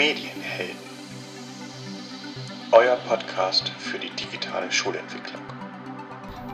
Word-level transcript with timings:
Medienhelden. 0.00 0.76
Euer 2.72 2.96
Podcast 3.06 3.68
für 3.68 3.98
die 3.98 4.08
digitale 4.08 4.72
Schulentwicklung. 4.72 5.42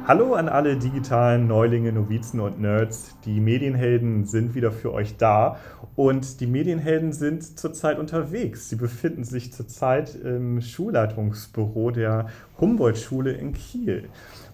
Hallo 0.04 0.34
an 0.34 0.48
alle 0.48 0.76
digitalen 0.76 1.46
Neulinge, 1.46 1.92
Novizen 1.92 2.40
und 2.40 2.60
Nerds. 2.60 3.14
Die 3.24 3.38
Medienhelden 3.38 4.24
sind 4.24 4.56
wieder 4.56 4.72
für 4.72 4.92
euch 4.92 5.16
da 5.16 5.60
und 5.94 6.40
die 6.40 6.48
Medienhelden 6.48 7.12
sind 7.12 7.56
zurzeit 7.56 8.00
unterwegs. 8.00 8.68
Sie 8.68 8.74
befinden 8.74 9.22
sich 9.22 9.52
zurzeit 9.52 10.16
im 10.16 10.60
Schulleitungsbüro 10.60 11.92
der 11.92 12.26
Humboldt-Schule 12.60 13.30
in 13.30 13.52
Kiel. 13.52 14.08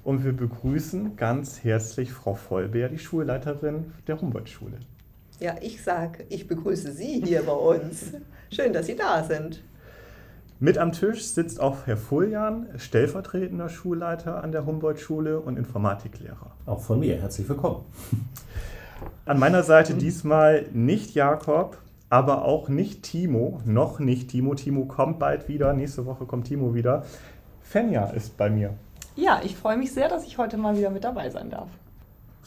Und 0.04 0.22
wir 0.22 0.34
begrüßen 0.34 1.16
ganz 1.16 1.64
herzlich 1.64 2.12
Frau 2.12 2.34
Vollbeer, 2.34 2.90
die 2.90 2.98
Schulleiterin 2.98 3.95
der 4.06 4.20
Humboldt-Schule. 4.20 4.80
Ja, 5.43 5.56
ich 5.61 5.82
sage, 5.82 6.24
ich 6.29 6.46
begrüße 6.46 6.93
Sie 6.93 7.20
hier 7.20 7.42
bei 7.42 7.52
uns. 7.52 8.12
Schön, 8.52 8.72
dass 8.72 8.86
Sie 8.86 8.95
da 8.95 9.24
sind. 9.24 9.61
Mit 10.60 10.78
am 10.78 10.92
Tisch 10.92 11.24
sitzt 11.24 11.59
auch 11.59 11.78
Herr 11.84 11.96
Fuljan, 11.96 12.68
stellvertretender 12.77 13.68
Schulleiter 13.68 14.45
an 14.45 14.52
der 14.52 14.66
Humboldt-Schule 14.66 15.41
und 15.41 15.56
Informatiklehrer. 15.56 16.52
Auch 16.65 16.80
von 16.80 17.01
mir, 17.01 17.20
herzlich 17.20 17.48
willkommen. 17.48 17.84
An 19.24 19.41
meiner 19.41 19.65
Seite 19.65 19.95
diesmal 19.95 20.66
nicht 20.73 21.16
Jakob, 21.16 21.77
aber 22.09 22.45
auch 22.45 22.68
nicht 22.68 23.02
Timo, 23.02 23.60
noch 23.65 23.98
nicht 23.98 24.30
Timo. 24.30 24.54
Timo 24.54 24.84
kommt 24.84 25.18
bald 25.18 25.48
wieder, 25.48 25.73
nächste 25.73 26.06
Woche 26.06 26.24
kommt 26.24 26.46
Timo 26.46 26.73
wieder. 26.73 27.04
Fenja 27.62 28.04
ist 28.10 28.37
bei 28.37 28.48
mir. 28.48 28.74
Ja, 29.16 29.40
ich 29.43 29.56
freue 29.56 29.77
mich 29.77 29.90
sehr, 29.90 30.09
dass 30.09 30.24
ich 30.24 30.38
heute 30.38 30.56
mal 30.56 30.79
wieder 30.79 30.90
mit 30.90 31.02
dabei 31.02 31.30
sein 31.30 31.51
darf. 31.51 31.68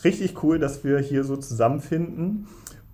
Richtig 0.05 0.41
cool, 0.43 0.59
dass 0.59 0.85
wir 0.85 0.99
hier 0.99 1.25
so 1.25 1.35
zusammenfinden. 1.35 2.47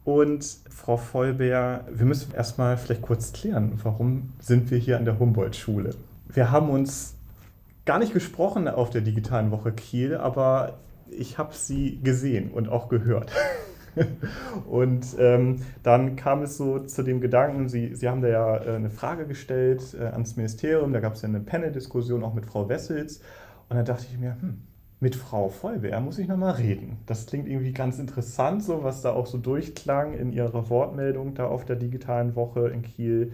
Und 0.04 0.44
Frau 0.70 0.98
Vollbeer, 0.98 1.86
wir 1.92 2.06
müssen 2.06 2.34
erstmal 2.34 2.78
vielleicht 2.78 3.04
kurz 3.04 3.34
klären, 3.34 3.80
warum 3.84 4.34
sind 4.40 4.72
wir 4.72 4.80
hier 4.80 4.98
an 4.98 5.06
der 5.06 5.20
Humboldt-Schule? 5.20 5.92
Wir 6.34 6.52
haben 6.52 6.70
uns 6.70 7.16
gar 7.86 8.00
nicht 8.00 8.14
gesprochen 8.14 8.68
auf 8.68 8.90
der 8.90 9.02
digitalen 9.02 9.52
Woche 9.52 9.72
Kiel, 9.72 10.16
aber 10.16 10.80
ich 11.10 11.38
habe 11.38 11.54
sie 11.54 12.00
gesehen 12.02 12.52
und 12.52 12.70
auch 12.70 12.90
gehört. 12.90 13.32
und 14.70 15.06
ähm, 15.20 15.62
dann 15.84 16.16
kam 16.16 16.42
es 16.44 16.58
so 16.58 16.80
zu 16.80 17.04
dem 17.04 17.22
Gedanken, 17.22 17.68
Sie, 17.68 17.94
sie 17.96 18.08
haben 18.08 18.22
da 18.22 18.28
ja 18.30 18.58
äh, 18.58 18.76
eine 18.76 18.90
Frage 18.90 19.28
gestellt 19.28 19.96
äh, 20.00 20.06
ans 20.06 20.38
Ministerium, 20.38 20.94
da 20.94 21.00
gab 21.00 21.14
es 21.14 21.22
ja 21.22 21.30
eine 21.30 21.42
Panel-Diskussion 21.42 22.24
auch 22.24 22.34
mit 22.34 22.46
Frau 22.46 22.70
Wessels. 22.70 23.22
Und 23.70 23.78
dann 23.78 23.86
dachte 23.86 24.06
ich 24.10 24.18
mir, 24.18 24.38
hm, 24.40 24.62
mit 25.02 25.16
Frau 25.16 25.50
Vollbeer 25.50 26.00
muss 26.00 26.20
ich 26.20 26.28
nochmal 26.28 26.54
reden. 26.54 26.98
Das 27.08 27.26
klingt 27.26 27.48
irgendwie 27.48 27.74
ganz 27.74 27.98
interessant, 27.98 28.64
so 28.64 28.84
was 28.84 29.02
da 29.02 29.12
auch 29.12 29.26
so 29.26 29.40
durchklang 29.40 30.14
in 30.14 30.32
ihrer 30.32 30.70
Wortmeldung 30.70 31.34
da 31.34 31.48
auf 31.48 31.66
der 31.66 31.76
digitalen 31.76 32.36
Woche 32.36 32.70
in 32.70 32.84
Kiel. 32.84 33.34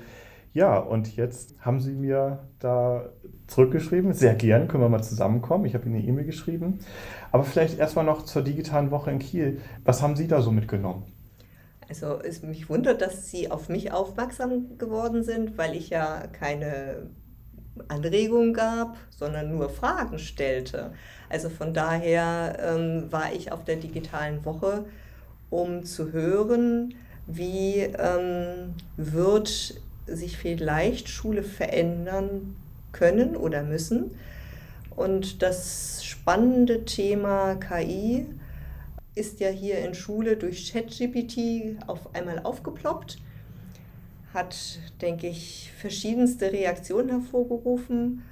Ja, 0.53 0.77
und 0.79 1.17
jetzt 1.17 1.55
haben 1.59 1.81
Sie 1.81 1.93
mir 1.93 2.39
da 2.59 3.09
zurückgeschrieben. 3.47 4.13
Sehr 4.13 4.33
gern, 4.33 4.69
können 4.69 4.81
wir 4.81 4.89
mal 4.89 5.03
zusammenkommen. 5.03 5.65
Ich 5.65 5.73
habe 5.73 5.85
Ihnen 5.85 5.95
eine 5.95 6.05
E-Mail 6.05 6.25
geschrieben. 6.25 6.79
Aber 7.33 7.43
vielleicht 7.43 7.77
erstmal 7.77 8.05
noch 8.05 8.23
zur 8.23 8.43
digitalen 8.43 8.89
Woche 8.89 9.11
in 9.11 9.19
Kiel. 9.19 9.59
Was 9.83 10.01
haben 10.01 10.15
Sie 10.15 10.27
da 10.27 10.41
so 10.41 10.51
mitgenommen? 10.51 11.03
Also 11.89 12.19
es 12.21 12.43
mich 12.43 12.69
wundert, 12.69 13.01
dass 13.01 13.29
Sie 13.29 13.51
auf 13.51 13.67
mich 13.67 13.91
aufmerksam 13.91 14.77
geworden 14.77 15.21
sind, 15.21 15.57
weil 15.57 15.75
ich 15.75 15.89
ja 15.89 16.23
keine 16.31 17.09
Anregungen 17.87 18.53
gab, 18.53 18.97
sondern 19.09 19.55
nur 19.55 19.69
Fragen 19.69 20.19
stellte. 20.19 20.91
Also 21.29 21.49
von 21.49 21.73
daher 21.73 22.57
ähm, 22.61 23.11
war 23.11 23.33
ich 23.33 23.51
auf 23.51 23.63
der 23.63 23.77
digitalen 23.77 24.43
Woche, 24.45 24.85
um 25.49 25.83
zu 25.83 26.11
hören, 26.11 26.95
wie 27.25 27.79
ähm, 27.79 28.73
wird 28.95 29.75
sich 30.07 30.37
vielleicht 30.37 31.09
Schule 31.09 31.43
verändern 31.43 32.55
können 32.91 33.35
oder 33.35 33.63
müssen. 33.63 34.11
Und 34.95 35.41
das 35.41 36.03
spannende 36.03 36.85
Thema 36.85 37.55
KI 37.55 38.25
ist 39.15 39.39
ja 39.39 39.49
hier 39.49 39.79
in 39.79 39.93
Schule 39.93 40.37
durch 40.37 40.71
ChatGPT 40.71 41.83
auf 41.87 42.15
einmal 42.15 42.39
aufgeploppt 42.39 43.17
hat, 44.37 44.79
denke 45.01 45.27
ich, 45.27 45.71
verschiedenste 45.75 46.51
Reaktionen 46.51 47.09
hervorgerufen 47.09 48.23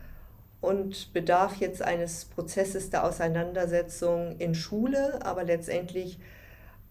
und 0.61 1.11
bedarf 1.13 1.57
jetzt 1.57 1.81
eines 1.81 2.25
Prozesses 2.25 2.91
der 2.91 3.05
Auseinandersetzung 3.05 4.35
in 4.37 4.53
Schule, 4.53 5.25
aber 5.25 5.43
letztendlich 5.43 6.19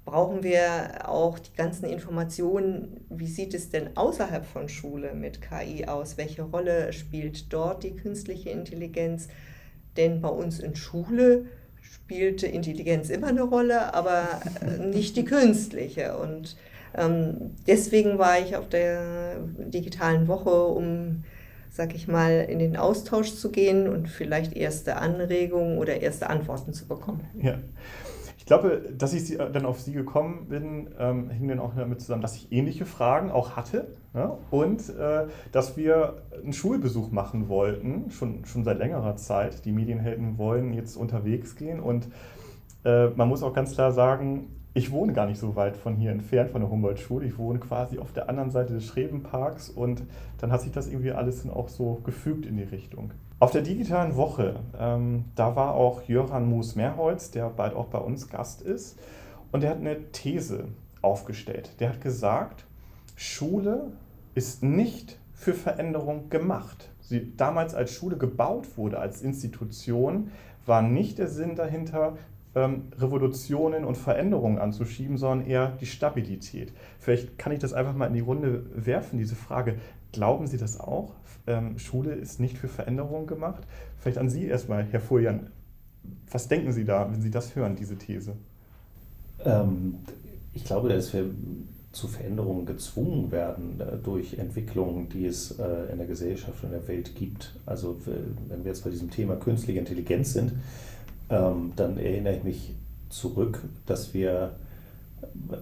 brauchen 0.04 0.42
wir 0.42 1.08
auch 1.08 1.38
die 1.38 1.54
ganzen 1.54 1.86
Informationen, 1.86 3.06
wie 3.08 3.28
sieht 3.28 3.54
es 3.54 3.70
denn 3.70 3.96
außerhalb 3.96 4.44
von 4.44 4.68
Schule 4.68 5.14
mit 5.14 5.40
KI 5.40 5.86
aus, 5.86 6.18
welche 6.18 6.42
Rolle 6.42 6.92
spielt 6.92 7.52
dort 7.52 7.84
die 7.84 7.94
künstliche 7.96 8.50
Intelligenz, 8.50 9.28
denn 9.96 10.20
bei 10.20 10.28
uns 10.28 10.58
in 10.58 10.74
Schule 10.74 11.46
spielte 11.80 12.48
Intelligenz 12.48 13.10
immer 13.10 13.28
eine 13.28 13.42
Rolle, 13.42 13.94
aber 13.94 14.40
nicht 14.78 15.16
die 15.16 15.24
künstliche. 15.24 16.18
Und 16.18 16.56
deswegen 17.66 18.18
war 18.18 18.38
ich 18.38 18.56
auf 18.56 18.68
der 18.68 19.36
digitalen 19.58 20.28
Woche, 20.28 20.66
um, 20.66 21.24
sag 21.70 21.94
ich 21.94 22.06
mal, 22.06 22.46
in 22.48 22.58
den 22.58 22.76
Austausch 22.76 23.34
zu 23.34 23.50
gehen 23.50 23.88
und 23.88 24.08
vielleicht 24.08 24.54
erste 24.56 24.96
Anregungen 24.96 25.78
oder 25.78 26.00
erste 26.00 26.30
Antworten 26.30 26.72
zu 26.72 26.86
bekommen. 26.86 27.20
Ja. 27.40 27.58
Ich 28.44 28.46
glaube, 28.46 28.82
dass 28.98 29.14
ich 29.14 29.38
dann 29.38 29.64
auf 29.64 29.80
Sie 29.80 29.94
gekommen 29.94 30.48
bin, 30.50 30.90
ähm, 30.98 31.30
hing 31.30 31.48
dann 31.48 31.60
auch 31.60 31.74
damit 31.74 32.02
zusammen, 32.02 32.20
dass 32.20 32.36
ich 32.36 32.52
ähnliche 32.52 32.84
Fragen 32.84 33.30
auch 33.30 33.56
hatte 33.56 33.86
ja? 34.12 34.36
und 34.50 34.86
äh, 34.90 35.28
dass 35.50 35.78
wir 35.78 36.22
einen 36.42 36.52
Schulbesuch 36.52 37.10
machen 37.10 37.48
wollten, 37.48 38.10
schon, 38.10 38.44
schon 38.44 38.62
seit 38.62 38.76
längerer 38.76 39.16
Zeit. 39.16 39.64
Die 39.64 39.72
Medienhelden 39.72 40.36
wollen 40.36 40.74
jetzt 40.74 40.94
unterwegs 40.96 41.56
gehen 41.56 41.80
und 41.80 42.08
äh, 42.84 43.08
man 43.08 43.28
muss 43.30 43.42
auch 43.42 43.54
ganz 43.54 43.72
klar 43.72 43.92
sagen, 43.92 44.48
ich 44.76 44.90
wohne 44.90 45.12
gar 45.12 45.26
nicht 45.26 45.38
so 45.38 45.54
weit 45.54 45.76
von 45.76 45.94
hier 45.94 46.10
entfernt, 46.10 46.50
von 46.50 46.60
der 46.60 46.68
Humboldt-Schule. 46.68 47.24
Ich 47.24 47.38
wohne 47.38 47.60
quasi 47.60 47.98
auf 47.98 48.12
der 48.12 48.28
anderen 48.28 48.50
Seite 48.50 48.74
des 48.74 48.84
Schrebenparks 48.84 49.70
und 49.70 50.02
dann 50.38 50.50
hat 50.50 50.62
sich 50.62 50.72
das 50.72 50.88
irgendwie 50.88 51.12
alles 51.12 51.48
auch 51.48 51.68
so 51.68 52.00
gefügt 52.04 52.44
in 52.44 52.56
die 52.56 52.64
Richtung. 52.64 53.12
Auf 53.38 53.52
der 53.52 53.62
digitalen 53.62 54.16
Woche, 54.16 54.56
ähm, 54.78 55.26
da 55.36 55.54
war 55.54 55.74
auch 55.74 56.02
Jöran 56.08 56.48
Moos-Mehrholz, 56.48 57.30
der 57.30 57.50
bald 57.50 57.74
auch 57.74 57.86
bei 57.86 57.98
uns 57.98 58.28
Gast 58.28 58.62
ist, 58.62 58.98
und 59.52 59.62
der 59.62 59.70
hat 59.70 59.78
eine 59.78 60.10
These 60.10 60.64
aufgestellt. 61.02 61.70
Der 61.78 61.90
hat 61.90 62.00
gesagt, 62.00 62.64
Schule 63.14 63.92
ist 64.34 64.64
nicht 64.64 65.20
für 65.32 65.54
Veränderung 65.54 66.30
gemacht. 66.30 66.90
Sie, 67.00 67.36
damals 67.36 67.74
als 67.74 67.92
Schule 67.92 68.16
gebaut 68.16 68.76
wurde, 68.76 68.98
als 68.98 69.22
Institution, 69.22 70.30
war 70.66 70.82
nicht 70.82 71.18
der 71.18 71.28
Sinn 71.28 71.54
dahinter, 71.54 72.16
Revolutionen 72.54 73.84
und 73.84 73.96
Veränderungen 73.96 74.58
anzuschieben, 74.58 75.16
sondern 75.18 75.46
eher 75.48 75.76
die 75.80 75.86
Stabilität. 75.86 76.72
Vielleicht 77.00 77.38
kann 77.38 77.52
ich 77.52 77.58
das 77.58 77.72
einfach 77.72 77.94
mal 77.94 78.06
in 78.06 78.14
die 78.14 78.20
Runde 78.20 78.64
werfen, 78.74 79.18
diese 79.18 79.34
Frage. 79.34 79.76
Glauben 80.12 80.46
Sie 80.46 80.56
das 80.56 80.78
auch? 80.78 81.14
Ähm, 81.46 81.78
Schule 81.78 82.14
ist 82.14 82.38
nicht 82.38 82.56
für 82.56 82.68
Veränderungen 82.68 83.26
gemacht? 83.26 83.64
Vielleicht 83.98 84.18
an 84.18 84.30
Sie 84.30 84.46
erstmal, 84.46 84.84
Herr 84.84 85.00
Furjan. 85.00 85.50
Was 86.30 86.48
denken 86.48 86.72
Sie 86.72 86.84
da, 86.84 87.10
wenn 87.10 87.20
Sie 87.20 87.30
das 87.30 87.56
hören, 87.56 87.74
diese 87.76 87.96
These? 87.96 88.34
Ähm, 89.44 89.96
ich 90.52 90.64
glaube, 90.64 90.88
dass 90.88 91.12
wir 91.12 91.30
zu 91.94 92.08
Veränderungen 92.08 92.66
gezwungen 92.66 93.30
werden 93.30 93.80
äh, 93.80 93.96
durch 94.02 94.38
Entwicklungen, 94.38 95.08
die 95.08 95.26
es 95.26 95.52
äh, 95.58 95.92
in 95.92 95.98
der 95.98 96.06
Gesellschaft 96.06 96.62
und 96.64 96.72
der 96.72 96.86
Welt 96.88 97.14
gibt. 97.14 97.54
Also 97.66 97.96
wenn 98.48 98.64
wir 98.64 98.72
jetzt 98.72 98.84
bei 98.84 98.90
diesem 98.90 99.10
Thema 99.10 99.36
künstliche 99.36 99.78
Intelligenz 99.78 100.32
sind, 100.32 100.52
ähm, 101.30 101.72
dann 101.76 101.98
erinnere 101.98 102.36
ich 102.36 102.44
mich 102.44 102.74
zurück, 103.08 103.62
dass 103.86 104.14
wir 104.14 104.54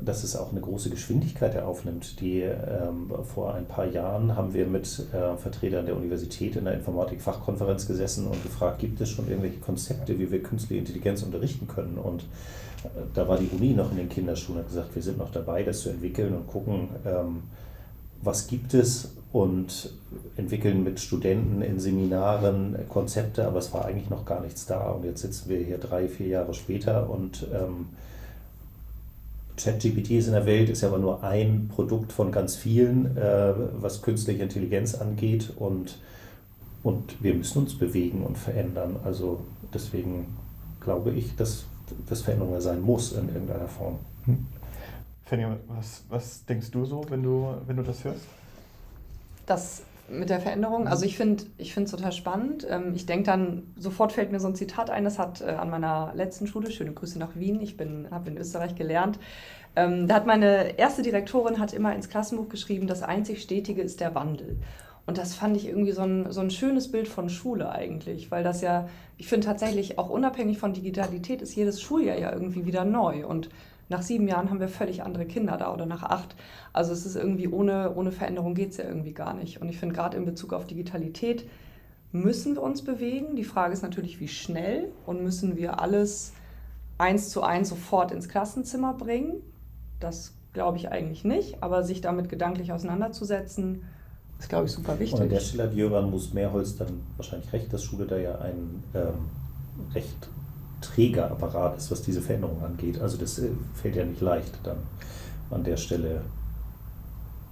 dass 0.05 0.25
es 0.25 0.37
auch 0.37 0.51
eine 0.51 0.61
große 0.61 0.91
Geschwindigkeit 0.91 1.57
aufnimmt. 1.61 2.21
Die 2.21 2.41
ähm, 2.41 3.11
vor 3.25 3.55
ein 3.55 3.67
paar 3.67 3.87
Jahren 3.87 4.37
haben 4.37 4.55
wir 4.55 4.67
mit 4.67 4.87
äh, 5.13 5.37
Vertretern 5.37 5.87
der 5.87 5.97
Universität 5.97 6.57
in 6.57 6.65
der 6.65 6.75
Informatik-Fachkonferenz 6.75 7.87
gesessen 7.87 8.27
und 8.27 8.43
gefragt, 8.43 8.81
gibt 8.81 9.01
es 9.01 9.11
schon 9.11 9.29
irgendwelche 9.29 9.59
Konzepte, 9.59 10.19
wie 10.19 10.31
wir 10.31 10.43
künstliche 10.43 10.81
Intelligenz 10.81 11.23
unterrichten 11.23 11.69
können? 11.69 11.99
Und 11.99 12.23
äh, 12.85 12.89
da 13.15 13.29
war 13.29 13.39
die 13.39 13.49
Uni 13.49 13.75
noch 13.75 13.91
in 13.91 13.99
den 13.99 14.09
Kinderschuhen 14.09 14.59
und 14.59 14.65
hat 14.65 14.71
gesagt, 14.71 14.95
wir 14.95 15.03
sind 15.03 15.19
noch 15.19 15.31
dabei, 15.31 15.63
das 15.63 15.81
zu 15.81 15.91
entwickeln 15.91 16.35
und 16.35 16.47
gucken, 16.47 16.89
ähm, 17.07 17.43
was 18.23 18.47
gibt 18.47 18.75
es 18.75 19.13
und 19.33 19.93
entwickeln 20.37 20.85
mit 20.85 21.01
Studenten 21.01 21.63
in 21.63 21.81
Seminaren 21.81 22.77
Konzepte, 22.89 23.47
aber 23.47 23.59
es 23.59 23.73
war 23.73 23.85
eigentlich 23.85 24.11
noch 24.11 24.25
gar 24.25 24.41
nichts 24.41 24.67
da. 24.67 24.91
Und 24.91 25.05
jetzt 25.05 25.23
sitzen 25.23 25.49
wir 25.49 25.59
hier 25.59 25.79
drei, 25.79 26.09
vier 26.09 26.29
Jahre 26.29 26.55
später 26.55 27.09
und 27.11 27.47
ähm, 27.53 27.87
ChatGPT 29.57 30.13
ist 30.13 30.27
in 30.27 30.33
der 30.33 30.47
Welt, 30.47 30.71
ist 30.71 30.83
ja 30.83 30.89
aber 30.89 30.99
nur 30.99 31.23
ein 31.23 31.69
Produkt 31.69 32.13
von 32.13 32.33
ganz 32.33 32.57
vielen, 32.57 33.17
äh, 33.17 33.53
was 33.81 34.03
künstliche 34.03 34.43
Intelligenz 34.43 34.95
angeht. 34.95 35.53
Und, 35.57 35.99
und 36.83 37.23
wir 37.23 37.35
müssen 37.35 37.59
uns 37.59 37.79
bewegen 37.79 38.23
und 38.25 38.39
verändern. 38.39 38.97
Also 39.05 39.41
deswegen 39.73 40.37
glaube 40.81 41.11
ich, 41.11 41.37
dass 41.37 41.65
das 42.09 42.23
Veränderung 42.23 42.61
sein 42.61 42.81
muss 42.81 43.13
in 43.13 43.29
irgendeiner 43.29 43.69
Form. 43.69 43.99
Hm. 44.25 44.47
Fanny, 45.33 45.47
was, 45.67 46.05
was 46.11 46.45
denkst 46.45 46.71
du 46.73 46.85
so, 46.85 47.07
wenn 47.09 47.23
du, 47.23 47.55
wenn 47.67 47.79
du 47.79 47.83
das 47.83 48.05
hörst? 48.05 48.27
Das 49.47 49.83
mit 50.11 50.29
der 50.29 50.41
Veränderung. 50.41 50.87
Also 50.87 51.07
ich 51.07 51.17
finde 51.17 51.45
ich 51.57 51.75
es 51.75 51.91
total 51.91 52.13
spannend. 52.13 52.67
Ähm, 52.69 52.93
ich 52.95 53.07
denke 53.07 53.25
dann, 53.25 53.63
sofort 53.79 54.13
fällt 54.13 54.31
mir 54.31 54.41
so 54.41 54.49
ein 54.49 54.55
Zitat 54.55 54.91
ein, 54.91 55.05
das 55.05 55.19
hat 55.19 55.41
äh, 55.41 55.53
an 55.53 55.71
meiner 55.71 56.13
letzten 56.15 56.47
Schule, 56.47 56.71
schöne 56.71 56.93
Grüße 56.93 57.19
nach 57.19 57.35
Wien, 57.35 57.63
ich 57.63 57.77
habe 58.11 58.29
in 58.29 58.37
Österreich 58.37 58.75
gelernt, 58.75 59.19
ähm, 59.75 60.07
da 60.07 60.17
hat 60.17 60.27
meine 60.27 60.79
erste 60.79 61.01
Direktorin 61.01 61.59
hat 61.59 61.73
immer 61.73 61.95
ins 61.95 62.11
Klassenbuch 62.11 62.51
geschrieben, 62.51 62.87
das 62.87 63.03
einzig 63.03 63.41
Stetige 63.41 63.81
ist 63.81 64.01
der 64.01 64.15
Wandel. 64.15 64.59
Und 65.07 65.17
das 65.17 65.35
fand 65.35 65.57
ich 65.57 65.67
irgendwie 65.67 65.93
so 65.93 66.03
ein, 66.03 66.31
so 66.31 66.43
ein 66.43 66.51
schönes 66.51 66.93
Bild 66.93 67.09
von 67.09 67.31
Schule 67.31 67.71
eigentlich, 67.71 68.31
weil 68.31 68.45
das 68.45 68.61
ja, 68.61 68.87
ich 69.17 69.29
finde 69.29 69.47
tatsächlich 69.47 69.99
auch 69.99 70.11
unabhängig 70.11 70.59
von 70.59 70.75
Digitalität 70.75 71.41
ist 71.41 71.55
jedes 71.55 71.81
Schuljahr 71.81 72.19
ja 72.19 72.33
irgendwie 72.33 72.67
wieder 72.67 72.85
neu. 72.85 73.27
Und 73.27 73.49
nach 73.93 74.03
sieben 74.03 74.27
Jahren 74.27 74.51
haben 74.51 74.61
wir 74.61 74.69
völlig 74.69 75.03
andere 75.03 75.27
Kinder 75.27 75.57
da 75.57 75.73
oder 75.73 75.87
nach 75.87 76.03
acht. 76.03 76.35
Also 76.73 76.93
es 76.93 77.07
ist 77.07 77.15
irgendwie 77.15 77.49
ohne, 77.49 77.95
ohne 77.95 78.11
Veränderung 78.11 78.55
geht 78.55 78.71
es 78.71 78.79
ja 78.79 78.85
irgendwie 78.85 79.13
gar 79.13 79.35
nicht. 79.35 79.61
Und 79.61 79.69
ich 79.69 79.79
finde 79.79 79.95
gerade 79.95 80.17
in 80.17 80.25
Bezug 80.25 80.53
auf 80.53 80.67
Digitalität 80.67 81.49
müssen 82.11 82.55
wir 82.55 82.63
uns 82.63 82.83
bewegen. 82.83 83.37
Die 83.37 83.45
Frage 83.45 83.73
ist 83.73 83.83
natürlich, 83.83 84.21
wie 84.21 84.29
schnell 84.29 84.91
und 85.07 85.23
müssen 85.23 85.57
wir 85.57 85.81
alles 85.81 86.33
eins 86.99 87.31
zu 87.31 87.43
eins 87.43 87.69
sofort 87.69 88.13
ins 88.13 88.29
Klassenzimmer 88.29 88.95
bringen. 88.95 89.35
Das 90.01 90.35
glaube 90.53 90.77
ich 90.77 90.91
eigentlich 90.91 91.25
nicht, 91.25 91.63
aber 91.63 91.85
sich 91.85 92.01
damit 92.01 92.29
gedanklich 92.29 92.73
auseinanderzusetzen, 92.73 93.85
ist, 94.43 94.49
glaube 94.49 94.67
ich, 94.67 94.73
super 94.73 94.99
wichtig. 94.99 95.15
Und 95.15 95.23
an 95.23 95.29
der 95.29 95.41
Stelle 95.41 95.63
hat 95.65 95.75
Jöran 95.75 96.11
muss 96.11 96.35
Mehrholz 96.35 96.77
dann 96.77 97.01
wahrscheinlich 97.17 97.53
recht, 97.53 97.73
dass 97.73 97.85
Schule 97.85 98.07
da 98.07 98.17
ja 98.17 98.41
ein 98.41 98.83
ähm, 98.93 99.15
recht 99.95 100.29
träger 100.83 101.31
Apparat 101.31 101.79
ist, 101.79 101.91
was 101.91 102.03
diese 102.03 102.21
Veränderung 102.21 102.63
angeht. 102.63 103.01
Also 103.01 103.17
das 103.17 103.39
äh, 103.39 103.49
fällt 103.75 103.97
ja 103.97 104.05
nicht 104.05 104.21
leicht, 104.21 104.59
dann 104.65 104.79
an 105.51 105.65
der 105.65 105.77
Stelle 105.77 106.23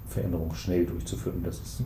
Veränderungen 0.08 0.54
schnell 0.54 0.84
durchzuführen. 0.86 1.42
Das 1.44 1.56
ist, 1.56 1.82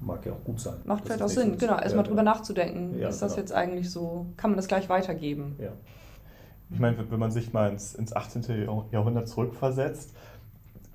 mag 0.00 0.24
ja 0.26 0.32
auch 0.32 0.44
gut 0.44 0.60
sein. 0.60 0.74
Macht 0.84 1.04
vielleicht 1.06 1.22
auch 1.22 1.28
Sinn, 1.28 1.56
genau, 1.56 1.78
erstmal 1.78 2.04
ja, 2.04 2.08
drüber 2.08 2.22
ja. 2.22 2.24
nachzudenken. 2.24 2.98
Ja, 2.98 3.08
ist 3.08 3.22
das 3.22 3.32
genau. 3.32 3.42
jetzt 3.42 3.52
eigentlich 3.52 3.90
so, 3.90 4.26
kann 4.36 4.50
man 4.50 4.56
das 4.56 4.68
gleich 4.68 4.88
weitergeben? 4.88 5.56
Ja. 5.58 5.70
Ich 6.70 6.78
meine, 6.78 7.10
wenn 7.10 7.18
man 7.18 7.30
sich 7.30 7.52
mal 7.52 7.70
ins, 7.70 7.94
ins 7.94 8.12
18. 8.12 8.68
Jahrhundert 8.90 9.28
zurückversetzt, 9.28 10.12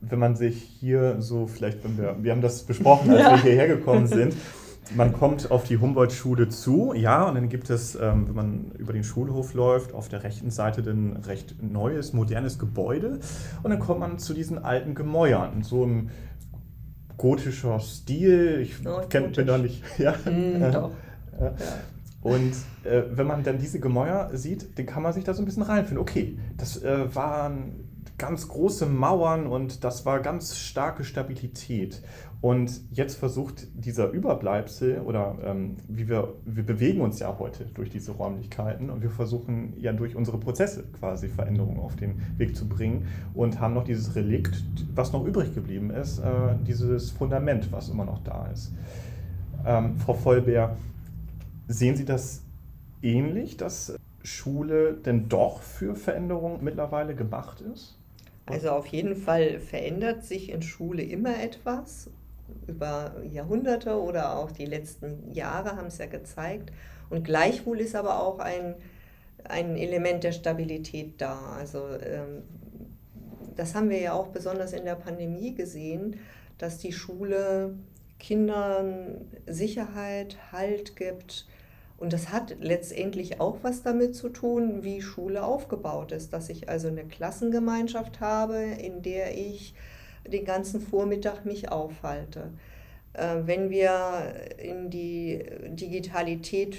wenn 0.02 0.20
man 0.20 0.36
sich 0.36 0.62
hier 0.62 1.22
so, 1.22 1.48
vielleicht, 1.48 1.84
wenn 1.84 1.98
wir, 1.98 2.16
wir 2.22 2.32
haben 2.32 2.42
das 2.42 2.64
besprochen, 2.64 3.12
als 3.12 3.24
wir 3.24 3.38
hierher 3.52 3.68
gekommen 3.68 4.06
sind, 4.06 4.36
man 4.96 5.14
kommt 5.14 5.50
auf 5.52 5.64
die 5.64 5.78
Humboldt-Schule 5.78 6.50
zu, 6.50 6.94
ja, 6.94 7.24
und 7.24 7.36
dann 7.36 7.50
gibt 7.50 7.70
es, 7.70 7.96
ähm, 7.96 8.28
wenn 8.28 8.36
man 8.36 8.72
über 8.78 8.94
den 8.94 9.04
Schulhof 9.04 9.54
läuft, 9.54 9.94
auf 9.94 10.10
der 10.10 10.24
rechten 10.24 10.52
Seite 10.52 10.82
ein 10.90 11.18
recht 11.26 11.62
neues, 11.62 12.14
modernes 12.14 12.60
Gebäude. 12.60 13.20
Und 13.64 13.72
dann 13.72 13.80
kommt 13.80 14.00
man 14.02 14.20
zu 14.20 14.34
diesen 14.34 14.64
alten 14.64 14.96
Gemäuern, 14.96 15.64
so 15.64 15.84
im 15.84 16.10
gotischer 17.18 17.80
Stil. 17.80 18.60
Ich 18.62 18.86
oh, 18.86 19.02
kenn, 19.10 19.32
bin 19.32 19.48
da 19.48 19.58
nicht. 19.58 19.84
Ja. 19.98 20.14
Mm, 20.26 20.72
doch. 20.72 20.92
Ja. 21.40 21.54
Und 22.22 22.54
äh, 22.84 23.04
wenn 23.12 23.28
man 23.28 23.44
dann 23.44 23.60
diese 23.60 23.80
Gemäuer 23.80 24.30
sieht, 24.34 24.78
dann 24.78 24.86
kann 24.86 25.04
man 25.04 25.14
sich 25.14 25.24
da 25.24 25.34
so 25.34 25.42
ein 25.42 25.46
bisschen 25.46 25.64
reinfinden. 25.64 26.00
Okay, 26.00 26.38
das 26.58 26.82
äh, 26.82 27.14
waren 27.14 27.90
ganz 28.18 28.48
große 28.48 28.86
Mauern 28.86 29.48
und 29.48 29.84
das 29.84 30.06
war 30.06 30.22
ganz 30.22 30.58
starke 30.58 31.04
Stabilität. 31.04 32.02
Und 32.44 32.82
jetzt 32.92 33.16
versucht 33.16 33.68
dieser 33.74 34.10
Überbleibsel 34.10 35.00
oder 35.00 35.38
ähm, 35.46 35.78
wie 35.88 36.10
wir, 36.10 36.34
wir 36.44 36.64
bewegen 36.64 37.00
uns 37.00 37.20
ja 37.20 37.40
heute 37.40 37.64
durch 37.74 37.90
diese 37.90 38.12
Räumlichkeiten 38.12 38.90
und 38.90 39.02
wir 39.02 39.12
versuchen 39.12 39.74
ja 39.80 39.94
durch 39.94 40.18
unsere 40.18 40.38
Prozesse 40.38 40.84
quasi 41.00 41.30
Veränderungen 41.30 41.80
auf 41.80 41.96
den 41.96 42.22
Weg 42.38 42.58
zu 42.58 42.68
bringen 42.68 43.08
und 43.34 43.62
haben 43.62 43.74
noch 43.74 43.86
dieses 43.86 44.18
Relikt, 44.18 44.62
was 44.94 45.14
noch 45.14 45.24
übrig 45.24 45.56
geblieben 45.56 45.90
ist, 45.90 46.20
äh, 46.20 46.56
dieses 46.68 47.12
Fundament, 47.12 47.72
was 47.72 47.88
immer 47.88 48.04
noch 48.04 48.22
da 48.26 48.48
ist. 48.48 48.74
Ähm, 49.66 49.98
Frau 50.00 50.14
Vollbär, 50.14 50.76
sehen 51.70 51.96
Sie 51.96 52.04
das 52.04 52.44
ähnlich, 53.02 53.56
dass 53.56 53.96
Schule 54.22 54.96
denn 54.96 55.30
doch 55.30 55.62
für 55.62 55.96
Veränderungen 55.96 56.62
mittlerweile 56.62 57.16
gemacht 57.16 57.62
ist? 57.62 57.98
Also 58.48 58.72
auf 58.72 58.88
jeden 58.88 59.16
Fall 59.16 59.62
verändert 59.62 60.26
sich 60.26 60.52
in 60.52 60.62
Schule 60.62 61.04
immer 61.04 61.42
etwas 61.42 62.10
über 62.68 63.16
Jahrhunderte 63.32 64.00
oder 64.00 64.38
auch 64.38 64.52
die 64.52 64.66
letzten 64.66 65.34
Jahre 65.34 65.76
haben 65.76 65.88
es 65.88 65.98
ja 65.98 66.06
gezeigt. 66.06 66.72
Und 67.10 67.24
gleichwohl 67.24 67.80
ist 67.80 67.96
aber 67.96 68.22
auch 68.22 68.40
ein, 68.40 68.76
ein 69.44 69.78
Element 69.78 70.24
der 70.24 70.32
Stabilität 70.32 71.22
da. 71.22 71.40
Also 71.58 71.88
ähm, 72.02 72.44
das 73.56 73.76
haben 73.76 73.90
wir 73.90 74.00
ja 74.00 74.14
auch 74.14 74.28
besonders 74.28 74.74
in 74.74 74.86
der 74.86 74.96
Pandemie 74.96 75.54
gesehen, 75.54 76.18
dass 76.58 76.78
die 76.78 76.94
Schule 76.94 77.76
Kindern 78.20 79.26
Sicherheit, 79.46 80.38
Halt 80.52 80.96
gibt. 80.96 81.46
Und 81.98 82.14
das 82.14 82.32
hat 82.32 82.56
letztendlich 82.60 83.40
auch 83.40 83.58
was 83.62 83.84
damit 83.84 84.16
zu 84.16 84.30
tun, 84.30 84.84
wie 84.84 85.02
Schule 85.02 85.44
aufgebaut 85.44 86.12
ist. 86.12 86.34
Dass 86.34 86.50
ich 86.50 86.70
also 86.70 86.88
eine 86.88 87.06
Klassengemeinschaft 87.06 88.20
habe, 88.22 88.58
in 88.58 89.02
der 89.02 89.38
ich 89.38 89.76
den 90.28 90.46
ganzen 90.46 90.82
Vormittag 90.82 91.46
mich 91.46 91.72
aufhalte. 91.72 92.52
Äh, 93.14 93.38
wenn 93.46 93.70
wir 93.70 94.34
in 94.58 94.90
die 94.90 95.44
Digitalität 95.70 96.78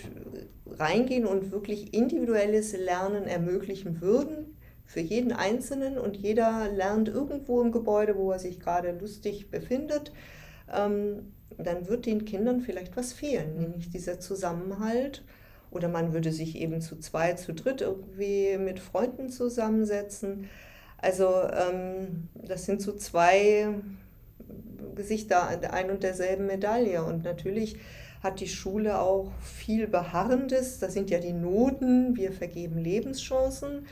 reingehen 0.66 1.26
und 1.26 1.52
wirklich 1.52 1.94
individuelles 1.94 2.76
Lernen 2.76 3.24
ermöglichen 3.24 4.00
würden, 4.00 4.56
für 4.86 5.00
jeden 5.00 5.32
Einzelnen 5.32 5.98
und 5.98 6.16
jeder 6.16 6.70
lernt 6.70 7.08
irgendwo 7.08 7.60
im 7.62 7.72
Gebäude, 7.72 8.16
wo 8.16 8.32
er 8.32 8.38
sich 8.38 8.60
gerade 8.60 8.92
lustig 8.92 9.50
befindet, 9.50 10.12
ähm, 10.72 11.32
dann 11.56 11.88
wird 11.88 12.06
den 12.06 12.24
Kindern 12.24 12.60
vielleicht 12.60 12.96
was 12.96 13.12
fehlen, 13.12 13.56
nämlich 13.58 13.90
dieser 13.90 14.20
Zusammenhalt. 14.20 15.24
Oder 15.70 15.88
man 15.88 16.12
würde 16.12 16.30
sich 16.30 16.56
eben 16.56 16.80
zu 16.80 16.96
zwei, 16.98 17.32
zu 17.32 17.52
dritt 17.52 17.80
irgendwie 17.80 18.56
mit 18.58 18.78
Freunden 18.78 19.28
zusammensetzen. 19.28 20.48
Also 21.04 21.34
ähm, 21.52 22.28
das 22.32 22.64
sind 22.64 22.80
so 22.80 22.92
zwei 22.96 23.68
Gesichter 24.94 25.48
ein 25.70 25.90
und 25.90 26.02
derselben 26.02 26.46
Medaille. 26.46 27.04
Und 27.04 27.24
natürlich 27.24 27.76
hat 28.22 28.40
die 28.40 28.48
Schule 28.48 28.98
auch 28.98 29.30
viel 29.42 29.86
Beharrendes. 29.86 30.78
Das 30.78 30.94
sind 30.94 31.10
ja 31.10 31.18
die 31.18 31.34
Noten. 31.34 32.16
Wir 32.16 32.32
vergeben 32.32 32.78
Lebenschancen. 32.78 33.86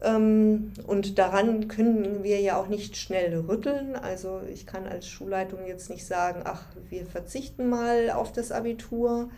Ähm, 0.00 0.70
und 0.86 1.18
daran 1.18 1.66
können 1.66 2.22
wir 2.22 2.40
ja 2.40 2.60
auch 2.60 2.68
nicht 2.68 2.96
schnell 2.96 3.36
rütteln. 3.36 3.96
Also 3.96 4.40
ich 4.52 4.66
kann 4.66 4.86
als 4.86 5.08
Schulleitung 5.08 5.66
jetzt 5.66 5.90
nicht 5.90 6.06
sagen, 6.06 6.42
ach, 6.44 6.66
wir 6.90 7.06
verzichten 7.06 7.68
mal 7.68 8.10
auf 8.10 8.30
das 8.30 8.52
Abitur. 8.52 9.30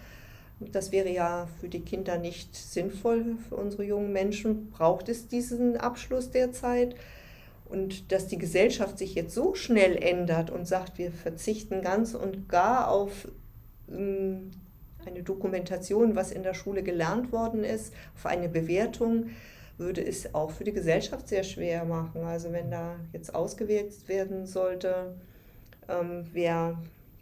Das 0.60 0.92
wäre 0.92 1.08
ja 1.08 1.48
für 1.58 1.68
die 1.68 1.80
Kinder 1.80 2.18
nicht 2.18 2.54
sinnvoll. 2.54 3.36
Für 3.48 3.56
unsere 3.56 3.84
jungen 3.84 4.12
Menschen 4.12 4.70
braucht 4.70 5.08
es 5.08 5.26
diesen 5.26 5.78
Abschluss 5.78 6.30
derzeit. 6.30 6.94
Und 7.64 8.12
dass 8.12 8.26
die 8.26 8.38
Gesellschaft 8.38 8.98
sich 8.98 9.14
jetzt 9.14 9.34
so 9.34 9.54
schnell 9.54 9.96
ändert 9.96 10.50
und 10.50 10.66
sagt, 10.66 10.98
wir 10.98 11.12
verzichten 11.12 11.82
ganz 11.82 12.14
und 12.14 12.48
gar 12.48 12.90
auf 12.90 13.28
ähm, 13.88 14.50
eine 15.06 15.22
Dokumentation, 15.22 16.16
was 16.16 16.32
in 16.32 16.42
der 16.42 16.54
Schule 16.54 16.82
gelernt 16.82 17.32
worden 17.32 17.64
ist, 17.64 17.94
auf 18.14 18.26
eine 18.26 18.48
Bewertung, 18.48 19.30
würde 19.78 20.04
es 20.04 20.34
auch 20.34 20.50
für 20.50 20.64
die 20.64 20.74
Gesellschaft 20.74 21.28
sehr 21.28 21.42
schwer 21.42 21.84
machen. 21.84 22.22
Also 22.22 22.52
wenn 22.52 22.70
da 22.70 22.96
jetzt 23.12 23.34
ausgewählt 23.34 24.08
werden 24.08 24.46
sollte, 24.46 25.14
ähm, 25.88 26.26
wer 26.32 26.78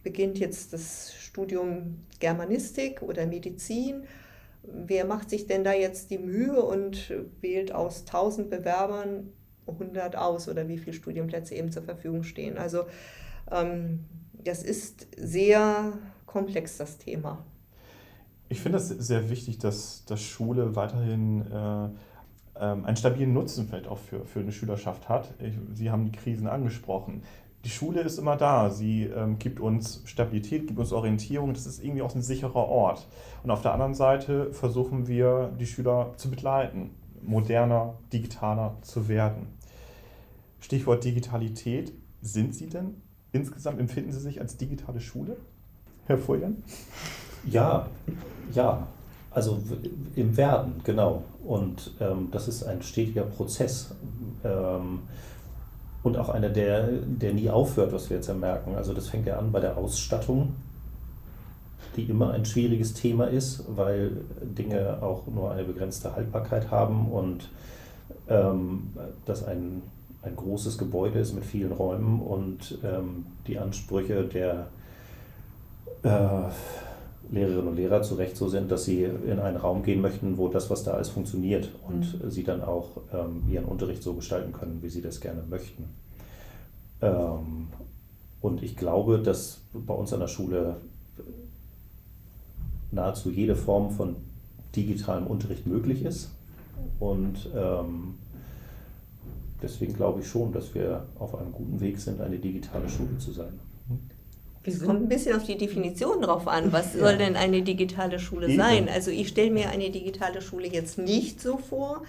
beginnt 0.08 0.38
jetzt 0.38 0.72
das 0.72 1.12
Studium 1.20 1.98
Germanistik 2.18 3.02
oder 3.02 3.26
Medizin. 3.26 4.04
Wer 4.62 5.04
macht 5.04 5.28
sich 5.28 5.46
denn 5.46 5.64
da 5.64 5.74
jetzt 5.74 6.10
die 6.10 6.16
Mühe 6.16 6.62
und 6.62 7.12
wählt 7.42 7.72
aus 7.72 8.06
1000 8.06 8.48
Bewerbern 8.48 9.28
100 9.66 10.16
aus 10.16 10.48
oder 10.48 10.66
wie 10.66 10.78
viele 10.78 10.94
Studienplätze 10.94 11.54
eben 11.54 11.70
zur 11.70 11.82
Verfügung 11.82 12.22
stehen? 12.22 12.56
Also 12.56 12.84
ähm, 13.50 14.06
das 14.32 14.62
ist 14.62 15.06
sehr 15.18 15.92
komplex, 16.24 16.78
das 16.78 16.96
Thema. 16.96 17.44
Ich 18.48 18.62
finde 18.62 18.78
es 18.78 18.88
sehr 18.88 19.28
wichtig, 19.28 19.58
dass, 19.58 20.06
dass 20.06 20.22
Schule 20.22 20.74
weiterhin 20.74 21.42
äh, 21.42 21.88
ähm, 22.56 22.86
einen 22.86 22.96
stabilen 22.96 23.34
Nutzen 23.34 23.68
vielleicht 23.68 23.88
auch 23.88 23.98
für, 23.98 24.24
für 24.24 24.40
eine 24.40 24.52
Schülerschaft 24.52 25.10
hat. 25.10 25.34
Ich, 25.38 25.52
Sie 25.74 25.90
haben 25.90 26.06
die 26.06 26.12
Krisen 26.12 26.46
angesprochen 26.46 27.24
die 27.64 27.70
Schule 27.70 28.02
ist 28.02 28.18
immer 28.18 28.36
da. 28.36 28.70
Sie 28.70 29.04
ähm, 29.04 29.38
gibt 29.38 29.60
uns 29.60 30.02
Stabilität, 30.04 30.66
gibt 30.66 30.78
uns 30.78 30.92
Orientierung. 30.92 31.54
Das 31.54 31.66
ist 31.66 31.82
irgendwie 31.82 32.02
auch 32.02 32.14
ein 32.14 32.22
sicherer 32.22 32.68
Ort. 32.68 33.06
Und 33.42 33.50
auf 33.50 33.62
der 33.62 33.72
anderen 33.72 33.94
Seite 33.94 34.52
versuchen 34.52 35.08
wir, 35.08 35.52
die 35.58 35.66
Schüler 35.66 36.12
zu 36.16 36.30
begleiten, 36.30 36.90
moderner, 37.22 37.94
digitaler 38.12 38.76
zu 38.82 39.08
werden. 39.08 39.48
Stichwort 40.60 41.04
Digitalität. 41.04 41.92
Sind 42.20 42.54
Sie 42.54 42.68
denn 42.68 43.00
insgesamt, 43.32 43.78
empfinden 43.78 44.12
Sie 44.12 44.20
sich 44.20 44.40
als 44.40 44.56
digitale 44.56 45.00
Schule, 45.00 45.36
Herr 46.06 46.18
Fuljan? 46.18 46.62
Ja, 47.44 47.86
ja. 48.52 48.86
Also 49.30 49.58
im 50.16 50.36
Werden, 50.36 50.80
genau. 50.82 51.22
Und 51.44 51.94
ähm, 52.00 52.28
das 52.32 52.48
ist 52.48 52.64
ein 52.64 52.82
stetiger 52.82 53.22
Prozess. 53.22 53.94
Ähm, 54.42 55.00
und 56.08 56.16
auch 56.16 56.30
einer, 56.30 56.48
der, 56.48 56.88
der 56.88 57.34
nie 57.34 57.50
aufhört, 57.50 57.92
was 57.92 58.08
wir 58.08 58.16
jetzt 58.16 58.28
ja 58.28 58.34
merken. 58.34 58.74
Also 58.74 58.94
das 58.94 59.08
fängt 59.08 59.26
ja 59.26 59.38
an 59.38 59.52
bei 59.52 59.60
der 59.60 59.76
Ausstattung, 59.76 60.54
die 61.96 62.04
immer 62.04 62.32
ein 62.32 62.44
schwieriges 62.44 62.94
Thema 62.94 63.26
ist, 63.26 63.64
weil 63.68 64.12
Dinge 64.42 65.02
auch 65.02 65.26
nur 65.26 65.52
eine 65.52 65.64
begrenzte 65.64 66.16
Haltbarkeit 66.16 66.70
haben 66.70 67.10
und 67.12 67.48
ähm, 68.28 68.90
dass 69.26 69.44
ein, 69.44 69.82
ein 70.22 70.34
großes 70.34 70.78
Gebäude 70.78 71.18
ist 71.18 71.34
mit 71.34 71.44
vielen 71.44 71.72
Räumen 71.72 72.20
und 72.20 72.78
ähm, 72.82 73.26
die 73.46 73.58
Ansprüche 73.58 74.24
der 74.24 74.68
äh, 76.02 76.08
Lehrerinnen 77.30 77.68
und 77.68 77.76
Lehrer 77.76 78.02
zu 78.02 78.14
Recht 78.14 78.36
so 78.36 78.48
sind, 78.48 78.70
dass 78.70 78.84
sie 78.84 79.04
in 79.04 79.38
einen 79.38 79.56
Raum 79.56 79.82
gehen 79.82 80.00
möchten, 80.00 80.38
wo 80.38 80.48
das, 80.48 80.70
was 80.70 80.84
da 80.84 80.92
alles 80.92 81.10
funktioniert 81.10 81.70
und 81.86 82.22
mhm. 82.22 82.30
sie 82.30 82.44
dann 82.44 82.62
auch 82.62 83.02
ähm, 83.12 83.42
ihren 83.50 83.66
Unterricht 83.66 84.02
so 84.02 84.14
gestalten 84.14 84.52
können, 84.52 84.78
wie 84.82 84.88
sie 84.88 85.02
das 85.02 85.20
gerne 85.20 85.42
möchten. 85.48 85.84
Ähm, 87.02 87.68
und 88.40 88.62
ich 88.62 88.76
glaube, 88.76 89.18
dass 89.18 89.60
bei 89.72 89.94
uns 89.94 90.12
an 90.12 90.20
der 90.20 90.28
Schule 90.28 90.76
nahezu 92.90 93.30
jede 93.30 93.56
Form 93.56 93.90
von 93.90 94.16
digitalem 94.74 95.26
Unterricht 95.26 95.66
möglich 95.66 96.04
ist. 96.04 96.30
Und 97.00 97.50
ähm, 97.54 98.14
deswegen 99.62 99.94
glaube 99.94 100.20
ich 100.20 100.28
schon, 100.28 100.52
dass 100.52 100.74
wir 100.74 101.04
auf 101.18 101.34
einem 101.34 101.52
guten 101.52 101.80
Weg 101.80 101.98
sind, 101.98 102.20
eine 102.20 102.38
digitale 102.38 102.88
Schule 102.88 103.18
zu 103.18 103.32
sein. 103.32 103.58
Es 104.64 104.84
kommt 104.84 105.02
ein 105.02 105.08
bisschen 105.08 105.34
auf 105.36 105.44
die 105.44 105.56
Definition 105.56 106.20
drauf 106.20 106.46
an. 106.46 106.72
Was 106.72 106.92
soll 106.92 107.16
denn 107.16 107.36
eine 107.36 107.62
digitale 107.62 108.18
Schule 108.18 108.54
sein? 108.54 108.88
Also 108.88 109.10
ich 109.10 109.28
stelle 109.28 109.50
mir 109.50 109.70
eine 109.70 109.90
digitale 109.90 110.42
Schule 110.42 110.66
jetzt 110.66 110.98
nicht 110.98 111.40
so 111.40 111.56
vor, 111.56 112.02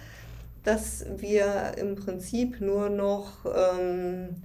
dass 0.64 1.06
wir 1.16 1.72
im 1.78 1.96
Prinzip 1.96 2.60
nur 2.60 2.90
noch 2.90 3.46
ähm, 3.46 4.42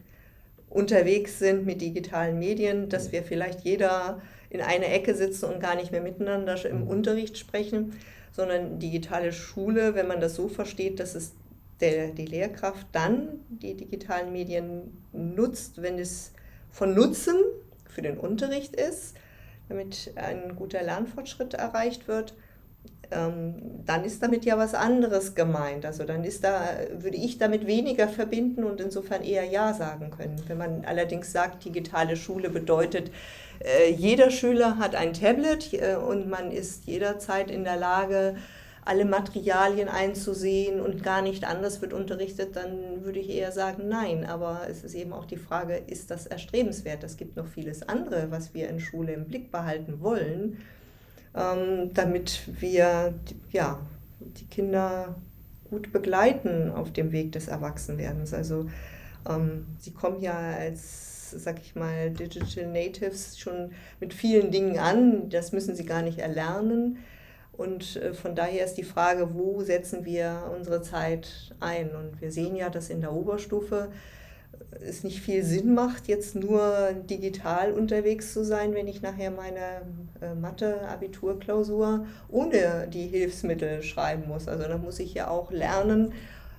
unterwegs 0.69 1.39
sind 1.39 1.65
mit 1.65 1.81
digitalen 1.81 2.39
Medien, 2.39 2.89
dass 2.89 3.11
wir 3.11 3.23
vielleicht 3.23 3.61
jeder 3.61 4.21
in 4.49 4.61
einer 4.61 4.91
Ecke 4.91 5.15
sitzen 5.15 5.45
und 5.45 5.59
gar 5.59 5.75
nicht 5.75 5.91
mehr 5.91 6.01
miteinander 6.01 6.63
im 6.65 6.81
mhm. 6.81 6.87
Unterricht 6.87 7.37
sprechen, 7.37 7.93
sondern 8.31 8.79
digitale 8.79 9.31
Schule, 9.31 9.95
wenn 9.95 10.07
man 10.07 10.21
das 10.21 10.35
so 10.35 10.47
versteht, 10.47 10.99
dass 10.99 11.15
es 11.15 11.33
der, 11.81 12.09
die 12.09 12.25
Lehrkraft 12.25 12.87
dann 12.91 13.39
die 13.49 13.75
digitalen 13.75 14.31
Medien 14.31 15.03
nutzt, 15.11 15.81
wenn 15.81 15.99
es 15.99 16.31
von 16.71 16.93
Nutzen 16.93 17.35
für 17.95 18.01
den 18.01 18.17
Unterricht 18.17 18.75
ist, 18.75 19.15
damit 19.69 20.13
ein 20.15 20.55
guter 20.55 20.83
Lernfortschritt 20.83 21.55
erreicht 21.55 22.07
wird, 22.07 22.35
ähm, 23.11 23.55
dann 23.85 24.03
ist 24.03 24.21
damit 24.21 24.45
ja 24.45 24.57
was 24.57 24.73
anderes 24.73 25.35
gemeint. 25.35 25.85
Also 25.85 26.03
dann 26.03 26.23
ist 26.23 26.43
da, 26.43 26.61
würde 26.97 27.17
ich 27.17 27.37
damit 27.37 27.65
weniger 27.65 28.07
verbinden 28.07 28.63
und 28.63 28.81
insofern 28.81 29.23
eher 29.23 29.45
Ja 29.45 29.73
sagen 29.73 30.11
können. 30.11 30.41
Wenn 30.47 30.57
man 30.57 30.85
allerdings 30.85 31.31
sagt, 31.31 31.65
digitale 31.65 32.15
Schule 32.15 32.49
bedeutet, 32.49 33.11
äh, 33.59 33.91
jeder 33.91 34.31
Schüler 34.31 34.77
hat 34.77 34.95
ein 34.95 35.13
Tablet 35.13 35.73
äh, 35.73 35.95
und 35.95 36.29
man 36.29 36.51
ist 36.51 36.85
jederzeit 36.85 37.49
in 37.49 37.63
der 37.63 37.77
Lage, 37.77 38.35
alle 38.85 39.05
Materialien 39.05 39.89
einzusehen 39.89 40.79
und 40.79 41.03
gar 41.03 41.23
nicht 41.23 41.43
anders 41.43 41.81
wird 41.81 41.91
unterrichtet, 41.91 42.55
dann 42.55 43.03
würde 43.03 43.19
ich 43.19 43.29
eher 43.29 43.51
sagen 43.51 43.87
nein. 43.87 44.25
Aber 44.25 44.61
es 44.69 44.83
ist 44.83 44.93
eben 44.93 45.11
auch 45.11 45.25
die 45.25 45.37
Frage, 45.37 45.75
ist 45.75 46.11
das 46.11 46.27
erstrebenswert? 46.27 47.03
Es 47.03 47.17
gibt 47.17 47.35
noch 47.35 47.47
vieles 47.47 47.81
andere, 47.89 48.29
was 48.29 48.53
wir 48.53 48.69
in 48.69 48.79
Schule 48.79 49.13
im 49.13 49.25
Blick 49.25 49.51
behalten 49.51 50.01
wollen, 50.01 50.61
ähm, 51.35 51.91
damit 51.95 52.41
wir 52.61 53.15
ja, 53.51 53.79
die 54.19 54.45
Kinder 54.45 55.15
gut 55.71 55.91
begleiten 55.91 56.69
auf 56.69 56.93
dem 56.93 57.11
Weg 57.11 57.31
des 57.31 57.47
Erwachsenwerdens. 57.47 58.35
Also 58.35 58.69
ähm, 59.27 59.65
sie 59.79 59.91
kommen 59.91 60.21
ja 60.21 60.37
als, 60.37 61.31
sag 61.31 61.59
ich 61.59 61.75
mal, 61.75 62.11
Digital 62.11 62.67
Natives 62.67 63.39
schon 63.39 63.71
mit 63.99 64.13
vielen 64.13 64.51
Dingen 64.51 64.77
an. 64.77 65.27
Das 65.29 65.53
müssen 65.53 65.75
sie 65.75 65.85
gar 65.85 66.03
nicht 66.03 66.19
erlernen. 66.19 66.99
Und 67.57 67.95
äh, 67.97 68.13
von 68.13 68.35
daher 68.35 68.65
ist 68.65 68.75
die 68.75 68.83
Frage, 68.83 69.33
wo 69.33 69.61
setzen 69.61 70.05
wir 70.05 70.51
unsere 70.55 70.81
Zeit 70.81 71.53
ein? 71.59 71.95
Und 71.95 72.21
wir 72.21 72.31
sehen 72.31 72.55
ja, 72.55 72.69
dass 72.69 72.89
in 72.89 73.01
der 73.01 73.13
Oberstufe 73.13 73.89
äh, 74.53 74.85
es 74.85 75.03
nicht 75.03 75.21
viel 75.21 75.43
Sinn 75.43 75.73
macht, 75.73 76.07
jetzt 76.07 76.35
nur 76.35 76.93
digital 77.09 77.71
unterwegs 77.71 78.33
zu 78.33 78.43
sein, 78.43 78.73
wenn 78.73 78.87
ich 78.87 79.01
nachher 79.01 79.31
meine 79.31 79.81
äh, 80.21 80.35
Mathe-Abiturklausur 80.35 82.05
ohne 82.29 82.87
die 82.91 83.07
Hilfsmittel 83.07 83.83
schreiben 83.83 84.27
muss. 84.27 84.47
Also 84.47 84.67
da 84.67 84.77
muss 84.77 84.99
ich 84.99 85.13
ja 85.13 85.29
auch 85.29 85.51
lernen, 85.51 86.13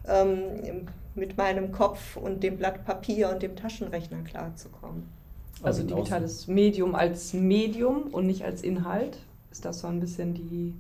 ähm, 0.09 0.87
mit 1.15 1.37
meinem 1.37 1.73
Kopf 1.73 2.17
und 2.17 2.43
dem 2.43 2.59
Blatt 2.59 2.85
Papier 2.85 3.31
und 3.31 3.43
dem 3.43 3.57
Taschenrechner 3.57 4.23
klarzukommen. 4.23 5.09
Also, 5.63 5.83
also 5.83 5.95
digitales 5.95 6.47
Medium 6.47 6.95
als 6.95 7.33
Medium 7.33 8.03
und 8.13 8.27
nicht 8.27 8.45
als 8.45 8.63
Inhalt? 8.63 9.19
Ist 9.57 9.65
das 9.65 9.79
so 9.79 9.87
ein 9.87 10.01
bisschen 10.01 10.35
die, 10.35 10.75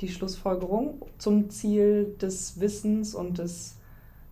die 0.00 0.08
Schlussfolgerung 0.08 1.02
zum 1.18 1.50
Ziel 1.50 2.16
des 2.18 2.58
Wissens 2.58 3.14
und 3.14 3.36
des, 3.36 3.76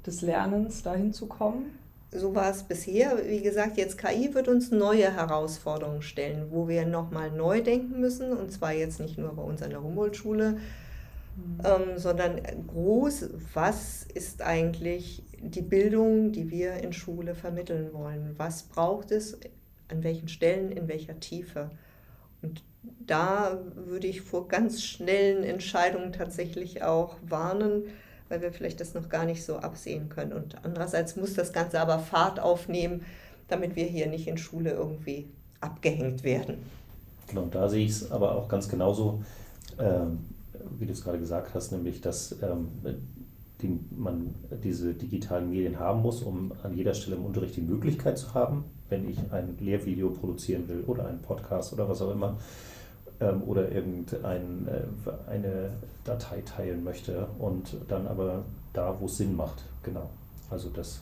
des 0.07 0.23
Lernens 0.23 0.83
dahin 0.83 1.13
zu 1.13 1.27
kommen? 1.27 1.79
So 2.11 2.35
war 2.35 2.51
es 2.51 2.63
bisher. 2.63 3.19
Wie 3.29 3.43
gesagt, 3.43 3.77
jetzt 3.77 3.99
KI 3.99 4.33
wird 4.33 4.49
uns 4.49 4.71
neue 4.71 5.13
Herausforderungen 5.15 6.01
stellen, 6.01 6.47
wo 6.51 6.67
wir 6.67 6.87
nochmal 6.87 7.31
neu 7.31 7.61
denken 7.61 8.01
müssen. 8.01 8.33
Und 8.33 8.51
zwar 8.53 8.73
jetzt 8.73 9.01
nicht 9.01 9.19
nur 9.19 9.35
bei 9.35 9.43
uns 9.43 9.61
an 9.61 9.69
der 9.69 9.83
Humboldt-Schule, 9.83 10.53
mhm. 10.53 11.61
ähm, 11.63 11.99
sondern 11.99 12.41
groß, 12.67 13.29
was 13.53 14.05
ist 14.15 14.41
eigentlich 14.41 15.25
die 15.43 15.61
Bildung, 15.61 16.33
die 16.33 16.51
wir 16.51 16.77
in 16.77 16.95
Schule 16.95 17.35
vermitteln 17.35 17.93
wollen? 17.93 18.33
Was 18.39 18.63
braucht 18.63 19.11
es, 19.11 19.39
an 19.89 20.03
welchen 20.03 20.29
Stellen, 20.29 20.73
in 20.73 20.89
welcher 20.89 21.21
Tiefe? 21.21 21.71
Und 22.41 22.63
da 23.07 23.59
würde 23.75 24.07
ich 24.07 24.23
vor 24.23 24.49
ganz 24.49 24.83
schnellen 24.83 25.45
Entscheidungen 25.45 26.13
tatsächlich 26.13 26.83
auch 26.83 27.17
warnen, 27.27 27.85
weil 28.29 28.41
wir 28.41 28.53
vielleicht 28.53 28.81
das 28.81 28.95
noch 28.95 29.09
gar 29.09 29.25
nicht 29.25 29.45
so 29.45 29.57
absehen 29.57 30.09
können. 30.09 30.33
Und 30.33 30.57
andererseits 30.65 31.17
muss 31.17 31.35
das 31.35 31.53
Ganze 31.53 31.81
aber 31.81 31.99
Fahrt 31.99 32.41
aufnehmen, 32.41 33.05
damit 33.49 33.77
wir 33.77 33.85
hier 33.85 34.07
nicht 34.07 34.27
in 34.27 34.39
Schule 34.39 34.71
irgendwie 34.71 35.29
abgehängt 35.61 36.25
werden. 36.25 36.57
Genau, 37.29 37.47
da 37.51 37.69
sehe 37.69 37.85
ich 37.85 37.93
es 37.93 38.11
aber 38.11 38.35
auch 38.35 38.49
ganz 38.49 38.69
genauso, 38.69 39.23
ähm, 39.79 40.25
wie 40.79 40.87
du 40.87 40.93
es 40.93 41.03
gerade 41.03 41.19
gesagt 41.19 41.55
hast, 41.55 41.73
nämlich, 41.73 42.01
dass 42.01 42.37
ähm, 42.43 42.69
die, 43.63 43.79
man 43.97 44.35
diese 44.63 44.95
digitalen 44.95 45.51
Medien 45.51 45.79
haben 45.79 46.03
muss, 46.03 46.23
um 46.23 46.53
an 46.63 46.75
jeder 46.75 46.95
Stelle 46.95 47.17
im 47.17 47.25
Unterricht 47.25 47.57
die 47.57 47.63
Möglichkeit 47.63 48.19
zu 48.19 48.35
haben, 48.35 48.65
wenn 48.89 49.09
ich 49.09 49.19
ein 49.31 49.57
Lehrvideo 49.61 50.11
produzieren 50.11 50.69
will 50.69 50.85
oder 50.87 51.07
einen 51.07 51.23
Podcast 51.23 51.73
oder 51.73 51.89
was 51.89 52.03
auch 52.03 52.13
immer, 52.13 52.39
ähm, 53.21 53.43
oder 53.43 53.71
irgendeine 53.71 54.71
äh, 55.31 55.69
Datei 56.05 56.43
teilen 56.43 56.85
möchte 56.85 57.27
und 57.39 57.77
dann 57.89 58.07
aber 58.07 58.45
da, 58.73 58.97
wo 58.99 59.07
es 59.07 59.17
Sinn 59.17 59.37
macht, 59.37 59.63
genau. 59.83 60.11
Also, 60.51 60.69
dass, 60.71 61.01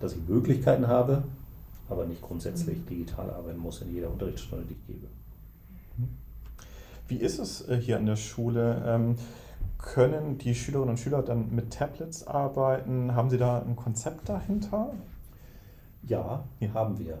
dass 0.00 0.14
ich 0.14 0.28
Möglichkeiten 0.28 0.86
habe, 0.86 1.24
aber 1.88 2.06
nicht 2.06 2.22
grundsätzlich 2.22 2.78
mhm. 2.78 2.86
digital 2.86 3.30
arbeiten 3.30 3.58
muss 3.58 3.82
in 3.82 3.92
jeder 3.92 4.10
Unterrichtsstunde, 4.10 4.64
die 4.66 4.74
ich 4.74 4.86
gebe. 4.86 5.06
Wie 7.06 7.16
ist 7.16 7.38
es 7.38 7.68
äh, 7.68 7.76
hier 7.76 7.98
an 7.98 8.06
der 8.06 8.16
Schule? 8.16 8.82
Ähm, 8.86 9.16
können 9.78 10.38
die 10.38 10.54
Schülerinnen 10.54 10.90
und 10.90 10.98
Schüler 10.98 11.22
dann 11.22 11.54
mit 11.54 11.72
Tablets 11.72 12.26
arbeiten? 12.26 13.14
Haben 13.14 13.28
Sie 13.28 13.36
da 13.36 13.60
ein 13.60 13.76
Konzept 13.76 14.28
dahinter? 14.28 14.94
Ja, 16.02 16.44
haben 16.72 16.98
wir 16.98 17.20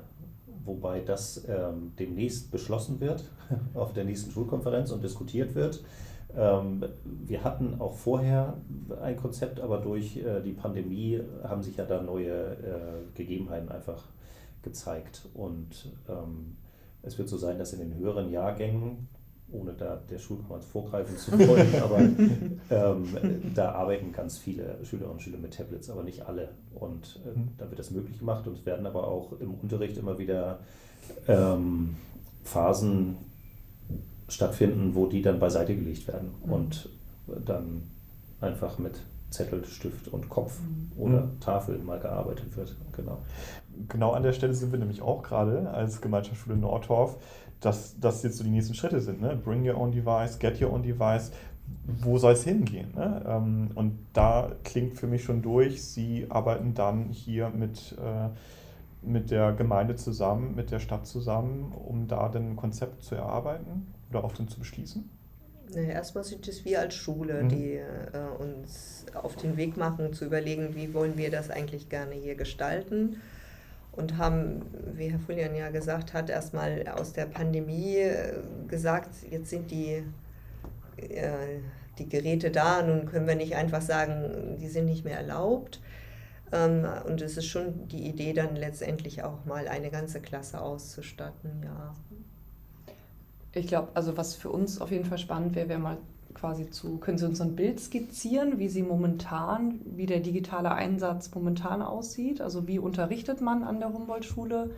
wobei 0.64 1.00
das 1.00 1.44
ähm, 1.48 1.92
demnächst 1.98 2.50
beschlossen 2.50 3.00
wird 3.00 3.30
auf 3.74 3.92
der 3.92 4.04
nächsten 4.04 4.30
Schulkonferenz 4.30 4.90
und 4.90 5.02
diskutiert 5.02 5.54
wird. 5.54 5.82
Ähm, 6.36 6.84
wir 7.04 7.44
hatten 7.44 7.80
auch 7.80 7.94
vorher 7.94 8.54
ein 9.00 9.16
Konzept, 9.16 9.60
aber 9.60 9.78
durch 9.78 10.16
äh, 10.16 10.40
die 10.42 10.52
Pandemie 10.52 11.20
haben 11.44 11.62
sich 11.62 11.76
ja 11.76 11.84
da 11.84 12.02
neue 12.02 12.32
äh, 12.32 13.14
Gegebenheiten 13.14 13.68
einfach 13.68 14.02
gezeigt. 14.62 15.28
Und 15.34 15.92
ähm, 16.08 16.56
es 17.02 17.18
wird 17.18 17.28
so 17.28 17.36
sein, 17.36 17.58
dass 17.58 17.72
in 17.72 17.80
den 17.80 17.94
höheren 17.94 18.30
Jahrgängen 18.30 19.08
ohne 19.50 19.72
da 19.72 20.00
der 20.10 20.18
Schulkommand 20.18 20.64
vorgreifen 20.64 21.16
zu 21.16 21.32
wollen, 21.32 21.74
aber 21.82 21.98
ähm, 22.70 23.52
da 23.54 23.72
arbeiten 23.72 24.12
ganz 24.12 24.38
viele 24.38 24.78
Schülerinnen 24.84 25.14
und 25.14 25.22
Schüler 25.22 25.38
mit 25.38 25.54
Tablets, 25.54 25.90
aber 25.90 26.02
nicht 26.02 26.26
alle. 26.26 26.50
Und 26.74 27.20
äh, 27.24 27.38
mhm. 27.38 27.50
da 27.58 27.68
wird 27.70 27.78
das 27.78 27.90
möglich 27.90 28.18
gemacht 28.18 28.46
und 28.46 28.58
es 28.58 28.66
werden 28.66 28.86
aber 28.86 29.06
auch 29.06 29.32
im 29.40 29.54
Unterricht 29.54 29.96
immer 29.96 30.18
wieder 30.18 30.58
ähm, 31.28 31.96
Phasen 32.42 33.16
stattfinden, 34.28 34.94
wo 34.94 35.06
die 35.06 35.22
dann 35.22 35.38
beiseite 35.38 35.74
gelegt 35.74 36.08
werden 36.08 36.30
mhm. 36.44 36.52
und 36.52 36.88
dann 37.44 37.82
einfach 38.40 38.78
mit 38.78 39.00
Zettel, 39.30 39.64
Stift 39.64 40.08
und 40.08 40.28
Kopf 40.28 40.60
mhm. 40.60 40.92
oder 40.96 41.22
mhm. 41.22 41.40
Tafel 41.40 41.78
mal 41.78 41.98
gearbeitet 41.98 42.56
wird. 42.56 42.74
Genau. 42.96 43.18
Genau 43.88 44.12
an 44.12 44.22
der 44.22 44.32
Stelle 44.32 44.54
sind 44.54 44.70
wir 44.70 44.78
nämlich 44.78 45.02
auch 45.02 45.22
gerade 45.22 45.68
als 45.70 46.00
Gemeinschaftsschule 46.00 46.56
Nordorf 46.56 47.16
dass 47.60 47.98
das 48.00 48.22
jetzt 48.22 48.36
so 48.38 48.44
die 48.44 48.50
nächsten 48.50 48.74
Schritte 48.74 49.00
sind. 49.00 49.20
Ne? 49.20 49.36
Bring 49.36 49.68
your 49.68 49.76
own 49.78 49.90
device, 49.92 50.38
get 50.38 50.60
your 50.60 50.72
own 50.72 50.82
device. 50.82 51.30
wo 51.86 52.18
soll 52.18 52.32
es 52.34 52.44
hingehen? 52.44 52.92
Ne? 52.94 53.24
Ähm, 53.26 53.70
und 53.74 53.98
da 54.12 54.52
klingt 54.64 54.96
für 54.96 55.06
mich 55.06 55.24
schon 55.24 55.40
durch, 55.40 55.82
Sie 55.82 56.26
arbeiten 56.28 56.74
dann 56.74 57.08
hier 57.08 57.48
mit, 57.48 57.96
äh, 57.98 58.28
mit 59.06 59.30
der 59.30 59.52
Gemeinde 59.52 59.96
zusammen, 59.96 60.54
mit 60.54 60.70
der 60.70 60.78
Stadt 60.78 61.06
zusammen, 61.06 61.72
um 61.72 62.06
da 62.06 62.28
dann 62.28 62.50
ein 62.52 62.56
Konzept 62.56 63.02
zu 63.02 63.14
erarbeiten 63.14 63.86
oder 64.10 64.24
auch 64.24 64.32
dann 64.32 64.48
zu 64.48 64.58
beschließen? 64.58 65.08
Erstmal 65.74 66.22
sind 66.24 66.46
es 66.46 66.64
wir 66.64 66.80
als 66.80 66.94
Schule, 66.94 67.44
Mhm. 67.44 67.48
die 67.48 67.72
äh, 67.76 67.82
uns 68.38 69.06
auf 69.14 69.34
den 69.36 69.56
Weg 69.56 69.76
machen, 69.76 70.12
zu 70.12 70.26
überlegen, 70.26 70.74
wie 70.74 70.92
wollen 70.94 71.16
wir 71.16 71.30
das 71.30 71.50
eigentlich 71.50 71.88
gerne 71.88 72.14
hier 72.14 72.34
gestalten. 72.36 73.16
Und 73.96 74.18
haben, 74.18 74.62
wie 74.94 75.08
Herr 75.08 75.20
Fullian 75.20 75.54
ja 75.54 75.70
gesagt 75.70 76.14
hat, 76.14 76.28
erstmal 76.28 76.86
aus 76.88 77.12
der 77.12 77.26
Pandemie 77.26 77.98
äh, 77.98 78.34
gesagt, 78.66 79.10
jetzt 79.30 79.50
sind 79.50 79.70
die, 79.70 80.02
äh, 80.96 81.60
die 81.98 82.08
Geräte 82.08 82.50
da, 82.50 82.82
nun 82.82 83.06
können 83.06 83.28
wir 83.28 83.36
nicht 83.36 83.54
einfach 83.54 83.82
sagen, 83.82 84.56
die 84.58 84.68
sind 84.68 84.86
nicht 84.86 85.04
mehr 85.04 85.18
erlaubt. 85.18 85.80
Ähm, 86.52 86.86
und 87.06 87.22
es 87.22 87.36
ist 87.36 87.46
schon 87.46 87.86
die 87.88 88.08
Idee, 88.08 88.32
dann 88.32 88.56
letztendlich 88.56 89.22
auch 89.22 89.44
mal 89.44 89.68
eine 89.68 89.90
ganze 89.90 90.20
Klasse 90.20 90.60
auszustatten, 90.60 91.62
ja. 91.64 91.94
Ich 93.52 93.68
glaube, 93.68 93.88
also 93.94 94.16
was 94.16 94.34
für 94.34 94.50
uns 94.50 94.80
auf 94.80 94.90
jeden 94.90 95.04
Fall 95.04 95.18
spannend 95.18 95.54
wäre, 95.54 95.68
wäre 95.68 95.78
mal 95.78 95.98
quasi 96.34 96.70
zu, 96.70 96.98
können 96.98 97.18
Sie 97.18 97.26
uns 97.26 97.40
ein 97.40 97.56
Bild 97.56 97.80
skizzieren, 97.80 98.58
wie 98.58 98.68
Sie 98.68 98.82
momentan, 98.82 99.80
wie 99.84 100.06
der 100.06 100.20
digitale 100.20 100.72
Einsatz 100.72 101.34
momentan 101.34 101.82
aussieht? 101.82 102.40
Also 102.40 102.66
wie 102.66 102.78
unterrichtet 102.78 103.40
man 103.40 103.62
an 103.62 103.78
der 103.78 103.92
Humboldt-Schule? 103.92 104.70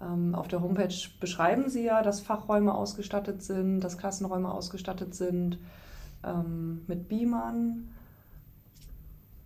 Ähm, 0.00 0.34
auf 0.34 0.48
der 0.48 0.62
Homepage 0.62 0.94
beschreiben 1.20 1.68
Sie 1.68 1.84
ja, 1.84 2.02
dass 2.02 2.20
Fachräume 2.20 2.74
ausgestattet 2.74 3.42
sind, 3.42 3.80
dass 3.80 3.98
Klassenräume 3.98 4.52
ausgestattet 4.52 5.14
sind 5.14 5.58
ähm, 6.24 6.82
mit 6.86 7.08
Beamern. 7.08 7.90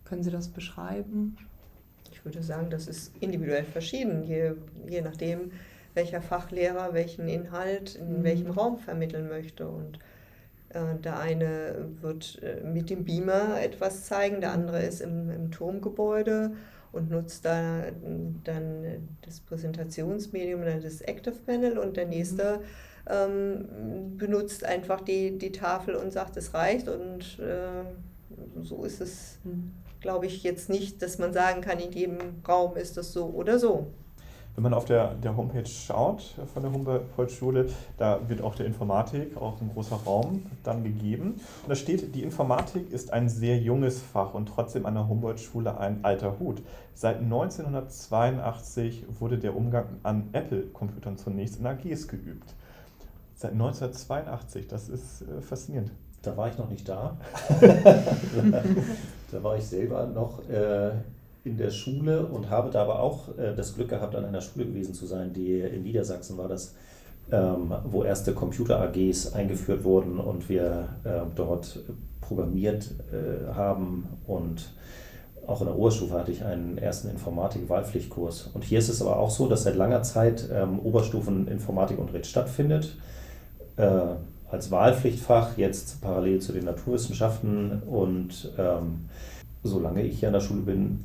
Können 0.05 0.23
Sie 0.23 0.31
das 0.31 0.47
beschreiben? 0.47 1.37
Ich 2.11 2.23
würde 2.23 2.41
sagen, 2.41 2.69
das 2.69 2.87
ist 2.87 3.11
individuell 3.19 3.65
verschieden, 3.65 4.23
je, 4.23 4.53
je 4.87 5.01
nachdem, 5.01 5.51
welcher 5.93 6.21
Fachlehrer 6.21 6.93
welchen 6.93 7.27
Inhalt 7.27 7.95
in 7.95 8.19
Mhm. 8.19 8.23
welchem 8.23 8.51
Raum 8.51 8.77
vermitteln 8.77 9.27
möchte. 9.27 9.67
Und 9.67 9.99
der 11.03 11.19
eine 11.19 11.89
wird 12.01 12.41
äh, 12.41 12.63
mit 12.63 12.89
dem 12.89 13.05
Beamer 13.05 13.61
etwas 13.61 14.05
zeigen, 14.05 14.41
der 14.41 14.51
andere 14.51 14.81
ist 14.81 15.01
im, 15.01 15.29
im 15.29 15.51
Turmgebäude 15.51 16.51
und 16.91 17.09
nutzt 17.09 17.45
da 17.45 17.85
äh, 17.85 17.93
dann 18.43 19.09
das 19.21 19.39
Präsentationsmedium, 19.41 20.63
dann 20.63 20.81
das 20.81 21.01
Active 21.01 21.35
Panel 21.45 21.77
und 21.77 21.97
der 21.97 22.05
nächste 22.05 22.61
ähm, 23.09 24.17
benutzt 24.17 24.63
einfach 24.63 25.01
die, 25.01 25.37
die 25.37 25.51
Tafel 25.51 25.95
und 25.95 26.11
sagt, 26.11 26.37
es 26.37 26.53
reicht 26.53 26.87
und 26.87 27.39
äh, 27.39 27.83
so 28.61 28.83
ist 28.83 29.01
es 29.01 29.39
glaube 30.05 30.27
ich 30.27 30.43
jetzt 30.43 30.69
nicht, 30.69 31.01
dass 31.01 31.17
man 31.17 31.33
sagen 31.33 31.61
kann, 31.61 31.79
in 31.79 31.91
jedem 31.91 32.17
Raum 32.47 32.77
ist 32.77 32.95
das 32.95 33.11
so 33.11 33.25
oder 33.25 33.57
so. 33.57 33.87
Wenn 34.55 34.63
man 34.63 34.73
auf 34.73 34.85
der, 34.85 35.15
der 35.15 35.35
Homepage 35.35 35.65
schaut 35.65 36.35
von 36.53 36.63
der 36.63 36.71
Humboldt-Schule, 36.71 37.67
da 37.97 38.21
wird 38.29 38.41
auch 38.41 38.55
der 38.55 38.65
Informatik, 38.65 39.35
auch 39.35 39.59
ein 39.59 39.69
großer 39.73 39.97
Raum 40.05 40.45
dann 40.63 40.83
gegeben. 40.83 41.41
Und 41.63 41.69
da 41.69 41.75
steht, 41.75 42.15
die 42.15 42.23
Informatik 42.23 42.89
ist 42.89 43.11
ein 43.11 43.27
sehr 43.27 43.57
junges 43.57 44.01
Fach 44.01 44.33
und 44.33 44.47
trotzdem 44.47 44.85
an 44.85 44.93
der 44.93 45.09
Humboldt-Schule 45.09 45.77
ein 45.77 46.05
alter 46.05 46.39
Hut. 46.39 46.61
Seit 46.93 47.17
1982 47.17 49.05
wurde 49.19 49.37
der 49.37 49.57
Umgang 49.57 49.87
an 50.03 50.29
Apple-Computern 50.31 51.17
zunächst 51.17 51.59
in 51.59 51.67
AGs 51.67 52.07
geübt. 52.07 52.53
Seit 53.35 53.51
1982, 53.51 54.69
das 54.69 54.87
ist 54.87 55.23
äh, 55.23 55.41
faszinierend. 55.41 55.91
Da 56.21 56.37
war 56.37 56.47
ich 56.47 56.57
noch 56.57 56.69
nicht 56.69 56.87
da. 56.87 57.17
da 59.31 59.43
war 59.43 59.57
ich 59.57 59.65
selber 59.65 60.07
noch 60.07 60.47
äh, 60.49 60.91
in 61.45 61.57
der 61.57 61.71
Schule 61.71 62.25
und 62.25 62.49
habe 62.49 62.71
da 62.71 62.81
aber 62.81 62.99
auch 62.99 63.37
äh, 63.37 63.55
das 63.55 63.75
Glück 63.75 63.89
gehabt, 63.89 64.15
an 64.15 64.25
einer 64.25 64.41
Schule 64.41 64.65
gewesen 64.65 64.93
zu 64.93 65.05
sein, 65.05 65.31
die 65.31 65.59
in 65.59 65.83
Niedersachsen 65.83 66.37
war 66.37 66.47
das, 66.47 66.73
ähm, 67.31 67.73
wo 67.85 68.03
erste 68.03 68.33
Computer-AGs 68.33 69.33
eingeführt 69.33 69.83
wurden 69.83 70.19
und 70.19 70.49
wir 70.49 70.89
äh, 71.03 71.21
dort 71.35 71.79
programmiert 72.21 72.91
äh, 73.11 73.53
haben 73.53 74.07
und 74.27 74.73
auch 75.47 75.61
in 75.61 75.67
der 75.67 75.77
Oberstufe 75.77 76.15
hatte 76.15 76.31
ich 76.31 76.43
einen 76.43 76.79
ersten 76.79 77.07
Informatik-Wahlpflichtkurs. 77.09 78.49
Und 78.55 78.63
hier 78.63 78.79
ist 78.79 78.89
es 78.89 78.99
aber 78.99 79.17
auch 79.17 79.29
so, 79.29 79.47
dass 79.47 79.61
seit 79.61 79.75
langer 79.75 80.01
Zeit 80.01 80.49
ähm, 80.51 80.79
Oberstufen-Informatikunterricht 80.79 82.25
stattfindet. 82.25 82.95
Äh, 83.77 84.15
als 84.49 84.71
Wahlpflichtfach, 84.71 85.57
jetzt 85.57 86.01
parallel 86.01 86.39
zu 86.39 86.51
den 86.51 86.65
Naturwissenschaften. 86.65 87.83
Und 87.85 88.51
ähm, 88.57 89.07
solange 89.63 90.01
ich 90.01 90.19
hier 90.19 90.29
an 90.29 90.33
der 90.33 90.41
Schule 90.41 90.61
bin, 90.61 91.03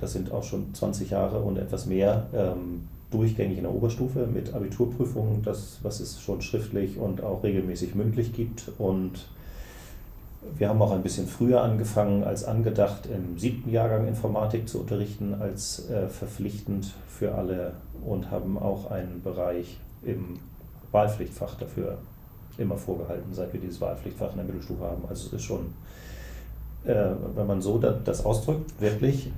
das 0.00 0.12
sind 0.12 0.32
auch 0.32 0.44
schon 0.44 0.74
20 0.74 1.10
Jahre 1.10 1.40
und 1.40 1.58
etwas 1.58 1.86
mehr, 1.86 2.26
ähm, 2.34 2.88
durchgängig 3.10 3.58
in 3.58 3.64
der 3.64 3.72
Oberstufe 3.72 4.26
mit 4.26 4.52
Abiturprüfungen, 4.52 5.42
das, 5.42 5.78
was 5.82 6.00
es 6.00 6.20
schon 6.20 6.42
schriftlich 6.42 6.98
und 6.98 7.22
auch 7.22 7.42
regelmäßig 7.42 7.94
mündlich 7.94 8.32
gibt. 8.32 8.70
Und 8.78 9.26
wir 10.56 10.68
haben 10.68 10.82
auch 10.82 10.92
ein 10.92 11.02
bisschen 11.02 11.26
früher 11.26 11.62
angefangen 11.62 12.24
als 12.24 12.44
angedacht, 12.44 13.06
im 13.06 13.38
siebten 13.38 13.70
Jahrgang 13.70 14.06
Informatik 14.06 14.68
zu 14.68 14.80
unterrichten, 14.80 15.34
als 15.40 15.88
äh, 15.88 16.08
verpflichtend 16.08 16.92
für 17.08 17.34
alle 17.34 17.72
und 18.04 18.30
haben 18.30 18.58
auch 18.58 18.90
einen 18.90 19.22
Bereich 19.22 19.78
im 20.02 20.38
Wahlpflichtfach 20.92 21.56
dafür 21.56 21.98
immer 22.58 22.76
vorgehalten, 22.76 23.34
seit 23.34 23.52
wir 23.52 23.60
dieses 23.60 23.80
Wahlpflichtfach 23.80 24.30
in 24.30 24.36
der 24.36 24.46
Mittelstufe 24.46 24.82
haben. 24.84 25.02
Also 25.08 25.28
es 25.28 25.32
ist 25.34 25.42
schon, 25.42 25.74
äh, 26.84 26.94
wenn 27.34 27.46
man 27.46 27.60
so 27.60 27.78
das, 27.78 27.96
das 28.04 28.24
ausdrückt, 28.24 28.80
wirklich 28.80 29.30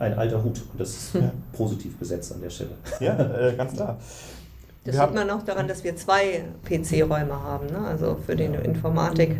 ein 0.00 0.18
alter 0.18 0.42
Hut. 0.42 0.62
Und 0.72 0.80
das 0.80 0.90
ist 0.90 1.14
Ja. 1.14 1.30
positiv 1.52 1.96
besetzt 1.96 2.32
an 2.32 2.40
der 2.40 2.50
Stelle. 2.50 2.70
Ja, 3.00 3.16
äh, 3.18 3.54
ganz 3.54 3.74
klar. 3.74 3.98
Das 4.84 4.94
Wir 4.96 5.04
sieht 5.04 5.14
man 5.14 5.30
auch 5.30 5.42
daran, 5.42 5.68
dass 5.68 5.84
wir 5.84 5.94
zwei 5.94 6.42
PC-Räume 6.64 7.42
haben, 7.42 7.66
ne? 7.66 7.78
also 7.86 8.16
für 8.26 8.34
den 8.34 8.54
Informatik 8.54 9.36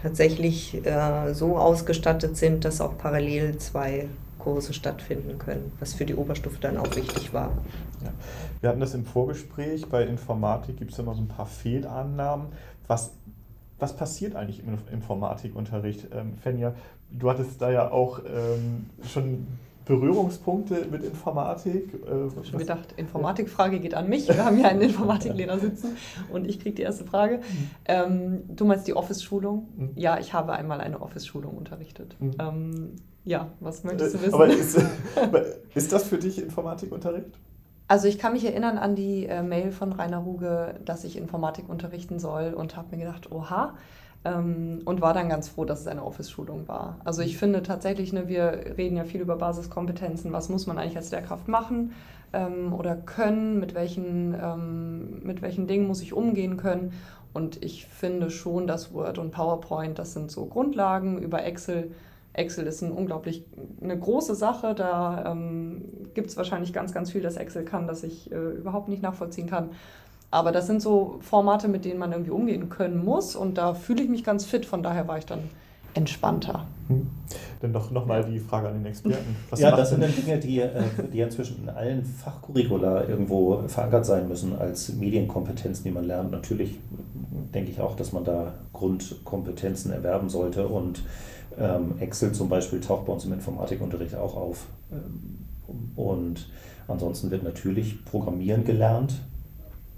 tatsächlich 0.00 0.86
äh, 0.86 1.34
so 1.34 1.58
ausgestattet 1.58 2.36
sind, 2.36 2.64
dass 2.64 2.80
auch 2.80 2.96
parallel 2.96 3.58
zwei 3.58 4.08
Kurse 4.38 4.72
stattfinden 4.72 5.38
können, 5.38 5.72
was 5.80 5.94
für 5.94 6.04
die 6.04 6.14
Oberstufe 6.14 6.58
dann 6.60 6.76
auch 6.76 6.94
wichtig 6.94 7.34
war. 7.34 7.50
Ja. 8.04 8.12
Wir 8.60 8.68
hatten 8.68 8.78
das 8.78 8.94
im 8.94 9.04
Vorgespräch. 9.04 9.88
Bei 9.88 10.04
Informatik 10.04 10.76
gibt 10.76 10.92
es 10.92 10.98
immer 11.00 11.16
so 11.16 11.20
ein 11.22 11.26
paar 11.28 11.46
Fehlannahmen. 11.46 12.46
Was, 12.86 13.10
was 13.80 13.96
passiert 13.96 14.36
eigentlich 14.36 14.60
im 14.60 14.78
Informatikunterricht? 14.92 16.06
Ähm, 16.14 16.34
Fenja, 16.40 16.74
du 17.10 17.28
hattest 17.28 17.60
da 17.60 17.72
ja 17.72 17.90
auch 17.90 18.20
ähm, 18.20 18.86
schon 19.12 19.48
Berührungspunkte 19.86 20.86
mit 20.90 21.02
Informatik. 21.04 21.94
Äh, 21.94 22.26
Ich 22.26 22.36
habe 22.36 22.44
schon 22.44 22.58
gedacht, 22.58 22.92
Informatikfrage 22.96 23.80
geht 23.80 23.94
an 23.94 24.08
mich. 24.08 24.28
Wir 24.28 24.44
haben 24.44 24.56
hier 24.56 24.68
einen 24.68 24.82
Informatiklehrer 24.82 25.58
sitzen 25.58 25.96
und 26.32 26.46
ich 26.46 26.60
kriege 26.60 26.74
die 26.74 26.82
erste 26.82 27.04
Frage. 27.04 27.40
Ähm, 27.86 28.42
du 28.48 28.64
meinst 28.66 28.86
die 28.86 28.94
Office-Schulung? 28.94 29.68
Mhm. 29.76 29.90
Ja, 29.94 30.18
ich 30.18 30.34
habe 30.34 30.52
einmal 30.52 30.80
eine 30.80 31.00
Office-Schulung 31.00 31.56
unterrichtet. 31.56 32.16
Mhm. 32.20 32.30
Ähm, 32.38 32.92
ja, 33.24 33.48
was 33.60 33.84
möchtest 33.84 34.14
du 34.14 34.18
Äh, 34.18 34.22
wissen? 34.22 34.34
Aber 34.34 34.48
ist, 34.48 34.78
ist 35.74 35.92
das 35.92 36.04
für 36.04 36.18
dich 36.18 36.42
Informatikunterricht? 36.42 37.30
Also 37.88 38.08
ich 38.08 38.18
kann 38.18 38.32
mich 38.32 38.44
erinnern 38.44 38.78
an 38.78 38.96
die 38.96 39.26
äh, 39.26 39.42
Mail 39.44 39.70
von 39.70 39.92
Rainer 39.92 40.18
Ruge, 40.18 40.74
dass 40.84 41.04
ich 41.04 41.16
Informatik 41.16 41.68
unterrichten 41.68 42.18
soll 42.18 42.52
und 42.54 42.76
habe 42.76 42.96
mir 42.96 43.04
gedacht, 43.04 43.30
oha, 43.30 43.74
ähm, 44.26 44.80
und 44.84 45.00
war 45.00 45.14
dann 45.14 45.28
ganz 45.28 45.48
froh, 45.48 45.64
dass 45.64 45.80
es 45.80 45.86
eine 45.86 46.04
Office-Schulung 46.04 46.66
war. 46.66 46.98
Also 47.04 47.22
ich 47.22 47.38
finde 47.38 47.62
tatsächlich, 47.62 48.12
ne, 48.12 48.28
wir 48.28 48.76
reden 48.76 48.96
ja 48.96 49.04
viel 49.04 49.20
über 49.20 49.36
Basiskompetenzen, 49.36 50.32
was 50.32 50.48
muss 50.48 50.66
man 50.66 50.78
eigentlich 50.78 50.96
als 50.96 51.10
Lehrkraft 51.10 51.48
machen 51.48 51.92
ähm, 52.32 52.72
oder 52.72 52.96
können, 52.96 53.60
mit 53.60 53.74
welchen, 53.74 54.34
ähm, 54.34 55.22
mit 55.22 55.42
welchen 55.42 55.66
Dingen 55.66 55.86
muss 55.86 56.02
ich 56.02 56.12
umgehen 56.12 56.56
können. 56.56 56.92
Und 57.32 57.62
ich 57.62 57.86
finde 57.86 58.30
schon, 58.30 58.66
dass 58.66 58.92
Word 58.92 59.18
und 59.18 59.30
PowerPoint, 59.30 59.98
das 59.98 60.14
sind 60.14 60.30
so 60.30 60.46
Grundlagen 60.46 61.18
über 61.18 61.44
Excel. 61.44 61.92
Excel 62.32 62.66
ist 62.66 62.82
ein 62.82 62.92
unglaublich 62.92 63.44
eine 63.80 63.98
große 63.98 64.34
Sache. 64.34 64.74
Da 64.74 65.32
ähm, 65.32 65.84
gibt 66.14 66.30
es 66.30 66.36
wahrscheinlich 66.36 66.72
ganz, 66.72 66.92
ganz 66.92 67.12
viel, 67.12 67.22
das 67.22 67.36
Excel 67.36 67.64
kann, 67.64 67.86
das 67.86 68.02
ich 68.02 68.32
äh, 68.32 68.36
überhaupt 68.36 68.88
nicht 68.88 69.02
nachvollziehen 69.02 69.46
kann. 69.46 69.70
Aber 70.30 70.52
das 70.52 70.66
sind 70.66 70.82
so 70.82 71.18
Formate, 71.20 71.68
mit 71.68 71.84
denen 71.84 71.98
man 71.98 72.12
irgendwie 72.12 72.30
umgehen 72.32 72.68
können 72.68 73.04
muss. 73.04 73.36
Und 73.36 73.58
da 73.58 73.74
fühle 73.74 74.02
ich 74.02 74.08
mich 74.08 74.24
ganz 74.24 74.44
fit. 74.44 74.66
Von 74.66 74.82
daher 74.82 75.06
war 75.08 75.18
ich 75.18 75.26
dann 75.26 75.40
entspannter. 75.94 76.66
Hm. 76.88 77.06
Dann 77.62 77.72
doch 77.72 77.90
nochmal 77.90 78.22
die 78.24 78.38
Frage 78.38 78.68
an 78.68 78.74
den 78.74 78.86
Experten. 78.86 79.34
Was 79.50 79.60
ja, 79.60 79.74
das 79.74 79.90
sind 79.90 80.02
denn- 80.02 80.12
dann 80.14 80.24
Dinge, 80.24 80.38
die, 80.38 80.60
äh, 80.60 80.70
die 81.12 81.20
inzwischen 81.20 81.62
in 81.62 81.68
allen 81.70 82.04
Fachcurricula 82.04 83.04
irgendwo 83.08 83.62
verankert 83.66 84.04
sein 84.04 84.28
müssen 84.28 84.56
als 84.58 84.92
Medienkompetenzen, 84.92 85.84
die 85.84 85.90
man 85.90 86.04
lernt. 86.04 86.32
Natürlich 86.32 86.78
denke 87.54 87.70
ich 87.70 87.80
auch, 87.80 87.96
dass 87.96 88.12
man 88.12 88.24
da 88.24 88.52
Grundkompetenzen 88.74 89.90
erwerben 89.92 90.28
sollte 90.28 90.68
und 90.68 91.02
ähm, 91.58 91.94
Excel 92.00 92.32
zum 92.32 92.50
Beispiel 92.50 92.80
taucht 92.80 93.06
bei 93.06 93.12
uns 93.14 93.24
im 93.24 93.32
Informatikunterricht 93.32 94.14
auch 94.16 94.36
auf. 94.36 94.66
Ähm, 94.92 95.38
Und 95.96 96.48
ansonsten 96.88 97.30
wird 97.30 97.42
natürlich 97.42 98.04
Programmieren 98.04 98.64
gelernt, 98.64 99.14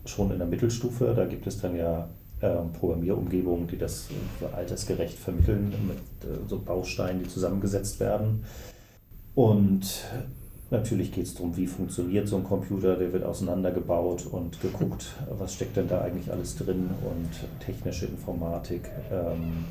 schon 0.09 0.31
in 0.31 0.38
der 0.38 0.47
Mittelstufe. 0.47 1.12
Da 1.14 1.25
gibt 1.27 1.47
es 1.47 1.61
dann 1.61 1.77
ja 1.77 2.09
ähm, 2.40 2.73
Programmierumgebungen, 2.73 3.66
die 3.66 3.79
das 3.79 4.09
altersgerecht 4.55 5.18
vermitteln, 5.18 5.75
mit 5.87 6.31
äh, 6.31 6.38
so 6.47 6.59
Bausteinen, 6.59 7.23
die 7.23 7.29
zusammengesetzt 7.29 8.01
werden. 8.01 8.44
Und 9.35 10.05
natürlich 10.71 11.12
geht 11.12 11.27
es 11.27 11.35
darum, 11.35 11.57
wie 11.57 11.66
funktioniert 11.66 12.29
so 12.29 12.37
ein 12.37 12.44
Computer, 12.44 12.97
der 12.97 13.12
wird 13.12 13.25
auseinandergebaut 13.25 14.27
und 14.27 14.61
geguckt, 14.61 15.14
was 15.38 15.55
steckt 15.55 15.77
denn 15.77 15.88
da 15.88 16.01
eigentlich 16.01 16.31
alles 16.31 16.57
drin 16.57 16.90
und 17.05 17.64
technische 17.64 18.07
Informatik, 18.07 18.83
ähm, 19.11 19.64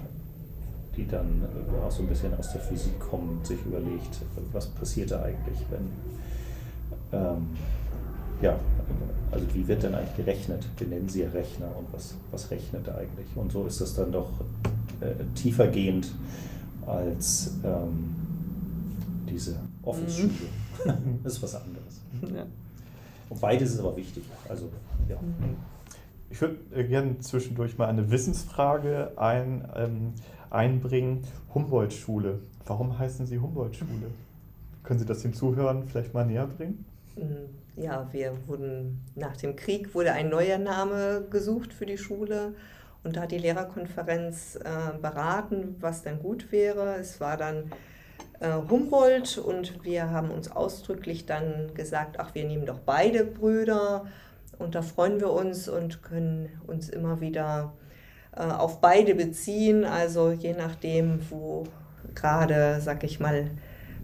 die 0.96 1.08
dann 1.08 1.44
auch 1.86 1.92
so 1.92 2.02
ein 2.02 2.08
bisschen 2.08 2.34
aus 2.38 2.52
der 2.52 2.62
Physik 2.62 3.00
kommt, 3.00 3.46
sich 3.46 3.60
überlegt, 3.66 4.20
was 4.52 4.68
passiert 4.68 5.12
da 5.12 5.22
eigentlich, 5.22 5.60
wenn 5.70 7.20
ähm, 7.20 7.48
ja, 8.42 8.60
also 9.32 9.46
wie 9.54 9.68
wird 9.68 9.84
denn 9.84 9.96
eigentlich 9.96 10.16
gerechnet? 10.16 10.68
Wir 10.78 10.88
nennen 10.88 11.10
sie 11.10 11.22
ja 11.22 11.30
Rechner 11.30 11.68
und 11.76 11.92
was, 11.92 12.16
was 12.32 12.50
rechnet 12.52 12.88
eigentlich? 12.90 13.28
Und 13.36 13.52
so 13.52 13.66
ist 13.66 13.82
das 13.82 13.94
dann 13.96 14.12
doch 14.12 14.30
äh, 15.02 15.14
tiefergehend 15.36 16.12
als 16.86 17.56
ähm, 17.64 18.16
diese 19.30 19.58
Office-Schule. 19.84 20.32
Mhm. 20.86 21.20
das 21.24 21.34
ist 21.34 21.44
was 21.44 21.56
anderes. 21.56 22.02
Ja. 22.34 22.46
Und 23.30 23.42
beides 23.42 23.74
ist 23.74 23.80
aber 23.80 23.96
wichtig. 23.98 24.24
Also, 24.48 24.70
ja. 25.10 25.18
Mhm. 25.18 25.58
Ich 26.30 26.40
würde 26.40 26.58
äh, 26.74 26.84
gerne 26.86 27.20
zwischendurch 27.20 27.78
mal 27.78 27.88
eine 27.88 28.10
Wissensfrage 28.10 29.12
ein, 29.18 29.68
ähm, 29.76 30.14
einbringen. 30.50 31.24
Humboldt-Schule. 31.54 32.40
Warum 32.66 32.98
heißen 32.98 33.26
Sie 33.26 33.40
Humboldt-Schule? 33.40 34.12
Können 34.84 35.00
Sie 35.00 35.06
das 35.06 35.22
dem 35.22 35.34
Zuhören 35.34 35.84
vielleicht 35.86 36.14
mal 36.14 36.26
näher 36.26 36.48
bringen? 36.48 36.86
Mhm 37.18 37.67
ja, 37.78 38.08
wir 38.12 38.36
wurden 38.48 39.06
nach 39.16 39.38
dem 39.38 39.56
Krieg 39.56 39.94
wurde 39.94 40.12
ein 40.12 40.30
neuer 40.30 40.58
Name 40.58 41.26
gesucht 41.30 41.74
für 41.74 41.86
die 41.86 41.98
Schule 41.98 42.56
und 43.04 43.16
da 43.16 43.22
hat 43.22 43.32
die 43.32 43.38
Lehrerkonferenz 43.38 44.56
äh, 44.56 44.98
beraten, 45.00 45.76
was 45.80 46.02
dann 46.04 46.20
gut 46.20 46.52
wäre. 46.52 46.96
Es 46.96 47.22
war 47.22 47.38
dann 47.38 47.72
äh, 48.40 48.52
Humboldt 48.70 49.38
und 49.38 49.84
wir 49.84 50.10
haben 50.10 50.32
uns 50.32 50.52
ausdrücklich 50.52 51.26
dann 51.26 51.74
gesagt, 51.76 52.20
ach, 52.20 52.34
wir 52.34 52.46
nehmen 52.46 52.66
doch 52.66 52.80
beide 52.80 53.24
Brüder 53.24 54.08
und 54.58 54.74
da 54.74 54.82
freuen 54.82 55.20
wir 55.20 55.32
uns 55.32 55.70
und 55.70 56.02
können 56.02 56.50
uns 56.66 56.90
immer 56.90 57.22
wieder 57.22 57.74
äh, 58.36 58.42
auf 58.42 58.82
beide 58.82 59.14
beziehen. 59.14 59.86
Also 59.86 60.32
je 60.32 60.54
nachdem, 60.54 61.20
wo 61.30 61.66
gerade, 62.16 62.82
sag 62.82 63.04
ich 63.04 63.20
mal, 63.20 63.52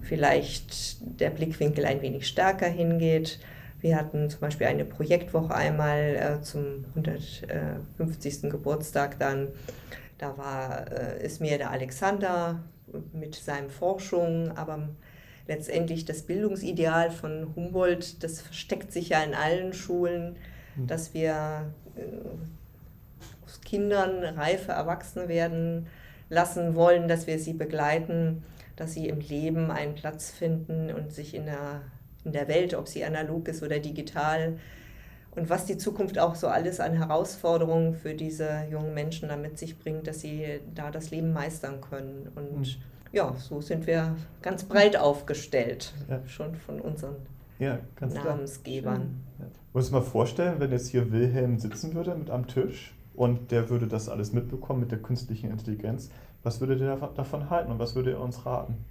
vielleicht 0.01 1.19
der 1.19 1.31
Blickwinkel 1.31 1.85
ein 1.85 2.01
wenig 2.01 2.27
stärker 2.27 2.67
hingeht, 2.67 3.39
wir 3.83 3.97
hatten 3.97 4.29
zum 4.29 4.39
Beispiel 4.39 4.65
eine 4.65 4.85
Projektwoche 4.85 5.53
einmal 5.53 5.99
äh, 6.15 6.41
zum 6.41 6.85
150. 6.95 8.49
Geburtstag 8.49 9.19
dann. 9.19 9.49
Da 10.17 10.37
war, 10.37 10.89
äh, 10.89 11.23
ist 11.23 11.41
mir 11.41 11.57
der 11.57 11.69
Alexander 11.69 12.63
mit 13.11 13.35
seinen 13.35 13.69
Forschungen, 13.69 14.57
aber 14.57 14.87
letztendlich 15.47 16.05
das 16.05 16.21
Bildungsideal 16.21 17.11
von 17.11 17.53
Humboldt, 17.57 18.23
das 18.23 18.39
versteckt 18.39 18.93
sich 18.93 19.09
ja 19.09 19.21
in 19.21 19.33
allen 19.33 19.73
Schulen, 19.73 20.37
hm. 20.75 20.87
dass 20.87 21.13
wir 21.13 21.73
äh, 21.97 22.03
aus 23.45 23.59
Kindern 23.59 24.23
reife 24.23 24.71
Erwachsene 24.71 25.27
werden 25.27 25.87
lassen 26.29 26.75
wollen, 26.75 27.09
dass 27.09 27.27
wir 27.27 27.37
sie 27.37 27.53
begleiten, 27.53 28.43
dass 28.77 28.93
sie 28.93 29.09
im 29.09 29.19
Leben 29.19 29.71
einen 29.71 29.95
Platz 29.95 30.31
finden 30.31 30.89
und 30.89 31.11
sich 31.11 31.35
in 31.35 31.47
der 31.47 31.81
in 32.25 32.31
der 32.31 32.47
Welt, 32.47 32.73
ob 32.73 32.87
sie 32.87 33.03
analog 33.03 33.47
ist 33.47 33.63
oder 33.63 33.79
digital. 33.79 34.57
Und 35.35 35.49
was 35.49 35.65
die 35.65 35.77
Zukunft 35.77 36.19
auch 36.19 36.35
so 36.35 36.47
alles 36.47 36.79
an 36.79 36.93
Herausforderungen 36.93 37.95
für 37.95 38.13
diese 38.13 38.65
jungen 38.69 38.93
Menschen 38.93 39.29
damit 39.29 39.57
sich 39.57 39.79
bringt, 39.79 40.07
dass 40.07 40.21
sie 40.21 40.59
da 40.75 40.91
das 40.91 41.09
Leben 41.09 41.33
meistern 41.33 41.81
können. 41.81 42.31
Und 42.35 42.59
mhm. 42.59 42.65
ja, 43.11 43.33
so 43.37 43.59
sind 43.59 43.87
wir 43.87 44.15
ganz 44.41 44.63
breit 44.63 44.95
aufgestellt, 44.95 45.93
ja. 46.07 46.21
schon 46.27 46.55
von 46.55 46.79
unseren 46.79 47.15
ja, 47.57 47.79
Namensgebern. 47.99 49.23
Ja. 49.39 49.45
Muss 49.73 49.89
mal 49.89 50.01
vorstellen, 50.01 50.59
wenn 50.59 50.71
jetzt 50.71 50.89
hier 50.89 51.11
Wilhelm 51.11 51.57
sitzen 51.57 51.95
würde 51.95 52.13
mit 52.13 52.29
am 52.29 52.47
Tisch 52.47 52.93
und 53.15 53.51
der 53.51 53.69
würde 53.69 53.87
das 53.87 54.09
alles 54.09 54.33
mitbekommen 54.33 54.81
mit 54.81 54.91
der 54.91 54.99
künstlichen 54.99 55.49
Intelligenz, 55.49 56.11
was 56.43 56.59
würde 56.59 56.77
der 56.77 56.95
davon 56.95 57.49
halten 57.49 57.71
und 57.71 57.79
was 57.79 57.95
würde 57.95 58.11
er 58.11 58.21
uns 58.21 58.45
raten? 58.45 58.85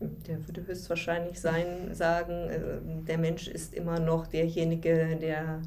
Der 0.00 0.46
würde 0.46 0.66
höchstwahrscheinlich 0.66 1.40
sein, 1.40 1.94
sagen, 1.94 2.50
äh, 2.50 3.06
der 3.06 3.18
Mensch 3.18 3.48
ist 3.48 3.74
immer 3.74 3.98
noch 3.98 4.26
derjenige, 4.26 5.16
der 5.20 5.62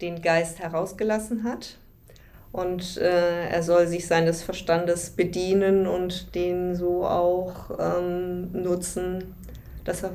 den 0.00 0.20
Geist 0.20 0.58
herausgelassen 0.58 1.44
hat. 1.44 1.78
Und 2.52 2.96
äh, 2.98 3.48
er 3.48 3.62
soll 3.62 3.86
sich 3.86 4.06
seines 4.06 4.42
Verstandes 4.42 5.10
bedienen 5.10 5.86
und 5.86 6.34
den 6.34 6.74
so 6.74 7.06
auch 7.06 7.70
ähm, 7.78 8.52
nutzen, 8.52 9.34
dass 9.84 10.02
er 10.02 10.12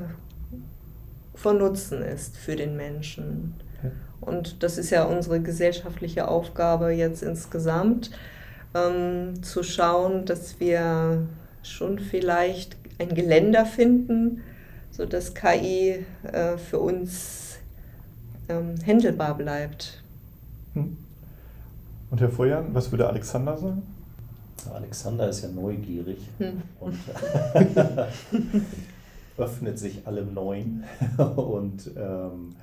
von 1.36 1.58
Nutzen 1.58 2.02
ist 2.02 2.38
für 2.38 2.56
den 2.56 2.76
Menschen. 2.76 3.56
Und 4.22 4.62
das 4.62 4.78
ist 4.78 4.92
ja 4.92 5.04
unsere 5.04 5.42
gesellschaftliche 5.42 6.28
Aufgabe 6.28 6.92
jetzt 6.92 7.24
insgesamt, 7.24 8.12
ähm, 8.76 9.42
zu 9.42 9.64
schauen, 9.64 10.26
dass 10.26 10.60
wir 10.60 11.28
schon 11.64 12.00
vielleicht 12.00 12.81
ein 13.02 13.16
Geländer 13.16 13.66
finden, 13.66 14.44
sodass 14.92 15.34
KI 15.34 16.06
äh, 16.24 16.58
für 16.58 16.80
uns 16.80 17.58
ähm, 18.48 18.76
händelbar 18.84 19.36
bleibt. 19.36 20.02
Hm. 20.74 20.98
Und 22.12 22.22
Herr 22.22 22.30
Feuern, 22.30 22.68
was 22.74 22.92
würde 22.92 23.08
Alexander 23.08 23.58
sagen? 23.58 23.82
Alexander 24.74 25.28
ist 25.30 25.42
ja 25.42 25.50
neugierig 25.50 26.20
hm. 26.38 26.62
und 26.80 26.96
öffnet 29.38 29.80
sich 29.80 30.06
allem 30.06 30.34
Neuen 30.36 30.84
und 31.18 31.90
ähm, 31.98 32.56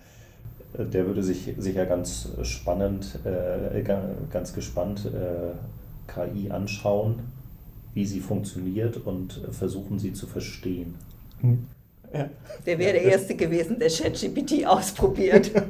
der 0.74 1.06
würde 1.06 1.24
sich 1.24 1.54
sicher 1.58 1.86
ganz 1.86 2.28
spannend, 2.42 3.18
äh, 3.24 3.82
ganz 4.30 4.52
gespannt 4.52 5.06
äh, 5.06 5.54
KI 6.06 6.52
anschauen 6.52 7.37
wie 7.94 8.06
sie 8.06 8.20
funktioniert 8.20 8.96
und 8.98 9.40
versuchen 9.50 9.98
sie 9.98 10.12
zu 10.12 10.26
verstehen. 10.26 10.94
Hm. 11.40 11.66
Ja. 12.12 12.30
Der 12.64 12.78
wäre 12.78 12.92
der 12.92 13.02
Erste 13.02 13.34
gewesen, 13.34 13.78
der 13.78 13.90
ChatGPT 13.90 14.66
ausprobiert. 14.66 15.52
genau. 15.54 15.66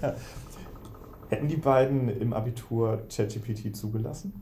Ja. 0.00 0.14
Hätten 1.28 1.48
die 1.48 1.56
beiden 1.56 2.08
im 2.20 2.32
Abitur 2.32 3.02
ChatGPT 3.08 3.74
zugelassen? 3.74 4.32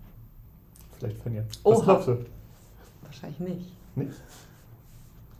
Vielleicht 0.98 1.18
von 1.22 1.34
jetzt. 1.34 1.64
Was 1.64 1.78
Oha. 1.78 1.84
glaubst 1.84 2.08
du? 2.08 2.18
Wahrscheinlich 3.02 3.40
nicht. 3.40 3.96
Nicht? 3.96 4.22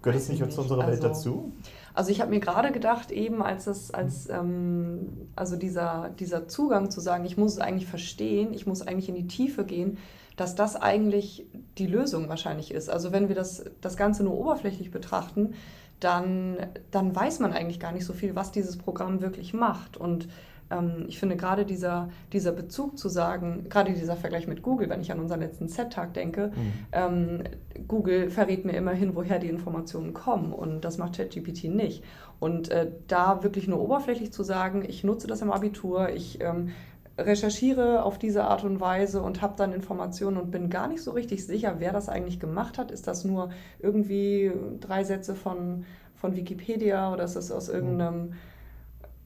Gehört 0.02 0.20
es 0.20 0.28
nicht, 0.28 0.40
nicht 0.40 0.52
zu 0.52 0.62
unserer 0.62 0.86
Welt 0.86 1.04
also, 1.04 1.08
dazu? 1.08 1.52
Also 1.94 2.10
ich 2.10 2.20
habe 2.20 2.30
mir 2.30 2.40
gerade 2.40 2.72
gedacht, 2.72 3.10
eben 3.10 3.42
als 3.42 3.66
es, 3.66 3.92
als 3.92 4.28
ähm, 4.28 5.28
also 5.36 5.56
dieser, 5.56 6.10
dieser 6.18 6.48
Zugang 6.48 6.90
zu 6.90 7.00
sagen, 7.00 7.24
ich 7.24 7.36
muss 7.36 7.52
es 7.52 7.58
eigentlich 7.58 7.86
verstehen, 7.88 8.52
ich 8.52 8.66
muss 8.66 8.82
eigentlich 8.82 9.08
in 9.08 9.14
die 9.14 9.26
Tiefe 9.26 9.64
gehen, 9.64 9.98
dass 10.36 10.54
das 10.54 10.76
eigentlich 10.76 11.46
die 11.78 11.86
Lösung 11.86 12.28
wahrscheinlich 12.28 12.72
ist. 12.72 12.88
Also 12.88 13.12
wenn 13.12 13.28
wir 13.28 13.34
das, 13.34 13.64
das 13.80 13.96
Ganze 13.96 14.24
nur 14.24 14.38
oberflächlich 14.38 14.90
betrachten, 14.90 15.54
dann, 16.00 16.56
dann 16.90 17.14
weiß 17.14 17.40
man 17.40 17.52
eigentlich 17.52 17.78
gar 17.78 17.92
nicht 17.92 18.04
so 18.04 18.12
viel, 18.12 18.34
was 18.34 18.50
dieses 18.50 18.76
Programm 18.76 19.20
wirklich 19.20 19.54
macht. 19.54 19.96
Und 19.96 20.28
ähm, 20.72 21.04
ich 21.06 21.18
finde 21.18 21.36
gerade 21.36 21.64
dieser, 21.64 22.08
dieser 22.32 22.52
Bezug 22.52 22.98
zu 22.98 23.08
sagen, 23.08 23.66
gerade 23.68 23.92
dieser 23.92 24.16
Vergleich 24.16 24.48
mit 24.48 24.62
Google, 24.62 24.88
wenn 24.88 25.00
ich 25.00 25.12
an 25.12 25.20
unseren 25.20 25.40
letzten 25.40 25.68
Set-Tag 25.68 26.14
denke, 26.14 26.48
mhm. 26.54 26.72
ähm, 26.92 27.44
Google 27.86 28.30
verrät 28.30 28.64
mir 28.64 28.72
immerhin, 28.72 29.14
woher 29.14 29.38
die 29.38 29.48
Informationen 29.48 30.12
kommen 30.12 30.52
und 30.52 30.80
das 30.80 30.98
macht 30.98 31.16
ChatGPT 31.16 31.64
nicht. 31.64 32.02
Und 32.40 32.70
äh, 32.70 32.90
da 33.06 33.44
wirklich 33.44 33.68
nur 33.68 33.80
oberflächlich 33.80 34.32
zu 34.32 34.42
sagen, 34.42 34.84
ich 34.86 35.04
nutze 35.04 35.28
das 35.28 35.42
im 35.42 35.52
Abitur, 35.52 36.08
ich 36.08 36.40
ähm, 36.40 36.70
recherchiere 37.18 38.04
auf 38.04 38.18
diese 38.18 38.44
Art 38.44 38.64
und 38.64 38.80
Weise 38.80 39.22
und 39.22 39.42
habe 39.42 39.54
dann 39.56 39.72
Informationen 39.72 40.36
und 40.38 40.50
bin 40.50 40.70
gar 40.70 40.88
nicht 40.88 41.02
so 41.02 41.10
richtig 41.10 41.46
sicher, 41.46 41.76
wer 41.78 41.92
das 41.92 42.08
eigentlich 42.08 42.40
gemacht 42.40 42.78
hat. 42.78 42.90
Ist 42.90 43.06
das 43.06 43.24
nur 43.24 43.50
irgendwie 43.80 44.52
drei 44.80 45.04
Sätze 45.04 45.34
von, 45.34 45.84
von 46.14 46.36
Wikipedia 46.36 47.12
oder 47.12 47.24
ist 47.24 47.36
das 47.36 47.52
aus 47.52 47.68
irgendeinem, 47.68 48.34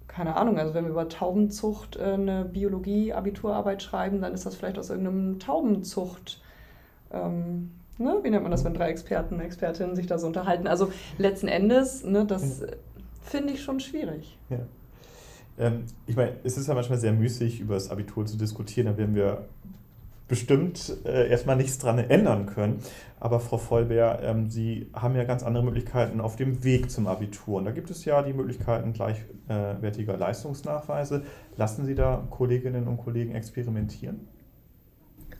keine 0.08 0.36
Ahnung, 0.36 0.58
also 0.58 0.74
wenn 0.74 0.84
wir 0.84 0.90
über 0.90 1.08
Taubenzucht 1.08 1.96
äh, 1.96 2.14
eine 2.14 2.44
Biologie-Abiturarbeit 2.44 3.82
schreiben, 3.82 4.20
dann 4.20 4.34
ist 4.34 4.46
das 4.46 4.56
vielleicht 4.56 4.78
aus 4.78 4.90
irgendeinem 4.90 5.38
Taubenzucht. 5.38 6.40
Ähm, 7.12 7.70
ne? 7.98 8.18
Wie 8.22 8.30
nennt 8.30 8.42
man 8.42 8.50
das, 8.50 8.64
wenn 8.64 8.74
drei 8.74 8.90
Experten, 8.90 9.38
Expertinnen 9.40 9.94
sich 9.94 10.06
da 10.06 10.18
so 10.18 10.26
unterhalten? 10.26 10.66
Also 10.66 10.90
letzten 11.18 11.48
Endes, 11.48 12.02
ne, 12.02 12.24
das 12.24 12.64
finde 13.22 13.52
ich 13.52 13.62
schon 13.62 13.78
schwierig. 13.78 14.38
Ja. 14.48 14.58
Ähm, 15.58 15.84
ich 16.06 16.16
meine, 16.16 16.32
es 16.44 16.56
ist 16.56 16.68
ja 16.68 16.74
manchmal 16.74 16.98
sehr 16.98 17.12
müßig, 17.12 17.60
über 17.60 17.74
das 17.74 17.90
Abitur 17.90 18.26
zu 18.26 18.36
diskutieren. 18.36 18.86
Da 18.86 18.96
werden 18.96 19.14
wir 19.14 19.46
bestimmt 20.28 20.96
äh, 21.04 21.28
erstmal 21.28 21.56
nichts 21.56 21.78
dran 21.78 21.98
ändern 21.98 22.46
können. 22.46 22.80
Aber 23.20 23.40
Frau 23.40 23.58
Vollbär, 23.58 24.20
ähm, 24.22 24.50
Sie 24.50 24.90
haben 24.92 25.14
ja 25.14 25.24
ganz 25.24 25.42
andere 25.42 25.64
Möglichkeiten 25.64 26.20
auf 26.20 26.36
dem 26.36 26.64
Weg 26.64 26.90
zum 26.90 27.06
Abitur. 27.06 27.58
Und 27.58 27.64
da 27.64 27.70
gibt 27.70 27.90
es 27.90 28.04
ja 28.04 28.22
die 28.22 28.32
Möglichkeiten 28.32 28.92
gleichwertiger 28.92 30.16
Leistungsnachweise. 30.16 31.22
Lassen 31.56 31.86
Sie 31.86 31.94
da 31.94 32.26
Kolleginnen 32.30 32.88
und 32.88 32.98
Kollegen 32.98 33.34
experimentieren? 33.34 34.28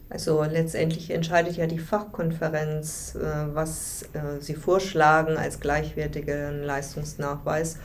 Also 0.08 0.44
letztendlich 0.44 1.10
entscheidet 1.10 1.56
ja 1.56 1.66
die 1.66 1.80
Fachkonferenz, 1.80 3.16
äh, 3.16 3.54
was 3.54 4.04
äh, 4.12 4.40
sie 4.40 4.54
vorschlagen 4.54 5.36
als 5.36 5.58
gleichwertigen 5.58 6.62
Leistungsnachweis. 6.62 7.78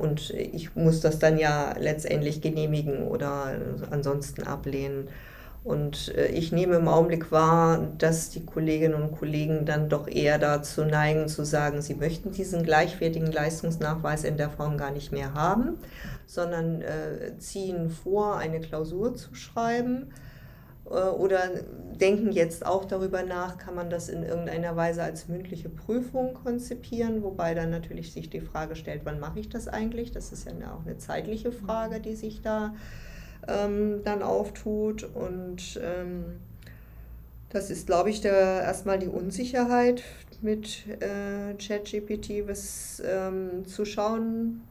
Und 0.00 0.30
ich 0.30 0.74
muss 0.74 1.00
das 1.00 1.18
dann 1.18 1.38
ja 1.38 1.74
letztendlich 1.78 2.40
genehmigen 2.40 3.06
oder 3.06 3.54
ansonsten 3.90 4.44
ablehnen. 4.44 5.08
Und 5.62 6.14
äh, 6.16 6.28
ich 6.28 6.52
nehme 6.52 6.76
im 6.76 6.88
Augenblick 6.88 7.30
wahr, 7.30 7.86
dass 7.98 8.30
die 8.30 8.44
Kolleginnen 8.44 8.94
und 8.94 9.12
Kollegen 9.12 9.66
dann 9.66 9.90
doch 9.90 10.08
eher 10.08 10.38
dazu 10.38 10.84
neigen 10.86 11.28
zu 11.28 11.44
sagen, 11.44 11.82
sie 11.82 11.94
möchten 11.94 12.32
diesen 12.32 12.62
gleichwertigen 12.62 13.30
Leistungsnachweis 13.30 14.24
in 14.24 14.38
der 14.38 14.48
Form 14.48 14.78
gar 14.78 14.90
nicht 14.90 15.12
mehr 15.12 15.34
haben, 15.34 15.76
sondern 16.26 16.80
äh, 16.80 17.36
ziehen 17.38 17.90
vor, 17.90 18.38
eine 18.38 18.60
Klausur 18.60 19.14
zu 19.14 19.34
schreiben 19.34 20.10
oder 20.90 21.40
denken 22.00 22.32
jetzt 22.32 22.66
auch 22.66 22.84
darüber 22.84 23.22
nach, 23.22 23.58
kann 23.58 23.74
man 23.74 23.90
das 23.90 24.08
in 24.08 24.22
irgendeiner 24.22 24.74
Weise 24.74 25.02
als 25.02 25.28
mündliche 25.28 25.68
Prüfung 25.68 26.34
konzipieren, 26.34 27.22
wobei 27.22 27.54
dann 27.54 27.70
natürlich 27.70 28.12
sich 28.12 28.28
die 28.28 28.40
Frage 28.40 28.74
stellt, 28.74 29.02
wann 29.04 29.20
mache 29.20 29.38
ich 29.38 29.48
das 29.48 29.68
eigentlich? 29.68 30.10
Das 30.10 30.32
ist 30.32 30.46
ja 30.46 30.52
auch 30.74 30.84
eine 30.84 30.98
zeitliche 30.98 31.52
Frage, 31.52 32.00
die 32.00 32.16
sich 32.16 32.42
da 32.42 32.68
äh, 32.68 33.10
ähm, 33.48 34.00
dann 34.04 34.22
auftut. 34.22 35.08
Und 35.14 35.80
ähm, 35.82 36.24
das 37.50 37.70
ist, 37.70 37.86
glaube 37.86 38.10
ich, 38.10 38.20
der, 38.20 38.62
erstmal 38.62 38.98
die 38.98 39.08
Unsicherheit 39.08 40.02
mit 40.40 40.84
äh, 41.00 41.54
ChatGPT, 41.54 42.46
was 42.48 43.02
ähm, 43.04 43.66
zu 43.66 43.84
schauen, 43.84 44.62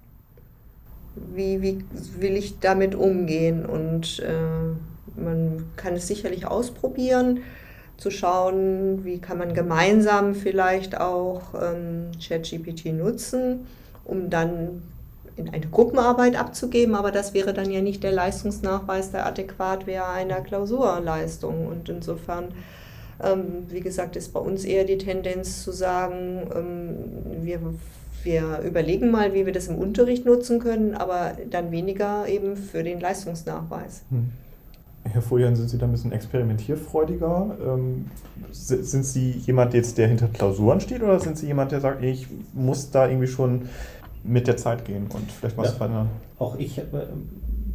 wie, 1.36 1.62
wie 1.62 1.84
will 2.19 2.36
ich 2.36 2.60
damit 2.60 2.95
umgehen. 2.95 3.65
Und 3.65 4.19
äh, 4.19 4.98
man 5.15 5.65
kann 5.76 5.93
es 5.93 6.08
sicherlich 6.08 6.48
ausprobieren, 6.48 7.41
zu 7.98 8.12
schauen, 8.12 9.04
wie 9.04 9.19
kann 9.19 9.38
man 9.38 9.54
gemeinsam 9.54 10.34
vielleicht 10.34 11.00
auch 11.00 11.54
ähm, 11.54 12.12
ChatGPT 12.19 12.93
nutzen, 12.93 13.67
um 14.06 14.30
dann 14.30 14.82
in 15.36 15.50
eine 15.50 15.67
Gruppenarbeit 15.67 16.38
abzugeben, 16.38 16.95
aber 16.95 17.12
das 17.12 17.34
wäre 17.34 17.54
dann 17.54 17.72
ja 17.72 17.82
nicht 17.82 18.04
der 18.04 18.12
Leistungsnachweis, 18.12 19.12
der 19.12 19.26
adäquat 19.26 19.88
wäre 19.88 20.08
einer 20.08 20.41
Klausurleistung. 20.41 21.67
Und 21.67 21.88
insofern, 21.89 22.50
ähm, 23.24 23.65
wie 23.69 23.80
gesagt, 23.80 24.15
ist 24.15 24.34
bei 24.34 24.39
uns 24.39 24.65
eher 24.65 24.84
die 24.84 24.98
Tendenz 24.98 25.63
zu 25.63 25.72
sagen, 25.72 26.50
ähm, 26.54 27.45
wir, 27.45 27.60
wir 28.24 28.60
überlegen 28.65 29.12
mal, 29.12 29.34
wie 29.34 29.45
wir 29.45 29.54
das 29.54 29.67
im 29.67 29.76
Unterricht 29.76 30.26
nutzen 30.26 30.60
können, 30.60 30.93
aber 30.93 31.38
dann 31.50 31.72
weniger 31.72 32.28
eben 32.28 32.58
für 32.58 32.84
den 32.84 33.00
Leistungsnachweis. 33.00 34.04
Hm. 34.10 34.32
Herr 35.03 35.21
Folian, 35.21 35.55
sind 35.55 35.69
Sie 35.69 35.77
da 35.77 35.85
ein 35.85 35.91
bisschen 35.91 36.12
experimentierfreudiger? 36.12 37.57
Ähm, 37.65 38.05
sind 38.51 39.05
Sie 39.05 39.31
jemand 39.31 39.73
jetzt, 39.73 39.97
der 39.97 40.07
hinter 40.07 40.27
Klausuren 40.27 40.79
steht 40.81 41.01
oder 41.01 41.19
sind 41.19 41.38
Sie 41.38 41.47
jemand, 41.47 41.71
der 41.71 41.81
sagt, 41.81 42.03
ich 42.03 42.27
muss 42.53 42.91
da 42.91 43.07
irgendwie 43.07 43.27
schon 43.27 43.69
mit 44.23 44.47
der 44.47 44.57
Zeit 44.57 44.85
gehen 44.85 45.07
und 45.13 45.31
vielleicht 45.31 45.57
was 45.57 45.71
ja, 45.71 45.73
verändern. 45.73 46.09
Auch 46.38 46.57
ich 46.57 46.77
äh, 46.77 46.83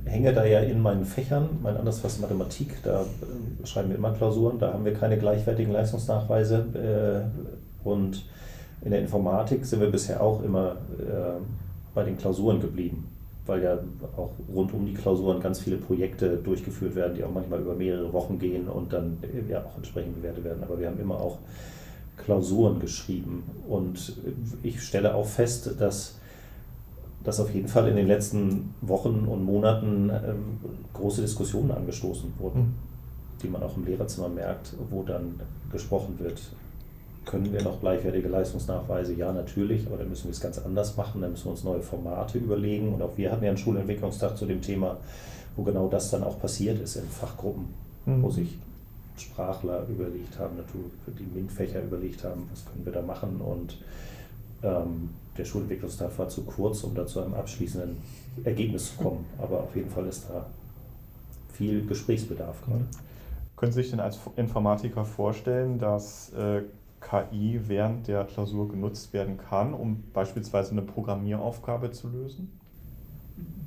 hänge 0.04 0.32
da 0.32 0.44
ja 0.44 0.60
in 0.60 0.80
meinen 0.80 1.04
Fächern, 1.04 1.48
mein 1.62 1.76
anderes 1.76 2.04
was 2.04 2.18
Mathematik, 2.18 2.82
da 2.82 3.02
äh, 3.02 3.66
schreiben 3.66 3.88
wir 3.88 3.96
immer 3.96 4.12
Klausuren, 4.12 4.58
da 4.58 4.72
haben 4.72 4.84
wir 4.84 4.94
keine 4.94 5.18
gleichwertigen 5.18 5.72
Leistungsnachweise 5.72 7.24
äh, 7.84 7.88
und 7.88 8.26
in 8.84 8.90
der 8.90 9.00
Informatik 9.00 9.64
sind 9.64 9.80
wir 9.80 9.90
bisher 9.90 10.22
auch 10.22 10.42
immer 10.42 10.76
bei 11.94 12.02
den 12.02 12.18
Klausuren 12.18 12.60
geblieben, 12.60 13.06
weil 13.46 13.62
ja 13.62 13.78
auch 14.16 14.32
rund 14.52 14.72
um 14.72 14.86
die 14.86 14.94
Klausuren 14.94 15.40
ganz 15.40 15.60
viele 15.60 15.76
Projekte 15.76 16.36
durchgeführt 16.36 16.94
werden, 16.94 17.14
die 17.14 17.24
auch 17.24 17.32
manchmal 17.32 17.60
über 17.60 17.74
mehrere 17.74 18.12
Wochen 18.12 18.38
gehen 18.38 18.68
und 18.68 18.92
dann 18.92 19.18
äh, 19.22 19.50
ja 19.50 19.64
auch 19.64 19.76
entsprechend 19.76 20.16
bewertet 20.16 20.44
werden. 20.44 20.62
Aber 20.62 20.78
wir 20.78 20.86
haben 20.86 21.00
immer 21.00 21.20
auch 21.20 21.38
Klausuren 22.16 22.80
geschrieben 22.80 23.42
und 23.68 24.16
ich 24.62 24.82
stelle 24.82 25.14
auch 25.14 25.26
fest, 25.26 25.74
dass 25.78 26.20
dass 27.24 27.40
auf 27.40 27.52
jeden 27.54 27.68
Fall 27.68 27.88
in 27.88 27.96
den 27.96 28.06
letzten 28.06 28.74
Wochen 28.82 29.24
und 29.26 29.44
Monaten 29.44 30.10
ähm, 30.10 30.60
große 30.92 31.22
Diskussionen 31.22 31.70
angestoßen 31.70 32.34
wurden, 32.38 32.60
mhm. 32.60 32.74
die 33.42 33.48
man 33.48 33.62
auch 33.62 33.76
im 33.76 33.86
Lehrerzimmer 33.86 34.28
merkt, 34.28 34.74
wo 34.90 35.02
dann 35.02 35.40
gesprochen 35.72 36.18
wird, 36.18 36.40
können 37.24 37.52
wir 37.52 37.62
noch 37.62 37.80
gleichwertige 37.80 38.28
Leistungsnachweise? 38.28 39.14
Ja, 39.14 39.32
natürlich, 39.32 39.86
aber 39.86 39.96
dann 39.96 40.08
müssen 40.08 40.24
wir 40.24 40.32
es 40.32 40.40
ganz 40.40 40.58
anders 40.58 40.96
machen, 40.96 41.20
dann 41.20 41.32
müssen 41.32 41.46
wir 41.46 41.52
uns 41.52 41.64
neue 41.64 41.80
Formate 41.80 42.38
überlegen. 42.38 42.92
Und 42.94 43.02
auch 43.02 43.16
wir 43.16 43.32
hatten 43.32 43.44
ja 43.44 43.50
einen 43.50 43.58
Schulentwicklungstag 43.58 44.36
zu 44.36 44.46
dem 44.46 44.60
Thema, 44.60 44.98
wo 45.56 45.62
genau 45.62 45.88
das 45.88 46.10
dann 46.10 46.22
auch 46.22 46.40
passiert 46.40 46.80
ist 46.80 46.96
in 46.96 47.08
Fachgruppen, 47.08 47.66
mhm. 48.06 48.22
wo 48.22 48.30
sich 48.30 48.58
Sprachler 49.16 49.86
überlegt 49.88 50.38
haben, 50.38 50.56
natürlich 50.56 50.90
die 51.18 51.38
MINT-Fächer 51.38 51.82
überlegt 51.82 52.24
haben, 52.24 52.48
was 52.50 52.64
können 52.64 52.84
wir 52.84 52.92
da 52.92 53.02
machen 53.02 53.40
und 53.40 53.78
ähm, 54.62 55.10
der 55.36 55.44
Schulentwicklungstag 55.44 56.16
war 56.18 56.28
zu 56.28 56.42
kurz, 56.42 56.82
um 56.84 56.94
da 56.94 57.06
zu 57.06 57.20
einem 57.20 57.34
abschließenden 57.34 57.96
Ergebnis 58.44 58.90
zu 58.90 59.02
kommen. 59.02 59.24
Aber 59.38 59.60
auf 59.60 59.74
jeden 59.76 59.90
Fall 59.90 60.06
ist 60.06 60.26
da 60.28 60.46
viel 61.52 61.86
Gesprächsbedarf 61.86 62.64
gerade. 62.64 62.84
Können 63.56 63.72
Sie 63.72 63.82
sich 63.82 63.90
denn 63.90 64.00
als 64.00 64.18
Informatiker 64.36 65.04
vorstellen, 65.04 65.78
dass 65.78 66.32
äh, 66.34 66.62
KI 67.04 67.60
während 67.66 68.08
der 68.08 68.24
Klausur 68.24 68.68
genutzt 68.68 69.12
werden 69.12 69.38
kann, 69.38 69.74
um 69.74 70.02
beispielsweise 70.12 70.72
eine 70.72 70.82
Programmieraufgabe 70.82 71.90
zu 71.90 72.08
lösen? 72.08 72.58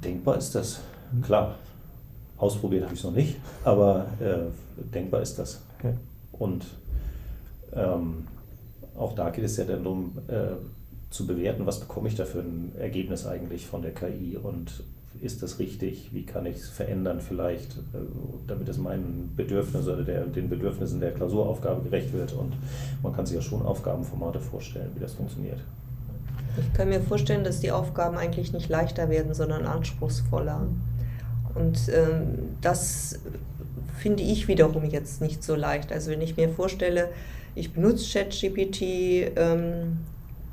Denkbar 0.04 0.38
ist 0.38 0.56
das, 0.56 0.82
mhm. 1.12 1.22
klar. 1.22 1.56
Ausprobiert 2.38 2.84
habe 2.84 2.94
ich 2.94 3.00
es 3.00 3.06
noch 3.06 3.14
nicht, 3.14 3.36
aber 3.64 4.06
äh, 4.20 4.84
denkbar 4.94 5.22
ist 5.22 5.40
das. 5.40 5.62
Okay. 5.78 5.94
Und 6.34 6.66
ähm, 7.74 8.28
auch 8.96 9.14
da 9.16 9.30
geht 9.30 9.44
es 9.44 9.58
ja 9.58 9.66
dann 9.66 9.84
darum, 9.84 10.18
äh, 10.28 10.56
zu 11.10 11.26
bewerten, 11.26 11.66
was 11.66 11.80
bekomme 11.80 12.10
ich 12.10 12.16
da 12.16 12.26
für 12.26 12.40
ein 12.40 12.74
Ergebnis 12.78 13.26
eigentlich 13.26 13.66
von 13.66 13.82
der 13.82 13.94
KI 13.94 14.38
und 14.38 14.84
ist 15.22 15.44
das 15.44 15.60
richtig, 15.60 16.10
wie 16.14 16.26
kann 16.26 16.46
ich 16.46 16.58
es 16.58 16.70
verändern 16.70 17.20
vielleicht, 17.22 17.78
äh, 17.78 18.00
damit 18.48 18.70
es 18.70 18.78
meinen 18.78 19.34
Bedürfnissen 19.36 19.94
oder 19.94 20.04
der, 20.04 20.26
den 20.26 20.50
Bedürfnissen 20.50 21.00
der 21.00 21.12
Klausuraufgabe 21.12 21.84
gerecht 21.84 22.14
wird 22.14 22.34
und 22.34 22.54
man 23.04 23.14
kann 23.16 23.26
sich 23.26 23.36
ja 23.36 23.42
schon 23.42 23.62
Aufgabenformate 23.62 24.40
vorstellen, 24.40 24.92
wie 24.96 25.00
das 25.00 25.14
funktioniert. 25.14 25.60
Ich 26.58 26.74
kann 26.74 26.90
mir 26.90 27.02
vorstellen, 27.02 27.44
dass 27.44 27.60
die 27.60 27.72
Aufgaben 27.72 28.18
eigentlich 28.18 28.52
nicht 28.52 28.70
leichter 28.70 29.10
werden, 29.10 29.34
sondern 29.34 29.66
anspruchsvoller. 29.66 30.68
Und 31.54 31.80
ähm, 31.90 32.56
das 32.62 33.20
finde 33.98 34.24
ich 34.24 34.48
wiederum 34.48 34.86
jetzt 34.86 35.22
nicht 35.22 35.44
so 35.44 35.56
leicht. 35.56 35.92
Also 35.92 36.12
wenn 36.12 36.22
ich 36.22 36.38
mir 36.38 36.50
vorstelle, 36.50 37.10
ich 37.56 37.74
benutze 37.74 38.06
ChatGPT, 38.12 38.82
ähm, 39.36 39.98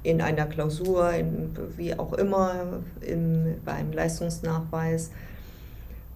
in 0.05 0.21
einer 0.21 0.47
Klausur, 0.47 1.11
in, 1.13 1.57
wie 1.77 1.99
auch 1.99 2.13
immer, 2.13 2.83
im, 3.01 3.57
bei 3.65 3.73
einem 3.73 3.93
Leistungsnachweis, 3.93 5.11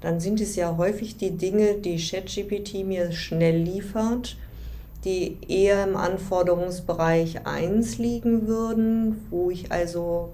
dann 0.01 0.21
sind 0.21 0.41
es 0.41 0.55
ja 0.55 0.77
häufig 0.77 1.17
die 1.17 1.33
Dinge, 1.33 1.75
die 1.75 1.97
ChatGPT 1.97 2.85
mir 2.85 3.11
schnell 3.11 3.57
liefert, 3.57 4.37
die 5.05 5.39
eher 5.49 5.85
im 5.85 5.97
Anforderungsbereich 5.97 7.47
1 7.47 7.99
liegen 7.99 8.47
würden, 8.47 9.27
wo 9.31 9.51
ich 9.51 9.73
also 9.73 10.33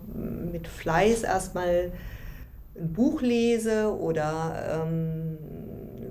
mit 0.52 0.68
Fleiß 0.68 1.22
erstmal 1.22 1.92
ein 2.78 2.92
Buch 2.92 3.22
lese 3.22 3.96
oder 3.96 4.86
ähm, 4.86 5.38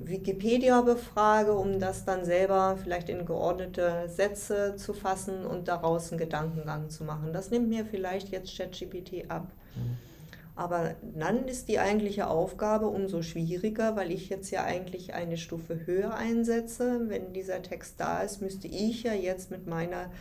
Wikipedia 0.05 0.81
befrage, 0.81 1.53
um 1.53 1.79
das 1.79 2.05
dann 2.05 2.25
selber 2.25 2.77
vielleicht 2.81 3.09
in 3.09 3.25
geordnete 3.25 4.07
Sätze 4.07 4.75
zu 4.75 4.93
fassen 4.93 5.45
und 5.45 5.67
daraus 5.67 6.11
einen 6.11 6.19
Gedankengang 6.19 6.89
zu 6.89 7.03
machen. 7.03 7.33
Das 7.33 7.51
nimmt 7.51 7.69
mir 7.69 7.85
vielleicht 7.85 8.29
jetzt 8.29 8.55
ChatGPT 8.55 9.29
ab. 9.29 9.51
Mhm. 9.75 9.97
Aber 10.55 10.95
dann 11.15 11.47
ist 11.47 11.67
die 11.67 11.79
eigentliche 11.79 12.27
Aufgabe 12.27 12.87
umso 12.87 13.23
schwieriger, 13.23 13.95
weil 13.95 14.11
ich 14.11 14.29
jetzt 14.29 14.51
ja 14.51 14.63
eigentlich 14.63 15.15
eine 15.15 15.37
Stufe 15.37 15.85
höher 15.85 16.13
einsetze. 16.13 17.01
Wenn 17.07 17.33
dieser 17.33 17.61
Text 17.63 17.99
da 17.99 18.21
ist, 18.21 18.41
müsste 18.41 18.67
ich 18.67 19.03
ja 19.03 19.13
jetzt 19.13 19.49
mit 19.49 19.65
meiner 19.65 20.11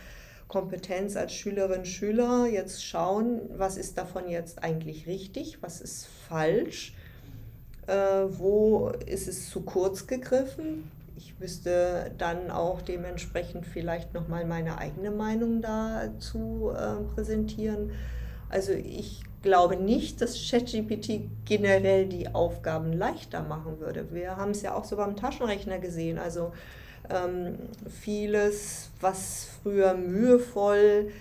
Kompetenz 0.47 1.15
als 1.15 1.33
Schülerin, 1.33 1.85
Schüler 1.85 2.47
jetzt 2.47 2.83
schauen, 2.83 3.41
was 3.55 3.77
ist 3.77 3.97
davon 3.97 4.27
jetzt 4.27 4.63
eigentlich 4.63 5.07
richtig, 5.07 5.61
was 5.61 5.81
ist 5.81 6.07
falsch 6.27 6.95
äh, 7.87 7.93
wo 8.29 8.91
ist 9.05 9.27
es 9.27 9.49
zu 9.49 9.61
kurz 9.61 10.07
gegriffen. 10.07 10.89
Ich 11.15 11.39
müsste 11.39 12.11
dann 12.17 12.51
auch 12.51 12.81
dementsprechend 12.81 13.65
vielleicht 13.65 14.13
nochmal 14.13 14.45
meine 14.45 14.77
eigene 14.77 15.11
Meinung 15.11 15.61
dazu 15.61 16.71
äh, 16.75 17.03
präsentieren. 17.13 17.91
Also 18.49 18.71
ich 18.71 19.21
glaube 19.41 19.75
nicht, 19.75 20.21
dass 20.21 20.49
ChatGPT 20.49 21.21
generell 21.45 22.07
die 22.07 22.33
Aufgaben 22.33 22.93
leichter 22.93 23.43
machen 23.43 23.79
würde. 23.79 24.11
Wir 24.11 24.37
haben 24.37 24.51
es 24.51 24.61
ja 24.61 24.73
auch 24.73 24.85
so 24.85 24.95
beim 24.95 25.15
Taschenrechner 25.15 25.79
gesehen. 25.79 26.17
Also 26.17 26.53
ähm, 27.09 27.57
vieles, 28.01 28.89
was 29.01 29.49
früher 29.61 29.93
mühevoll 29.93 31.11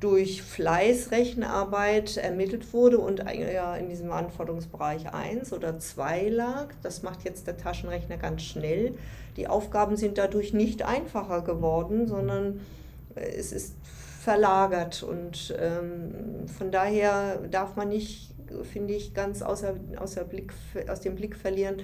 durch 0.00 0.42
Fleißrechenarbeit 0.42 2.16
ermittelt 2.16 2.72
wurde 2.72 2.98
und 2.98 3.22
ja 3.28 3.76
in 3.76 3.90
diesem 3.90 4.10
Anforderungsbereich 4.10 5.12
1 5.12 5.52
oder 5.52 5.78
2 5.78 6.28
lag. 6.30 6.68
Das 6.82 7.02
macht 7.02 7.22
jetzt 7.24 7.46
der 7.46 7.58
Taschenrechner 7.58 8.16
ganz 8.16 8.42
schnell. 8.42 8.94
Die 9.36 9.46
Aufgaben 9.46 9.96
sind 9.96 10.16
dadurch 10.16 10.54
nicht 10.54 10.82
einfacher 10.82 11.42
geworden, 11.42 12.06
sondern 12.06 12.60
es 13.14 13.52
ist 13.52 13.74
verlagert 14.20 15.02
und 15.02 15.54
ähm, 15.58 16.46
von 16.46 16.70
daher 16.70 17.38
darf 17.50 17.76
man 17.76 17.88
nicht, 17.88 18.34
finde 18.70 18.94
ich, 18.94 19.14
ganz 19.14 19.42
außer, 19.42 19.74
außer 19.96 20.24
Blick, 20.24 20.52
aus 20.88 21.00
dem 21.00 21.14
Blick 21.14 21.36
verlieren, 21.36 21.76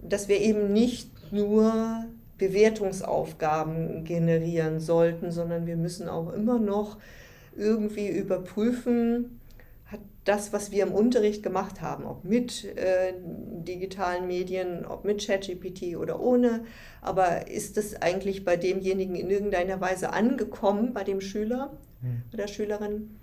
dass 0.00 0.28
wir 0.28 0.40
eben 0.40 0.72
nicht 0.72 1.32
nur 1.32 2.04
Bewertungsaufgaben 2.36 4.04
generieren 4.04 4.80
sollten, 4.80 5.30
sondern 5.30 5.66
wir 5.66 5.76
müssen 5.76 6.08
auch 6.08 6.32
immer 6.32 6.58
noch 6.58 6.98
irgendwie 7.56 8.08
überprüfen, 8.08 9.40
hat 9.86 10.00
das, 10.24 10.52
was 10.52 10.72
wir 10.72 10.82
im 10.82 10.92
Unterricht 10.92 11.42
gemacht 11.42 11.80
haben, 11.80 12.04
ob 12.04 12.24
mit 12.24 12.64
äh, 12.76 13.14
digitalen 13.22 14.26
Medien, 14.26 14.84
ob 14.84 15.04
mit 15.04 15.24
ChatGPT 15.24 15.96
oder 15.96 16.20
ohne, 16.20 16.64
aber 17.00 17.48
ist 17.48 17.76
das 17.76 18.00
eigentlich 18.02 18.44
bei 18.44 18.56
demjenigen 18.56 19.14
in 19.14 19.30
irgendeiner 19.30 19.80
Weise 19.80 20.12
angekommen, 20.12 20.92
bei 20.92 21.04
dem 21.04 21.20
Schüler, 21.20 21.72
mhm. 22.02 22.22
bei 22.30 22.36
der 22.36 22.48
Schülerin? 22.48 23.16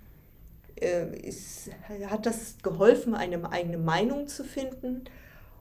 Äh, 0.80 1.16
ist, 1.18 1.70
hat 2.06 2.26
das 2.26 2.56
geholfen, 2.62 3.14
eine 3.14 3.50
eigene 3.52 3.78
Meinung 3.78 4.26
zu 4.26 4.44
finden? 4.44 5.04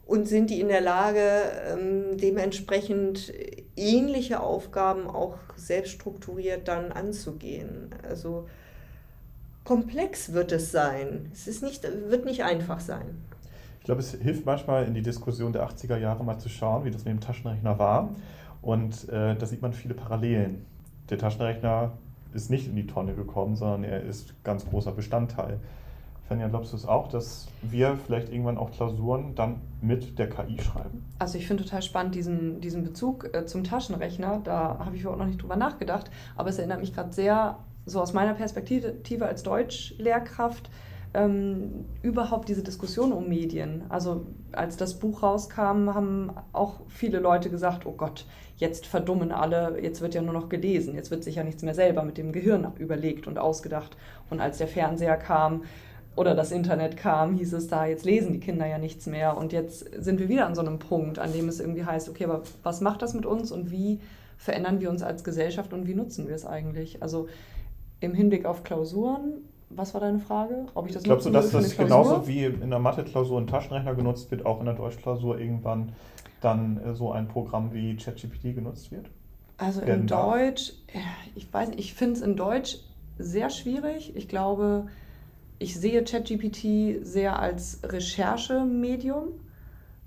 Und 0.06 0.28
sind 0.28 0.50
die 0.50 0.60
in 0.60 0.68
der 0.68 0.82
Lage, 0.82 1.22
ähm, 1.70 2.18
dementsprechend 2.18 3.34
ähnliche 3.76 4.42
Aufgaben 4.42 5.08
auch 5.08 5.38
selbst 5.56 5.92
strukturiert 5.92 6.68
dann 6.68 6.92
anzugehen? 6.92 7.90
Also 8.08 8.48
komplex 9.64 10.34
wird 10.34 10.52
es 10.52 10.72
sein. 10.72 11.30
Es 11.34 11.48
ist 11.48 11.64
nicht, 11.64 11.84
wird 11.84 12.26
nicht 12.26 12.44
einfach 12.44 12.80
sein. 12.80 13.22
Ich 13.80 13.86
glaube, 13.86 14.02
es 14.02 14.14
hilft 14.14 14.46
manchmal 14.46 14.86
in 14.86 14.94
die 14.94 15.02
Diskussion 15.02 15.52
der 15.52 15.68
80er 15.68 15.98
Jahre 15.98 16.24
mal 16.24 16.40
zu 16.40 16.48
schauen, 16.48 16.86
wie 16.86 16.92
das 16.92 17.04
mit 17.04 17.14
dem 17.14 17.20
Taschenrechner 17.20 17.78
war. 17.80 18.16
Und 18.62 19.10
äh, 19.10 19.36
da 19.36 19.46
sieht 19.46 19.62
man 19.62 19.74
viele 19.74 19.94
Parallelen. 19.94 20.66
Der 21.10 21.18
Taschenrechner 21.18 21.92
ist 22.34 22.50
nicht 22.50 22.68
in 22.68 22.76
die 22.76 22.88
Tonne 22.88 23.14
gekommen, 23.14 23.56
sondern 23.56 23.84
er 23.84 24.02
ist 24.04 24.34
ganz 24.44 24.66
großer 24.66 24.94
Bestandteil. 24.94 25.60
Fenja, 26.34 26.48
glaubst 26.48 26.74
du 26.74 26.78
es 26.78 26.88
auch, 26.88 27.10
dass 27.10 27.48
wir 27.62 27.96
vielleicht 27.96 28.30
irgendwann 28.30 28.58
auch 28.58 28.72
Klausuren 28.72 29.36
dann 29.36 29.62
mit 29.82 30.18
der 30.18 30.28
KI 30.28 30.60
schreiben? 30.60 31.06
Also 31.20 31.38
ich 31.38 31.46
finde 31.46 31.64
total 31.64 31.84
spannend 31.84 32.16
diesen, 32.16 32.60
diesen 32.60 32.84
Bezug 32.84 33.30
äh, 33.36 33.46
zum 33.46 33.64
Taschenrechner. 33.64 34.42
Da 34.44 34.80
habe 34.84 34.96
ich 34.96 35.02
überhaupt 35.02 35.20
noch 35.20 35.28
nicht 35.28 35.40
drüber 35.40 35.58
nachgedacht. 35.58 36.10
Aber 36.36 36.50
es 36.50 36.58
erinnert 36.58 36.80
mich 36.80 36.92
gerade 36.92 37.14
sehr 37.14 37.60
so 37.86 38.02
aus 38.02 38.14
meiner 38.14 38.34
Perspektive 38.34 39.28
als 39.28 39.44
Deutschlehrkraft 39.44 40.72
ähm, 41.14 41.86
überhaupt 42.02 42.50
diese 42.50 42.64
Diskussion 42.64 43.12
um 43.12 43.30
Medien. 43.30 43.84
Also 43.90 44.26
als 44.52 44.76
das 44.76 44.96
Buch 44.96 45.22
rauskam, 45.22 45.94
haben 45.94 46.32
auch 46.52 46.82
viele 46.88 47.20
Leute 47.20 47.52
gesagt, 47.52 47.86
oh 47.86 47.92
Gott, 47.92 48.26
jetzt 48.58 48.86
verdummen 48.86 49.32
alle, 49.32 49.80
jetzt 49.82 50.02
wird 50.02 50.16
ja 50.16 50.22
nur 50.22 50.34
noch 50.34 50.50
gelesen, 50.50 50.96
jetzt 50.96 51.12
wird 51.12 51.24
sich 51.24 51.36
ja 51.36 51.44
nichts 51.44 51.64
mehr 51.64 51.76
selber 51.76 52.04
mit 52.04 52.18
dem 52.18 52.32
Gehirn 52.32 52.72
überlegt 52.80 53.28
und 53.28 53.38
ausgedacht. 53.38 53.96
Und 54.30 54.40
als 54.40 54.58
der 54.58 54.68
Fernseher 54.68 55.18
kam 55.18 55.64
oder 56.16 56.36
das 56.36 56.52
Internet 56.52 56.98
kam, 56.98 57.36
hieß 57.36 57.54
es 57.54 57.68
da, 57.68 57.86
jetzt 57.86 58.06
lesen 58.06 58.34
die 58.34 58.40
Kinder 58.40 58.68
ja 58.68 58.78
nichts 58.78 59.08
mehr. 59.08 59.36
Und 59.38 59.52
jetzt 59.52 59.80
sind 60.04 60.20
wir 60.20 60.30
wieder 60.30 60.46
an 60.46 60.56
so 60.56 60.62
einem 60.62 60.80
Punkt, 60.80 61.20
an 61.20 61.34
dem 61.34 61.48
es 61.50 61.60
irgendwie 61.60 61.86
heißt, 61.86 62.10
okay, 62.10 62.26
aber 62.26 62.44
was 62.62 62.82
macht 62.82 63.02
das 63.02 63.14
mit 63.14 63.26
uns 63.26 63.52
und 63.52 63.72
wie 63.72 64.00
verändern 64.38 64.80
wir 64.80 64.90
uns 64.90 65.02
als 65.02 65.24
Gesellschaft 65.24 65.74
und 65.74 65.88
wie 65.88 65.96
nutzen 65.96 66.28
wir 66.28 66.36
es 66.36 66.46
eigentlich? 66.46 67.02
Also 67.02 67.28
im 68.00 68.14
Hinblick 68.14 68.46
auf 68.46 68.64
Klausuren, 68.64 69.42
was 69.70 69.94
war 69.94 70.02
deine 70.02 70.20
Frage? 70.20 70.68
Ob 70.76 70.88
ich 70.88 70.94
das 70.94 71.04
Glaubst 71.04 71.26
du, 71.26 71.32
dass 71.32 71.50
das 71.50 71.76
genauso 71.76 72.28
wie 72.28 72.46
in 72.46 72.70
der 72.70 72.80
Mathe-Klausur 72.80 73.40
ein 73.40 73.48
Taschenrechner 73.48 73.96
genutzt 73.96 74.30
wird, 74.30 74.46
auch 74.46 74.60
in 74.60 74.66
der 74.66 74.76
Deutschklausur 74.76 75.40
irgendwann 75.40 75.94
dann 76.42 76.80
äh, 76.84 76.94
so 76.94 77.12
ein 77.12 77.28
Programm 77.28 77.74
wie 77.74 77.96
ChatGPT 77.96 78.56
genutzt 78.56 78.92
wird? 78.92 79.08
Also 79.58 79.82
in 79.82 80.08
Deutsch, 80.08 80.74
ich 81.36 81.52
weiß 81.52 81.70
nicht, 81.70 81.80
ich 81.80 81.94
finde 81.94 82.16
es 82.16 82.22
in 82.22 82.36
Deutsch 82.36 82.80
sehr 83.18 83.50
schwierig. 83.50 84.16
Ich 84.16 84.28
glaube, 84.28 84.88
ich 85.64 85.80
sehe 85.80 86.04
ChatGPT 86.04 87.06
sehr 87.06 87.40
als 87.40 87.80
Recherchemedium. 87.84 89.30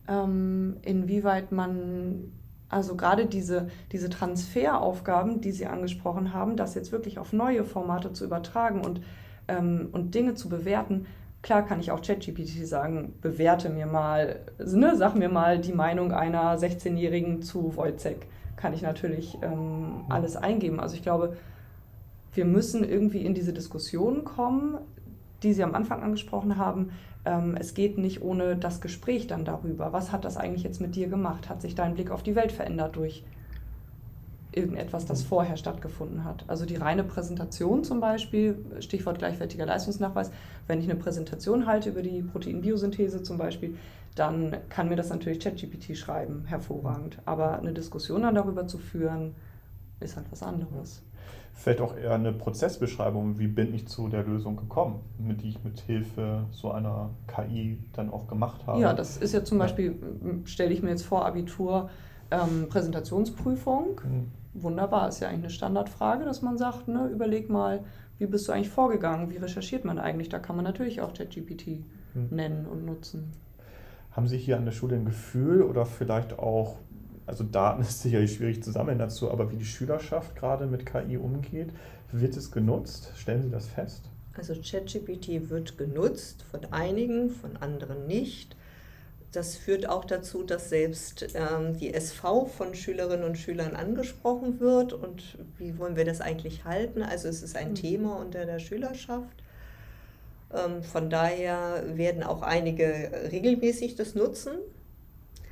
Ähm, 0.07 0.77
inwieweit 0.83 1.51
man 1.51 2.33
also 2.69 2.97
gerade 2.97 3.27
diese, 3.27 3.69
diese 3.93 4.11
Transferaufgaben, 4.11 5.41
die 5.41 5.53
Sie 5.53 5.67
angesprochen 5.67 6.35
haben, 6.35 6.57
das 6.57 6.75
jetzt 6.75 6.93
wirklich 6.93 7.19
auf 7.19 7.33
neue 7.33 7.65
Formate 7.65 8.13
zu 8.13 8.25
übertragen 8.25 8.85
und, 8.85 9.01
ähm, 9.49 9.89
und 9.93 10.15
Dinge 10.15 10.35
zu 10.35 10.49
bewerten, 10.49 11.07
klar 11.43 11.65
kann 11.65 11.81
ich 11.81 11.91
auch 11.91 12.03
ChatGPT 12.03 12.67
sagen, 12.67 13.15
bewerte 13.21 13.71
mir 13.71 13.87
mal, 13.87 14.41
ne, 14.59 14.97
sag 14.97 15.15
mir 15.15 15.29
mal 15.29 15.59
die 15.59 15.73
Meinung 15.73 16.13
einer 16.13 16.59
16-Jährigen 16.59 17.43
zu 17.43 17.77
Wojcek. 17.77 18.27
Kann 18.57 18.75
ich 18.75 18.83
natürlich 18.83 19.39
ähm, 19.43 20.05
alles 20.09 20.37
eingeben. 20.37 20.81
Also 20.81 20.97
ich 20.97 21.03
glaube, 21.03 21.37
wir 22.35 22.45
müssen 22.45 22.85
irgendwie 22.85 23.25
in 23.25 23.35
diese 23.35 23.53
Diskussion 23.53 24.25
kommen, 24.25 24.79
die 25.43 25.53
Sie 25.53 25.63
am 25.63 25.75
Anfang 25.75 26.03
angesprochen 26.03 26.57
haben, 26.57 26.91
ähm, 27.25 27.57
es 27.59 27.75
geht 27.75 27.99
nicht 27.99 28.23
ohne 28.23 28.57
das 28.57 28.81
Gespräch 28.81 29.27
dann 29.27 29.45
darüber. 29.45 29.93
Was 29.93 30.13
hat 30.13 30.25
das 30.25 30.37
eigentlich 30.37 30.63
jetzt 30.63 30.81
mit 30.81 30.95
dir 30.95 31.09
gemacht? 31.09 31.49
Hat 31.49 31.61
sich 31.61 31.75
dein 31.75 31.95
Blick 31.95 32.11
auf 32.11 32.23
die 32.23 32.37
Welt 32.37 32.53
verändert 32.53 32.97
durch 32.97 33.25
irgendetwas, 34.53 35.05
das 35.05 35.23
vorher 35.23 35.57
stattgefunden 35.57 36.25
hat? 36.25 36.45
Also 36.47 36.65
die 36.65 36.77
reine 36.77 37.05
Präsentation 37.05 37.85
zum 37.85 38.01
Beispiel, 38.01 38.65
Stichwort 38.81 39.19
gleichwertiger 39.19 39.67
Leistungsnachweis, 39.67 40.31
wenn 40.67 40.81
ich 40.81 40.89
eine 40.89 40.99
Präsentation 40.99 41.67
halte 41.67 41.91
über 41.91 42.03
die 42.03 42.23
Proteinbiosynthese 42.23 43.23
zum 43.23 43.37
Beispiel, 43.37 43.77
dann 44.15 44.57
kann 44.71 44.89
mir 44.89 44.97
das 44.97 45.11
natürlich 45.11 45.41
ChatGPT 45.41 45.97
schreiben, 45.97 46.45
hervorragend. 46.47 47.19
Aber 47.27 47.59
eine 47.59 47.75
Diskussion 47.75 48.23
dann 48.23 48.35
darüber 48.35 48.67
zu 48.67 48.79
führen, 48.79 49.35
ist 50.01 50.17
halt 50.17 50.27
was 50.31 50.43
anderes 50.43 51.03
vielleicht 51.57 51.81
auch 51.81 51.97
eher 51.97 52.15
eine 52.15 52.33
Prozessbeschreibung, 52.33 53.39
wie 53.39 53.49
bin 53.49 53.75
ich 53.75 53.89
zu 53.89 54.09
der 54.09 54.23
Lösung 54.23 54.57
gekommen, 54.57 55.01
mit 55.19 55.43
die 55.43 55.49
ich 55.49 55.65
mit 55.65 55.81
Hilfe 55.81 56.45
so 56.51 56.71
einer 56.71 57.11
KI 57.27 57.79
dann 57.95 58.11
auch 58.11 58.29
gemacht 58.29 58.67
habe. 58.67 58.81
Ja, 58.81 58.93
das 58.93 59.17
ist 59.17 59.33
ja 59.33 59.43
zum 59.43 59.59
Beispiel, 59.59 59.97
stelle 60.45 60.73
ich 60.73 60.83
mir 60.83 60.91
jetzt 60.91 61.05
vor, 61.05 61.25
Abitur, 61.25 61.89
ähm, 62.31 62.69
Präsentationsprüfung. 62.69 64.01
Mhm. 64.05 64.63
Wunderbar, 64.63 65.09
ist 65.09 65.21
ja 65.21 65.29
eigentlich 65.29 65.45
eine 65.45 65.51
Standardfrage, 65.51 66.25
dass 66.25 66.43
man 66.43 66.59
sagt, 66.59 66.89
ne, 66.89 67.09
überleg 67.09 67.51
mal, 67.51 67.81
wie 68.19 68.27
bist 68.27 68.49
du 68.49 68.53
eigentlich 68.53 68.71
vorgegangen, 68.71 69.31
wie 69.31 69.37
recherchiert 69.37 69.85
man 69.85 69.99
eigentlich? 69.99 70.29
Da 70.29 70.39
kann 70.39 70.57
man 70.57 70.65
natürlich 70.65 71.01
auch 71.01 71.15
ChatGPT 71.15 71.85
mhm. 72.15 72.29
nennen 72.31 72.67
und 72.67 72.85
nutzen. 72.85 73.33
Haben 74.13 74.29
Sie 74.29 74.39
hier 74.39 74.57
an 74.57 74.65
der 74.65 74.73
Schule 74.73 74.97
ein 74.97 75.05
Gefühl 75.05 75.63
oder 75.63 75.85
vielleicht 75.85 76.39
auch 76.39 76.77
also 77.27 77.45
Daten 77.45 77.83
ist 77.83 78.03
sicherlich 78.03 78.35
schwierig 78.35 78.63
zu 78.63 78.71
sammeln 78.71 78.99
dazu, 78.99 79.31
aber 79.31 79.51
wie 79.51 79.57
die 79.57 79.65
Schülerschaft 79.65 80.37
gerade 80.37 80.67
mit 80.67 80.87
KI 80.87 81.17
umgeht, 81.17 81.71
wird 82.13 82.37
es 82.37 82.51
genutzt? 82.51 83.13
Stellen 83.17 83.43
Sie 83.43 83.51
das 83.51 83.67
fest? 83.67 84.03
Also 84.35 84.55
ChatGPT 84.55 85.49
wird 85.49 85.79
genutzt 85.79 86.45
von 86.51 86.61
einigen, 86.71 87.31
von 87.31 87.57
anderen 87.57 88.07
nicht. 88.07 88.55
Das 89.33 89.57
führt 89.57 89.89
auch 89.89 90.05
dazu, 90.05 90.45
dass 90.45 90.69
selbst 90.69 91.35
ähm, 91.35 91.77
die 91.77 91.93
SV 91.93 92.47
von 92.47 92.75
Schülerinnen 92.75 93.25
und 93.25 93.37
Schülern 93.37 93.75
angesprochen 93.75 94.61
wird. 94.61 94.93
Und 94.93 95.39
wie 95.59 95.79
wollen 95.79 95.97
wir 95.97 96.05
das 96.05 96.21
eigentlich 96.21 96.65
halten? 96.65 97.03
Also 97.03 97.29
es 97.29 97.43
ist 97.43 97.57
ein 97.57 97.71
mhm. 97.71 97.75
Thema 97.75 98.17
unter 98.17 98.47
der 98.47 98.59
Schülerschaft. 98.59 99.43
Ähm, 100.55 100.83
von 100.83 101.11
daher 101.11 101.83
werden 101.97 102.23
auch 102.23 102.43
einige 102.43 103.11
regelmäßig 103.33 103.97
das 103.97 104.15
nutzen. 104.15 104.53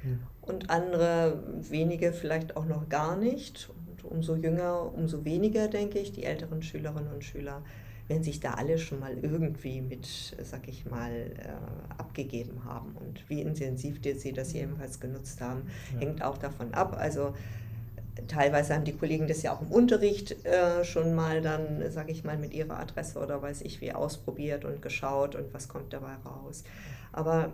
Mhm 0.02 0.20
und 0.46 0.70
andere 0.70 1.42
wenige 1.60 2.12
vielleicht 2.12 2.56
auch 2.56 2.66
noch 2.66 2.88
gar 2.88 3.16
nicht. 3.16 3.70
Und 3.88 4.04
umso 4.04 4.34
jünger, 4.36 4.92
umso 4.94 5.24
weniger, 5.24 5.68
denke 5.68 5.98
ich, 5.98 6.12
die 6.12 6.24
älteren 6.24 6.62
Schülerinnen 6.62 7.12
und 7.12 7.24
Schüler 7.24 7.62
werden 8.08 8.22
sich 8.22 8.40
da 8.40 8.54
alle 8.54 8.78
schon 8.78 9.00
mal 9.00 9.16
irgendwie 9.16 9.80
mit, 9.80 10.06
sag 10.42 10.68
ich 10.68 10.84
mal, 10.84 11.10
äh, 11.10 11.96
abgegeben 11.96 12.64
haben. 12.64 12.94
Und 12.96 13.28
wie 13.30 13.40
intensiv 13.40 14.00
sie 14.02 14.32
das 14.32 14.52
jedenfalls 14.52 15.00
genutzt 15.00 15.40
haben, 15.40 15.62
ja. 15.94 16.00
hängt 16.00 16.22
auch 16.22 16.36
davon 16.36 16.74
ab. 16.74 16.96
Also 16.98 17.34
teilweise 18.28 18.74
haben 18.74 18.84
die 18.84 18.92
Kollegen 18.92 19.26
das 19.26 19.42
ja 19.42 19.54
auch 19.54 19.62
im 19.62 19.72
Unterricht 19.72 20.44
äh, 20.44 20.84
schon 20.84 21.14
mal 21.14 21.40
dann, 21.40 21.82
sag 21.90 22.10
ich 22.10 22.24
mal, 22.24 22.36
mit 22.36 22.52
ihrer 22.52 22.78
Adresse 22.78 23.18
oder 23.18 23.40
weiß 23.40 23.62
ich 23.62 23.80
wie 23.80 23.92
ausprobiert 23.92 24.66
und 24.66 24.82
geschaut 24.82 25.34
und 25.34 25.54
was 25.54 25.68
kommt 25.68 25.92
dabei 25.92 26.14
raus. 26.26 26.62
Aber 27.12 27.52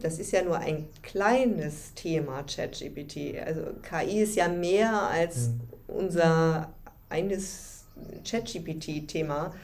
das 0.00 0.18
ist 0.18 0.32
ja 0.32 0.42
nur 0.42 0.58
ein 0.58 0.86
kleines 1.02 1.94
Thema, 1.94 2.42
ChatGPT. 2.42 3.38
Also 3.44 3.62
KI 3.82 4.22
ist 4.22 4.36
ja 4.36 4.48
mehr 4.48 5.02
als 5.02 5.48
mhm. 5.48 5.60
unser 5.88 6.72
eines 7.08 7.84
ChatGPT-Thema. 8.24 9.54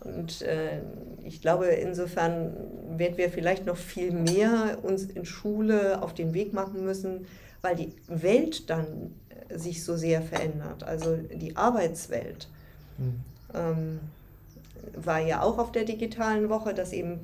Und 0.00 0.42
äh, 0.42 0.80
ich 1.24 1.40
glaube, 1.40 1.66
insofern 1.66 2.52
werden 2.96 3.16
wir 3.16 3.30
vielleicht 3.30 3.66
noch 3.66 3.76
viel 3.76 4.12
mehr 4.12 4.78
uns 4.82 5.04
in 5.04 5.24
Schule 5.24 6.02
auf 6.02 6.14
den 6.14 6.34
Weg 6.34 6.52
machen 6.52 6.84
müssen, 6.84 7.26
weil 7.62 7.76
die 7.76 7.92
Welt 8.06 8.70
dann 8.70 9.14
sich 9.50 9.84
so 9.84 9.96
sehr 9.96 10.22
verändert, 10.22 10.82
also 10.84 11.16
die 11.16 11.56
Arbeitswelt. 11.56 12.48
Mhm. 12.98 13.20
Ähm, 13.54 14.00
war 14.94 15.20
ja 15.20 15.42
auch 15.42 15.58
auf 15.58 15.72
der 15.72 15.84
digitalen 15.84 16.48
Woche, 16.48 16.74
dass 16.74 16.92
eben 16.92 17.20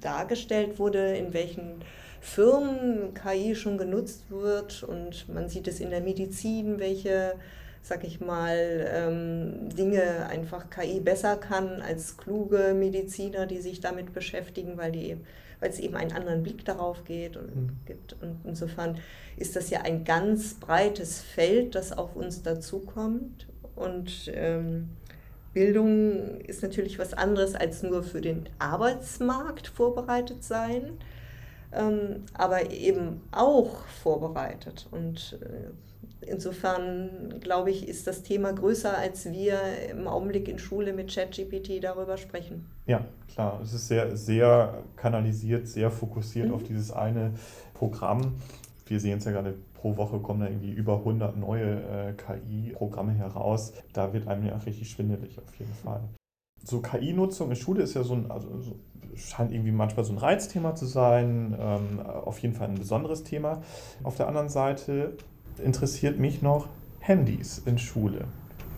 dargestellt 0.00 0.78
wurde, 0.78 1.16
in 1.16 1.32
welchen 1.32 1.84
Firmen 2.20 3.14
KI 3.14 3.54
schon 3.54 3.78
genutzt 3.78 4.30
wird 4.30 4.82
und 4.82 5.28
man 5.32 5.48
sieht 5.48 5.68
es 5.68 5.80
in 5.80 5.90
der 5.90 6.00
Medizin, 6.00 6.78
welche, 6.78 7.34
sag 7.82 8.04
ich 8.04 8.20
mal, 8.20 8.88
ähm, 8.92 9.70
Dinge 9.70 10.26
einfach 10.26 10.68
KI 10.68 11.00
besser 11.00 11.36
kann 11.36 11.80
als 11.80 12.16
kluge 12.18 12.74
Mediziner, 12.74 13.46
die 13.46 13.60
sich 13.60 13.80
damit 13.80 14.12
beschäftigen, 14.12 14.76
weil 14.76 14.92
die 14.92 15.16
weil 15.60 15.70
es 15.70 15.78
eben 15.78 15.94
einen 15.94 16.12
anderen 16.12 16.42
Blick 16.42 16.64
darauf 16.64 17.04
geht 17.04 17.36
und 17.36 17.54
mhm. 17.54 17.70
gibt. 17.86 18.16
Und 18.20 18.40
insofern 18.44 18.98
ist 19.36 19.56
das 19.56 19.70
ja 19.70 19.82
ein 19.82 20.04
ganz 20.04 20.54
breites 20.54 21.20
Feld, 21.20 21.74
das 21.74 21.92
auf 21.96 22.16
uns 22.16 22.42
dazukommt. 22.42 23.46
Und 23.76 24.30
ähm, 24.34 24.90
Bildung 25.52 26.40
ist 26.40 26.62
natürlich 26.62 26.98
was 26.98 27.12
anderes 27.14 27.54
als 27.54 27.82
nur 27.82 28.02
für 28.02 28.20
den 28.20 28.48
Arbeitsmarkt 28.58 29.66
vorbereitet 29.66 30.44
sein, 30.44 30.98
ähm, 31.72 32.24
aber 32.34 32.70
eben 32.70 33.20
auch 33.32 33.84
vorbereitet. 34.02 34.86
Und 34.90 35.38
äh, 35.42 36.26
insofern, 36.26 37.40
glaube 37.40 37.70
ich, 37.70 37.88
ist 37.88 38.06
das 38.06 38.22
Thema 38.22 38.52
größer, 38.52 38.96
als 38.96 39.30
wir 39.30 39.58
im 39.90 40.06
Augenblick 40.06 40.48
in 40.48 40.58
Schule 40.58 40.92
mit 40.92 41.12
ChatGPT 41.12 41.82
darüber 41.82 42.16
sprechen. 42.16 42.66
Ja, 42.86 43.04
klar. 43.32 43.60
Es 43.62 43.72
ist 43.72 43.88
sehr, 43.88 44.16
sehr 44.16 44.82
kanalisiert, 44.96 45.66
sehr 45.66 45.90
fokussiert 45.90 46.48
mhm. 46.48 46.54
auf 46.54 46.62
dieses 46.62 46.92
eine 46.92 47.32
Programm. 47.74 48.34
Wir 48.90 48.98
sehen 48.98 49.18
es 49.18 49.24
ja 49.24 49.30
gerade 49.30 49.54
pro 49.74 49.96
Woche 49.96 50.18
kommen 50.18 50.40
da 50.40 50.46
irgendwie 50.48 50.72
über 50.72 50.96
100 50.96 51.36
neue 51.36 52.08
äh, 52.08 52.12
KI-Programme 52.12 53.12
heraus. 53.12 53.72
Da 53.92 54.12
wird 54.12 54.26
einem 54.26 54.44
ja 54.44 54.56
richtig 54.56 54.90
schwindelig 54.90 55.38
auf 55.38 55.54
jeden 55.54 55.72
Fall. 55.72 56.00
So 56.64 56.80
KI-Nutzung 56.80 57.50
in 57.50 57.56
Schule 57.56 57.84
ist 57.84 57.94
ja 57.94 58.02
so 58.02 58.14
ein, 58.14 58.28
also 58.32 58.48
so, 58.60 58.74
scheint 59.14 59.52
irgendwie 59.52 59.70
manchmal 59.70 60.04
so 60.04 60.12
ein 60.12 60.18
Reizthema 60.18 60.74
zu 60.74 60.86
sein, 60.86 61.56
ähm, 61.56 62.00
auf 62.00 62.40
jeden 62.40 62.54
Fall 62.54 62.66
ein 62.66 62.74
besonderes 62.74 63.22
Thema. 63.22 63.62
Auf 64.02 64.16
der 64.16 64.26
anderen 64.26 64.48
Seite 64.48 65.16
interessiert 65.62 66.18
mich 66.18 66.42
noch 66.42 66.66
Handys 66.98 67.62
in 67.64 67.78
Schule. 67.78 68.24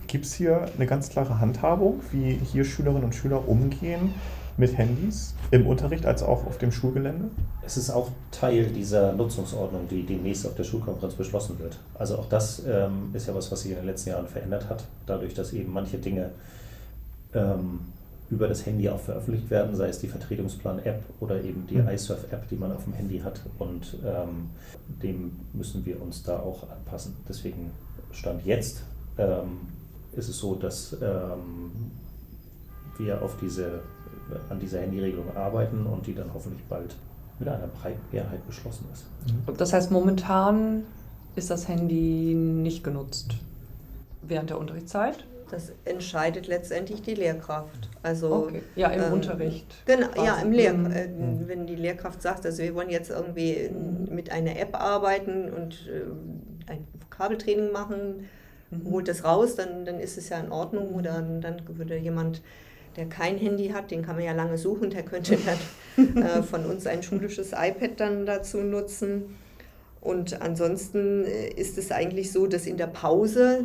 Gibt 0.08 0.26
es 0.26 0.34
hier 0.34 0.66
eine 0.76 0.84
ganz 0.84 1.08
klare 1.08 1.40
Handhabung, 1.40 2.00
wie 2.10 2.34
hier 2.34 2.66
Schülerinnen 2.66 3.04
und 3.04 3.14
Schüler 3.14 3.48
umgehen 3.48 4.12
mit 4.56 4.76
Handys 4.76 5.34
im 5.50 5.66
Unterricht 5.66 6.06
als 6.06 6.22
auch 6.22 6.46
auf 6.46 6.58
dem 6.58 6.72
Schulgelände? 6.72 7.30
Es 7.64 7.76
ist 7.76 7.90
auch 7.90 8.10
Teil 8.30 8.66
dieser 8.66 9.12
Nutzungsordnung, 9.12 9.88
die 9.88 10.04
demnächst 10.04 10.46
auf 10.46 10.54
der 10.54 10.64
Schulkonferenz 10.64 11.14
beschlossen 11.14 11.58
wird. 11.58 11.78
Also 11.94 12.18
auch 12.18 12.28
das 12.28 12.62
ähm, 12.66 13.10
ist 13.12 13.26
ja 13.26 13.34
was, 13.34 13.50
was 13.50 13.62
sich 13.62 13.72
in 13.72 13.78
den 13.78 13.86
letzten 13.86 14.10
Jahren 14.10 14.26
verändert 14.26 14.68
hat, 14.68 14.84
dadurch, 15.06 15.34
dass 15.34 15.52
eben 15.52 15.72
manche 15.72 15.98
Dinge 15.98 16.30
ähm, 17.34 17.80
über 18.30 18.48
das 18.48 18.64
Handy 18.64 18.88
auch 18.88 19.00
veröffentlicht 19.00 19.50
werden, 19.50 19.76
sei 19.76 19.88
es 19.88 19.98
die 19.98 20.08
Vertretungsplan-App 20.08 21.02
oder 21.20 21.42
eben 21.42 21.66
die 21.66 21.76
mhm. 21.76 21.88
iSurf-App, 21.88 22.48
die 22.48 22.56
man 22.56 22.72
auf 22.72 22.84
dem 22.84 22.94
Handy 22.94 23.18
hat. 23.18 23.40
Und 23.58 23.98
ähm, 24.04 24.50
dem 25.02 25.32
müssen 25.52 25.84
wir 25.84 26.00
uns 26.00 26.22
da 26.22 26.38
auch 26.38 26.70
anpassen. 26.70 27.14
Deswegen 27.28 27.70
stand 28.10 28.44
jetzt 28.46 28.84
ähm, 29.18 29.60
ist 30.12 30.28
es 30.28 30.38
so, 30.38 30.54
dass 30.54 30.96
ähm, 31.00 31.70
wir 32.98 33.22
auf 33.22 33.36
diese 33.40 33.80
an 34.48 34.60
dieser 34.60 34.80
Handyregelung 34.80 35.36
arbeiten 35.36 35.86
und 35.86 36.06
die 36.06 36.14
dann 36.14 36.32
hoffentlich 36.32 36.62
bald 36.68 36.94
mit 37.38 37.48
einer 37.48 37.66
breiten 37.66 38.00
Mehrheit 38.12 38.46
beschlossen 38.46 38.86
ist. 38.92 39.04
Mhm. 39.26 39.56
Das 39.56 39.72
heißt, 39.72 39.90
momentan 39.90 40.84
ist 41.34 41.50
das 41.50 41.68
Handy 41.68 42.34
nicht 42.34 42.84
genutzt 42.84 43.34
während 44.22 44.50
der 44.50 44.58
Unterrichtszeit? 44.58 45.24
Das 45.50 45.70
entscheidet 45.84 46.46
letztendlich 46.46 47.02
die 47.02 47.14
Lehrkraft. 47.14 47.90
Also, 48.02 48.46
okay. 48.48 48.62
Ja, 48.74 48.88
im 48.88 49.02
ähm, 49.02 49.12
Unterricht. 49.12 49.66
Genau, 49.84 50.08
ja, 50.16 50.36
im 50.36 50.50
Lehr 50.50 50.72
mhm. 50.72 50.90
äh, 50.90 51.08
mhm. 51.08 51.46
wenn 51.46 51.66
die 51.66 51.76
Lehrkraft 51.76 52.22
sagt, 52.22 52.46
also 52.46 52.62
wir 52.62 52.74
wollen 52.74 52.88
jetzt 52.88 53.10
irgendwie 53.10 53.68
mhm. 53.68 54.14
mit 54.14 54.32
einer 54.32 54.58
App 54.58 54.74
arbeiten 54.74 55.52
und 55.52 55.88
äh, 55.88 56.70
ein 56.70 56.86
Vokabeltraining 57.00 57.70
machen, 57.70 58.28
mhm. 58.70 58.90
holt 58.90 59.08
das 59.08 59.24
raus, 59.24 59.54
dann, 59.54 59.84
dann 59.84 60.00
ist 60.00 60.16
es 60.16 60.30
ja 60.30 60.38
in 60.38 60.50
Ordnung. 60.50 60.94
Oder 60.94 61.20
dann 61.20 61.60
würde 61.68 61.98
jemand 61.98 62.40
der 62.96 63.06
kein 63.08 63.38
Handy 63.38 63.68
hat, 63.68 63.90
den 63.90 64.02
kann 64.02 64.16
man 64.16 64.24
ja 64.24 64.32
lange 64.32 64.58
suchen, 64.58 64.90
der 64.90 65.02
könnte 65.02 65.36
dann 65.96 66.22
äh, 66.22 66.42
von 66.42 66.66
uns 66.66 66.86
ein 66.86 67.02
schulisches 67.02 67.52
iPad 67.52 67.98
dann 67.98 68.26
dazu 68.26 68.58
nutzen. 68.58 69.36
Und 70.00 70.42
ansonsten 70.42 71.24
äh, 71.24 71.48
ist 71.48 71.78
es 71.78 71.92
eigentlich 71.92 72.32
so, 72.32 72.46
dass 72.46 72.66
in 72.66 72.76
der 72.76 72.88
Pause 72.88 73.64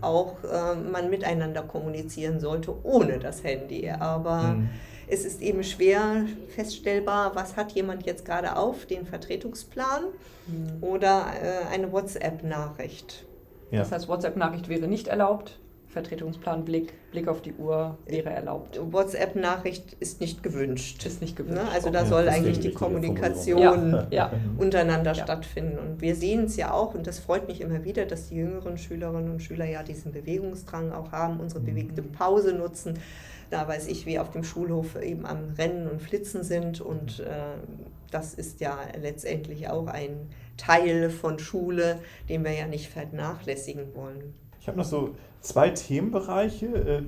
auch 0.00 0.36
äh, 0.44 0.74
man 0.74 1.10
miteinander 1.10 1.62
kommunizieren 1.62 2.40
sollte, 2.40 2.74
ohne 2.84 3.18
das 3.18 3.44
Handy. 3.44 3.88
Aber 3.90 4.54
mhm. 4.54 4.70
es 5.08 5.24
ist 5.24 5.40
eben 5.40 5.62
schwer 5.62 6.26
feststellbar, 6.54 7.34
was 7.34 7.56
hat 7.56 7.72
jemand 7.72 8.06
jetzt 8.06 8.24
gerade 8.24 8.56
auf, 8.56 8.86
den 8.86 9.06
Vertretungsplan 9.06 10.04
mhm. 10.46 10.82
oder 10.82 11.26
äh, 11.42 11.74
eine 11.74 11.92
WhatsApp-Nachricht. 11.92 13.26
Ja. 13.70 13.80
Das 13.80 13.92
heißt, 13.92 14.08
WhatsApp-Nachricht 14.08 14.68
wäre 14.68 14.88
nicht 14.88 15.08
erlaubt? 15.08 15.58
Vertretungsplan, 15.90 16.64
Blick, 16.64 16.92
Blick 17.10 17.26
auf 17.26 17.42
die 17.42 17.52
Uhr 17.52 17.98
wäre 18.06 18.30
erlaubt. 18.30 18.78
WhatsApp-Nachricht 18.80 19.94
ist 19.98 20.20
nicht 20.20 20.42
gewünscht. 20.42 21.04
Ist 21.04 21.20
nicht 21.20 21.34
gewünscht. 21.34 21.60
Ne? 21.60 21.68
Also 21.68 21.88
okay. 21.88 21.98
da 21.98 22.06
soll 22.06 22.24
ja, 22.26 22.30
eigentlich 22.30 22.60
die 22.60 22.72
Kommunikation 22.72 24.06
ja. 24.10 24.30
Ja. 24.30 24.32
untereinander 24.56 25.16
stattfinden. 25.16 25.78
Und 25.78 26.00
wir 26.00 26.14
sehen 26.14 26.44
es 26.44 26.56
ja 26.56 26.72
auch, 26.72 26.94
und 26.94 27.08
das 27.08 27.18
freut 27.18 27.48
mich 27.48 27.60
immer 27.60 27.82
wieder, 27.84 28.06
dass 28.06 28.28
die 28.28 28.36
jüngeren 28.36 28.78
Schülerinnen 28.78 29.32
und 29.32 29.42
Schüler 29.42 29.64
ja 29.64 29.82
diesen 29.82 30.12
Bewegungsdrang 30.12 30.92
auch 30.92 31.10
haben, 31.10 31.40
unsere 31.40 31.60
mhm. 31.60 31.66
bewegte 31.66 32.02
Pause 32.02 32.52
nutzen. 32.52 32.94
Da 33.50 33.66
weiß 33.66 33.88
ich, 33.88 34.06
wie 34.06 34.20
auf 34.20 34.30
dem 34.30 34.44
Schulhof 34.44 34.94
eben 35.02 35.26
am 35.26 35.54
Rennen 35.58 35.88
und 35.88 36.00
Flitzen 36.00 36.44
sind. 36.44 36.80
Und 36.80 37.18
äh, 37.18 37.58
das 38.12 38.34
ist 38.34 38.60
ja 38.60 38.78
letztendlich 39.00 39.68
auch 39.68 39.88
ein 39.88 40.28
Teil 40.56 41.10
von 41.10 41.40
Schule, 41.40 41.98
den 42.28 42.44
wir 42.44 42.52
ja 42.52 42.68
nicht 42.68 42.90
vernachlässigen 42.90 43.92
wollen. 43.96 44.34
Ich 44.60 44.68
habe 44.68 44.76
noch 44.76 44.84
so 44.84 45.14
zwei 45.40 45.70
Themenbereiche, 45.70 46.66
äh, 46.66 47.02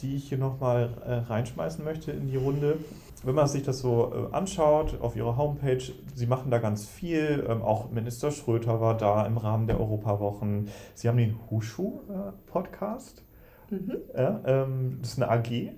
die 0.00 0.16
ich 0.16 0.28
hier 0.28 0.38
nochmal 0.38 0.90
äh, 1.04 1.14
reinschmeißen 1.14 1.84
möchte 1.84 2.12
in 2.12 2.28
die 2.28 2.36
Runde. 2.36 2.76
Wenn 3.24 3.34
man 3.34 3.48
sich 3.48 3.62
das 3.62 3.78
so 3.78 4.12
äh, 4.12 4.34
anschaut 4.34 5.00
auf 5.00 5.16
ihrer 5.16 5.36
Homepage, 5.36 5.82
sie 6.14 6.26
machen 6.26 6.50
da 6.50 6.58
ganz 6.58 6.86
viel. 6.86 7.46
Ähm, 7.48 7.62
auch 7.62 7.90
Minister 7.90 8.30
Schröter 8.30 8.80
war 8.80 8.96
da 8.96 9.26
im 9.26 9.38
Rahmen 9.38 9.66
der 9.66 9.80
Europawochen. 9.80 10.68
Sie 10.94 11.08
haben 11.08 11.16
den 11.16 11.38
Hushu-Podcast. 11.50 13.22
Mhm. 13.70 13.96
Ja, 14.14 14.40
ähm, 14.44 14.98
das 15.00 15.12
ist 15.12 15.22
eine 15.22 15.30
AG. 15.30 15.72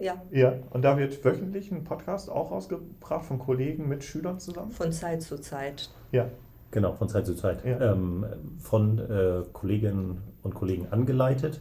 Ja. 0.00 0.22
Ja, 0.30 0.54
und 0.70 0.82
da 0.82 0.96
wird 0.96 1.24
wöchentlich 1.24 1.70
ein 1.72 1.84
Podcast 1.84 2.30
auch 2.30 2.50
rausgebracht 2.50 3.24
von 3.24 3.38
Kollegen 3.38 3.88
mit 3.88 4.04
Schülern 4.04 4.38
zusammen? 4.38 4.70
Von 4.72 4.92
Zeit 4.92 5.22
zu 5.22 5.40
Zeit. 5.40 5.90
Ja. 6.12 6.28
Genau, 6.70 6.92
von 6.92 7.08
Zeit 7.08 7.26
zu 7.26 7.34
Zeit. 7.34 7.64
Ja. 7.64 7.92
Ähm, 7.92 8.26
von 8.58 8.98
äh, 8.98 9.42
Kolleginnen 9.52 10.20
und 10.46 10.54
Kollegen 10.54 10.86
angeleitet. 10.90 11.60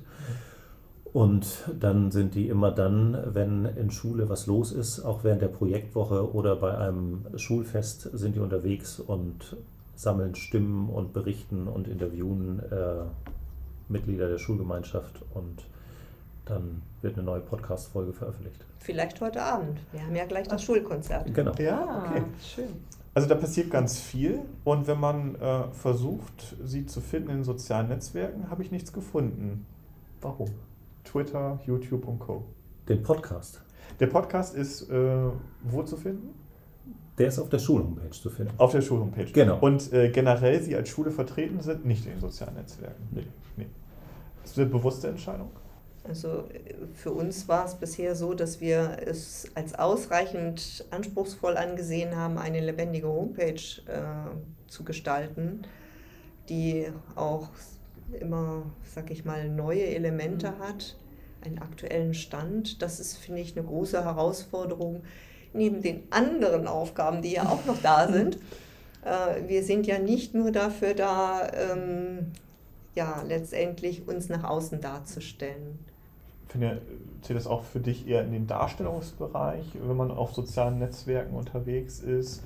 Und 1.11 1.45
dann 1.79 2.11
sind 2.11 2.35
die 2.35 2.49
immer 2.49 2.71
dann, 2.71 3.17
wenn 3.33 3.65
in 3.65 3.89
Schule 3.89 4.27
was 4.27 4.47
los 4.47 4.71
ist, 4.71 4.99
auch 4.99 5.23
während 5.23 5.41
der 5.41 5.47
Projektwoche 5.47 6.33
oder 6.33 6.57
bei 6.57 6.77
einem 6.77 7.25
Schulfest, 7.37 8.09
sind 8.17 8.35
die 8.35 8.41
unterwegs 8.41 8.99
und 8.99 9.55
sammeln 9.95 10.35
Stimmen 10.35 10.89
und 10.89 11.13
berichten 11.13 11.67
und 11.67 11.87
interviewen 11.87 12.59
äh, 12.69 13.05
Mitglieder 13.87 14.27
der 14.27 14.39
Schulgemeinschaft 14.39 15.21
und 15.33 15.63
dann 16.45 16.81
wird 17.01 17.15
eine 17.15 17.23
neue 17.23 17.39
Podcast-Folge 17.41 18.13
veröffentlicht. 18.13 18.65
Vielleicht 18.79 19.19
heute 19.21 19.41
Abend. 19.41 19.79
Wir 19.91 20.01
haben 20.01 20.15
ja 20.15 20.25
gleich 20.25 20.47
das 20.47 20.63
Schulkonzert. 20.63 21.33
Genau. 21.33 21.53
Ja, 21.57 22.03
okay. 22.05 22.23
Ah, 22.23 22.43
schön. 22.43 22.69
Also 23.15 23.29
da 23.29 23.35
passiert 23.35 23.71
ganz 23.71 23.97
viel 23.97 24.41
und 24.65 24.87
wenn 24.87 24.99
man 24.99 25.35
äh, 25.35 25.71
versucht, 25.71 26.57
sie 26.61 26.85
zu 26.85 26.99
finden 26.99 27.29
in 27.29 27.43
sozialen 27.45 27.87
Netzwerken, 27.87 28.49
habe 28.49 28.61
ich 28.61 28.71
nichts 28.71 28.91
gefunden. 28.91 29.65
Warum? 30.19 30.49
Twitter, 31.05 31.61
YouTube 31.65 32.05
und 32.09 32.19
Co. 32.19 32.43
Den 32.89 33.01
Podcast. 33.03 33.61
Der 34.01 34.07
Podcast 34.07 34.53
ist 34.53 34.89
äh, 34.89 35.29
wo 35.63 35.83
zu 35.83 35.95
finden? 35.95 36.33
Der 37.17 37.29
ist 37.29 37.39
auf 37.39 37.47
der 37.47 37.59
Schulhomepage 37.59 38.11
zu 38.11 38.29
finden. 38.29 38.51
Auf 38.57 38.73
der 38.73 38.81
Schulhomepage. 38.81 39.31
Genau. 39.31 39.59
Und 39.59 39.93
äh, 39.93 40.09
generell 40.09 40.61
Sie 40.61 40.75
als 40.75 40.89
Schule 40.89 41.09
vertreten 41.09 41.61
sind, 41.61 41.85
nicht 41.85 42.05
in 42.05 42.11
den 42.11 42.19
sozialen 42.19 42.55
Netzwerken. 42.55 43.07
Nee. 43.11 43.27
nee. 43.55 43.67
Das 44.41 44.51
ist 44.51 44.59
eine 44.59 44.67
bewusste 44.67 45.07
Entscheidung? 45.07 45.51
Also 46.07 46.45
für 46.93 47.11
uns 47.11 47.47
war 47.47 47.65
es 47.65 47.75
bisher 47.75 48.15
so, 48.15 48.33
dass 48.33 48.61
wir 48.61 48.97
es 49.05 49.47
als 49.55 49.73
ausreichend 49.73 50.85
anspruchsvoll 50.91 51.57
angesehen 51.57 52.15
haben, 52.15 52.37
eine 52.37 52.59
lebendige 52.59 53.07
Homepage 53.07 53.61
äh, 53.87 54.67
zu 54.67 54.83
gestalten, 54.83 55.63
die 56.49 56.87
auch 57.15 57.49
immer, 58.19 58.63
sag 58.83 59.09
ich 59.09 59.25
mal, 59.25 59.49
neue 59.49 59.85
Elemente 59.85 60.51
mhm. 60.51 60.59
hat. 60.59 60.95
einen 61.43 61.59
aktuellen 61.59 62.13
Stand. 62.13 62.81
Das 62.81 62.99
ist, 62.99 63.17
finde 63.17 63.41
ich, 63.41 63.55
eine 63.55 63.65
große 63.65 64.03
Herausforderung 64.03 65.03
neben 65.53 65.81
den 65.81 66.03
anderen 66.11 66.67
Aufgaben, 66.67 67.21
die 67.21 67.33
ja 67.33 67.47
auch 67.47 67.65
noch 67.65 67.81
da 67.81 68.07
sind. 68.11 68.37
Äh, 69.03 69.47
wir 69.47 69.63
sind 69.63 69.87
ja 69.87 69.99
nicht 69.99 70.33
nur 70.33 70.51
dafür 70.51 70.93
da, 70.93 71.47
ähm, 71.53 72.31
ja, 72.95 73.23
letztendlich 73.27 74.07
uns 74.07 74.29
nach 74.29 74.43
außen 74.43 74.81
darzustellen. 74.81 75.79
Finde, 76.55 76.81
zählt 77.21 77.37
das 77.37 77.47
auch 77.47 77.63
für 77.63 77.81
dich 77.81 78.07
eher 78.07 78.23
in 78.23 78.31
den 78.31 78.47
Darstellungsbereich, 78.47 79.65
wenn 79.85 79.97
man 79.97 80.09
auf 80.09 80.33
sozialen 80.33 80.79
Netzwerken 80.79 81.35
unterwegs 81.35 81.99
ist? 81.99 82.43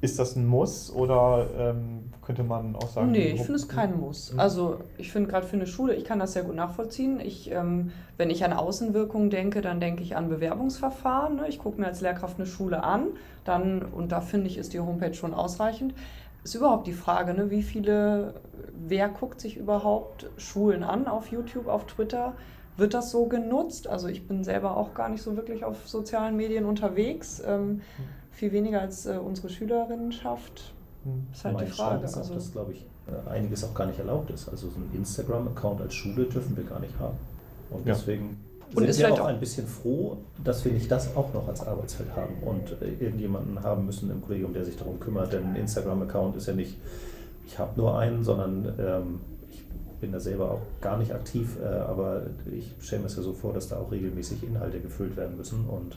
Ist 0.00 0.18
das 0.18 0.34
ein 0.34 0.46
Muss 0.46 0.92
oder 0.92 1.46
ähm, 1.56 2.10
könnte 2.22 2.42
man 2.42 2.74
auch 2.74 2.88
sagen? 2.88 3.12
Nee, 3.12 3.32
ich 3.32 3.42
finde 3.42 3.54
es 3.54 3.68
kein 3.68 3.98
Muss. 3.98 4.32
Mhm. 4.32 4.40
Also 4.40 4.80
ich 4.96 5.12
finde 5.12 5.28
gerade 5.30 5.46
für 5.46 5.56
eine 5.56 5.68
Schule, 5.68 5.94
ich 5.94 6.04
kann 6.04 6.18
das 6.18 6.32
sehr 6.32 6.42
gut 6.42 6.56
nachvollziehen. 6.56 7.20
Ich, 7.20 7.52
ähm, 7.52 7.92
wenn 8.16 8.30
ich 8.30 8.44
an 8.44 8.52
Außenwirkungen 8.52 9.30
denke, 9.30 9.60
dann 9.60 9.78
denke 9.78 10.02
ich 10.02 10.16
an 10.16 10.28
Bewerbungsverfahren. 10.28 11.36
Ne? 11.36 11.48
Ich 11.48 11.60
gucke 11.60 11.80
mir 11.80 11.86
als 11.86 12.00
Lehrkraft 12.00 12.38
eine 12.38 12.46
Schule 12.46 12.82
an, 12.82 13.06
dann, 13.44 13.82
und 13.82 14.10
da 14.10 14.20
finde 14.20 14.48
ich, 14.48 14.58
ist 14.58 14.72
die 14.72 14.80
Homepage 14.80 15.14
schon 15.14 15.34
ausreichend. 15.34 15.94
Ist 16.42 16.56
überhaupt 16.56 16.88
die 16.88 16.92
Frage, 16.92 17.34
ne? 17.34 17.50
wie 17.50 17.62
viele, 17.62 18.34
wer 18.86 19.08
guckt 19.08 19.40
sich 19.40 19.56
überhaupt 19.56 20.30
Schulen 20.36 20.82
an 20.82 21.06
auf 21.06 21.30
YouTube, 21.30 21.68
auf 21.68 21.86
Twitter? 21.86 22.34
Wird 22.78 22.94
das 22.94 23.10
so 23.10 23.26
genutzt? 23.26 23.88
Also 23.88 24.06
ich 24.08 24.26
bin 24.26 24.44
selber 24.44 24.76
auch 24.76 24.94
gar 24.94 25.08
nicht 25.08 25.22
so 25.22 25.36
wirklich 25.36 25.64
auf 25.64 25.86
sozialen 25.88 26.36
Medien 26.36 26.64
unterwegs. 26.64 27.42
Ähm, 27.44 27.82
viel 28.30 28.52
weniger 28.52 28.80
als 28.80 29.04
äh, 29.06 29.18
unsere 29.22 29.48
Schülerinnenschaft. 29.48 30.72
Hm. 31.04 31.26
Ist 31.32 31.44
halt 31.44 31.56
mein 31.56 31.66
die 31.66 31.72
Frage. 31.72 32.04
ist 32.04 32.14
auch, 32.14 32.18
Also, 32.18 32.34
dass, 32.34 32.52
glaube 32.52 32.72
ich, 32.72 32.86
äh, 33.08 33.30
einiges 33.30 33.64
auch 33.64 33.74
gar 33.74 33.86
nicht 33.86 33.98
erlaubt 33.98 34.30
ist. 34.30 34.48
Also 34.48 34.68
so 34.68 34.76
einen 34.76 34.90
Instagram-Account 34.94 35.80
als 35.80 35.94
Schule 35.94 36.24
dürfen 36.26 36.56
wir 36.56 36.64
gar 36.64 36.78
nicht 36.80 36.96
haben. 37.00 37.16
Und 37.70 37.84
Ja. 37.86 37.94
deswegen 37.94 38.38
Und 38.70 38.78
sind 38.78 38.88
ist 38.90 38.98
wir 39.00 39.12
auch 39.12 39.20
auch- 39.20 39.26
ein 39.26 39.40
bisschen 39.40 39.66
froh, 39.66 40.18
dass 40.44 40.64
wir 40.64 40.70
nicht 40.72 40.88
das 40.90 41.16
auch 41.16 41.34
noch 41.34 41.48
als 41.48 41.66
Arbeitsfeld 41.66 42.14
haben 42.14 42.34
und 42.44 42.80
äh, 42.80 42.90
irgendjemanden 43.04 43.60
haben 43.62 43.86
müssen 43.86 44.08
im 44.10 44.22
Kollegium, 44.22 44.52
der 44.52 44.64
sich 44.64 44.76
darum 44.76 45.00
kümmert. 45.00 45.32
Denn 45.32 45.42
ein 45.48 45.56
Instagram-Account 45.56 46.36
ist 46.36 46.46
ja 46.46 46.52
nicht, 46.54 46.76
ich 47.46 47.58
habe 47.58 47.72
nur 47.76 47.98
einen, 47.98 48.22
sondern 48.22 48.72
ähm, 48.78 49.20
bin 50.00 50.12
da 50.12 50.20
selber 50.20 50.50
auch 50.52 50.60
gar 50.80 50.96
nicht 50.98 51.12
aktiv, 51.12 51.56
äh, 51.62 51.66
aber 51.66 52.22
ich 52.52 52.74
stelle 52.80 53.02
mir 53.02 53.06
es 53.08 53.16
ja 53.16 53.22
so 53.22 53.32
vor, 53.32 53.52
dass 53.52 53.68
da 53.68 53.76
auch 53.78 53.90
regelmäßig 53.90 54.42
Inhalte 54.44 54.80
gefüllt 54.80 55.16
werden 55.16 55.36
müssen 55.36 55.64
und 55.66 55.96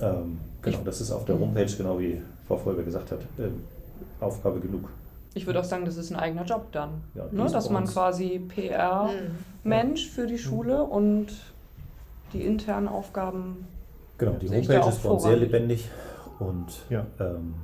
ähm, 0.00 0.38
genau, 0.62 0.78
Ich- 0.78 0.84
das 0.84 1.00
ist 1.00 1.10
auf 1.12 1.24
der 1.24 1.38
Homepage, 1.38 1.66
genau 1.76 1.98
wie 1.98 2.20
Frau 2.48 2.56
Folber 2.56 2.82
gesagt 2.82 3.12
hat, 3.12 3.20
ähm, 3.38 3.62
Aufgabe 4.20 4.58
genug. 4.60 4.88
ich 5.34 5.46
würde 5.46 5.60
auch 5.60 5.64
sagen, 5.64 5.84
das 5.84 5.96
ist 5.96 6.10
ein 6.10 6.16
eigener 6.16 6.44
Job 6.44 6.66
dann. 6.72 7.02
Ja, 7.14 7.24
ne? 7.30 7.50
Dass 7.50 7.70
man 7.70 7.86
quasi 7.86 8.38
PR-Mensch 8.48 10.08
für 10.08 10.26
die 10.26 10.38
Schule 10.38 10.82
und 10.82 11.28
die 12.32 12.42
internen 12.42 12.88
Aufgaben. 12.88 13.66
Genau, 14.18 14.32
die 14.32 14.48
Homepage 14.48 14.88
ist 14.88 15.04
uns 15.04 15.22
sehr 15.22 15.36
lebendig 15.36 15.88
und 16.38 16.66
Ja. 16.90 17.06
ähm, 17.20 17.54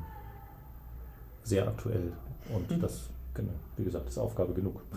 sehr 1.44 1.66
aktuell. 1.66 2.12
Und 2.54 2.70
Mhm. 2.70 2.80
das, 2.80 3.08
genau, 3.38 3.52
wie 3.76 3.84
gesagt, 3.84 4.08
ist 4.08 4.18
Aufgabe 4.18 4.52
genug. 4.52 4.82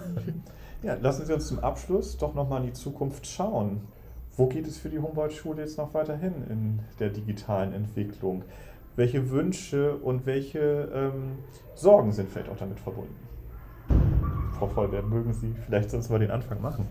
Ja, 0.84 0.96
lassen 0.96 1.28
Sie 1.28 1.34
uns 1.34 1.46
zum 1.46 1.60
Abschluss 1.60 2.18
doch 2.18 2.34
nochmal 2.34 2.62
in 2.62 2.68
die 2.68 2.74
Zukunft 2.74 3.28
schauen. 3.28 3.82
Wo 4.36 4.48
geht 4.48 4.66
es 4.66 4.80
für 4.80 4.90
die 4.90 4.98
Humboldt-Schule 4.98 5.62
jetzt 5.62 5.78
noch 5.78 5.94
weiterhin 5.94 6.34
in 6.50 6.80
der 7.00 7.10
digitalen 7.10 7.72
Entwicklung? 7.72 8.42
Welche 8.96 9.30
Wünsche 9.30 9.96
und 9.98 10.26
welche 10.26 10.90
ähm, 10.92 11.38
Sorgen 11.76 12.12
sind 12.14 12.32
vielleicht 12.32 12.50
auch 12.50 12.58
damit 12.58 12.80
verbunden? 12.80 13.16
Frau 14.58 14.66
Vollberg, 14.66 15.08
mögen 15.08 15.34
Sie 15.34 15.54
vielleicht 15.68 15.92
sonst 15.92 16.10
mal 16.10 16.18
den 16.18 16.32
Anfang 16.32 16.60
machen? 16.64 16.88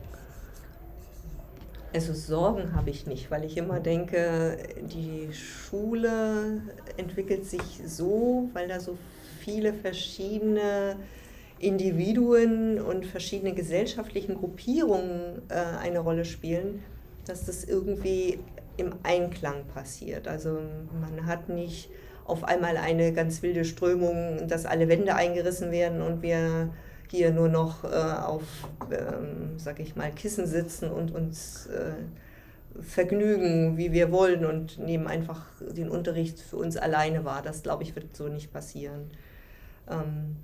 Also 1.93 2.15
Sorgen 2.15 2.77
habe 2.77 2.91
ich 2.91 3.09
nicht, 3.09 3.33
weil 3.33 3.45
ich 3.45 3.57
immer 3.57 3.81
denke, 3.81 4.57
die 4.83 5.33
Schule 5.33 6.63
entwickelt 6.97 7.45
sich 7.45 7.81
so, 7.85 8.49
weil 8.53 8.69
da 8.69 8.79
so 8.79 8.97
viele 9.41 9.73
verschiedene 9.73 10.95
Individuen 11.61 12.81
und 12.81 13.07
verschiedene 13.07 13.53
gesellschaftlichen 13.53 14.35
Gruppierungen 14.35 15.43
äh, 15.49 15.55
eine 15.79 16.01
Rolle 16.01 16.25
spielen, 16.25 16.83
dass 17.27 17.45
das 17.45 17.65
irgendwie 17.65 18.39
im 18.79 18.95
Einklang 19.03 19.67
passiert. 19.75 20.27
Also 20.27 20.59
man 21.01 21.27
hat 21.27 21.49
nicht 21.51 21.91
auf 22.25 22.45
einmal 22.45 22.77
eine 22.77 23.13
ganz 23.13 23.43
wilde 23.43 23.65
Strömung, 23.65 24.49
dass 24.49 24.65
alle 24.65 24.89
Wände 24.89 25.15
eingerissen 25.15 25.71
werden 25.71 26.01
und 26.01 26.23
wir 26.23 26.71
hier 27.11 27.31
nur 27.33 27.49
noch 27.49 27.85
äh, 27.85 27.89
auf, 27.89 28.43
ähm, 28.91 29.59
sag 29.59 29.81
ich 29.81 29.97
mal, 29.97 30.13
Kissen 30.13 30.47
sitzen 30.47 30.91
und 30.91 31.13
uns 31.13 31.67
äh, 31.67 31.93
vergnügen, 32.81 33.77
wie 33.77 33.93
wir 33.93 34.13
wollen 34.13 34.47
und 34.47 34.79
nehmen 34.79 35.09
einfach 35.09 35.45
den 35.61 35.91
Unterricht 35.91 36.39
für 36.39 36.57
uns 36.57 36.77
alleine 36.77 37.25
wahr. 37.25 37.43
Das, 37.43 37.63
glaube 37.63 37.83
ich, 37.83 37.97
wird 37.97 38.17
so 38.17 38.29
nicht 38.29 38.53
passieren. 38.53 39.11
Ähm, 39.91 40.37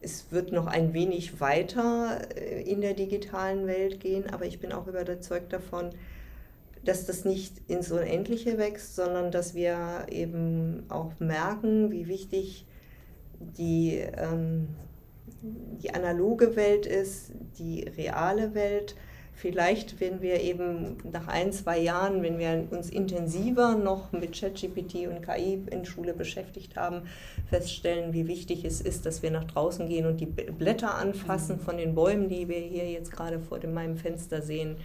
es 0.00 0.30
wird 0.30 0.52
noch 0.52 0.66
ein 0.66 0.92
wenig 0.92 1.40
weiter 1.40 2.20
äh, 2.36 2.62
in 2.62 2.80
der 2.80 2.94
digitalen 2.94 3.66
Welt 3.66 4.00
gehen, 4.00 4.28
aber 4.30 4.46
ich 4.46 4.60
bin 4.60 4.72
auch 4.72 4.86
überzeugt 4.86 5.52
davon, 5.52 5.90
dass 6.84 7.04
das 7.04 7.24
nicht 7.24 7.52
ins 7.68 7.92
Unendliche 7.92 8.56
wächst, 8.56 8.96
sondern 8.96 9.30
dass 9.30 9.54
wir 9.54 10.06
eben 10.10 10.84
auch 10.88 11.12
merken, 11.20 11.90
wie 11.90 12.08
wichtig 12.08 12.66
die, 13.38 13.96
ähm, 14.16 14.68
die 15.42 15.92
analoge 15.94 16.56
Welt 16.56 16.86
ist, 16.86 17.32
die 17.58 17.82
reale 17.82 18.54
Welt. 18.54 18.96
Vielleicht, 19.40 20.00
wenn 20.00 20.20
wir 20.20 20.42
eben 20.42 20.98
nach 21.10 21.26
ein, 21.26 21.50
zwei 21.50 21.78
Jahren, 21.78 22.22
wenn 22.22 22.38
wir 22.38 22.66
uns 22.72 22.90
intensiver 22.90 23.74
noch 23.74 24.12
mit 24.12 24.38
ChatGPT 24.38 25.06
und 25.08 25.22
KI 25.22 25.64
in 25.70 25.86
Schule 25.86 26.12
beschäftigt 26.12 26.76
haben, 26.76 27.04
feststellen, 27.48 28.12
wie 28.12 28.26
wichtig 28.26 28.66
es 28.66 28.82
ist, 28.82 29.06
dass 29.06 29.22
wir 29.22 29.30
nach 29.30 29.44
draußen 29.44 29.88
gehen 29.88 30.04
und 30.04 30.20
die 30.20 30.26
Blätter 30.26 30.94
anfassen 30.94 31.58
von 31.58 31.78
den 31.78 31.94
Bäumen, 31.94 32.28
die 32.28 32.48
wir 32.50 32.58
hier 32.58 32.90
jetzt 32.90 33.12
gerade 33.12 33.40
vor 33.40 33.58
dem, 33.58 33.72
meinem 33.72 33.96
Fenster 33.96 34.42
sehen. 34.42 34.76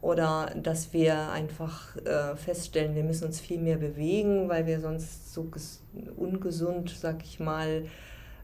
Oder 0.00 0.54
dass 0.54 0.92
wir 0.92 1.32
einfach 1.32 1.96
äh, 1.96 2.36
feststellen, 2.36 2.94
wir 2.94 3.02
müssen 3.02 3.24
uns 3.24 3.40
viel 3.40 3.58
mehr 3.58 3.78
bewegen, 3.78 4.48
weil 4.48 4.66
wir 4.66 4.78
sonst 4.78 5.34
so 5.34 5.50
ungesund, 6.16 6.94
sag 6.96 7.24
ich 7.24 7.40
mal, 7.40 7.86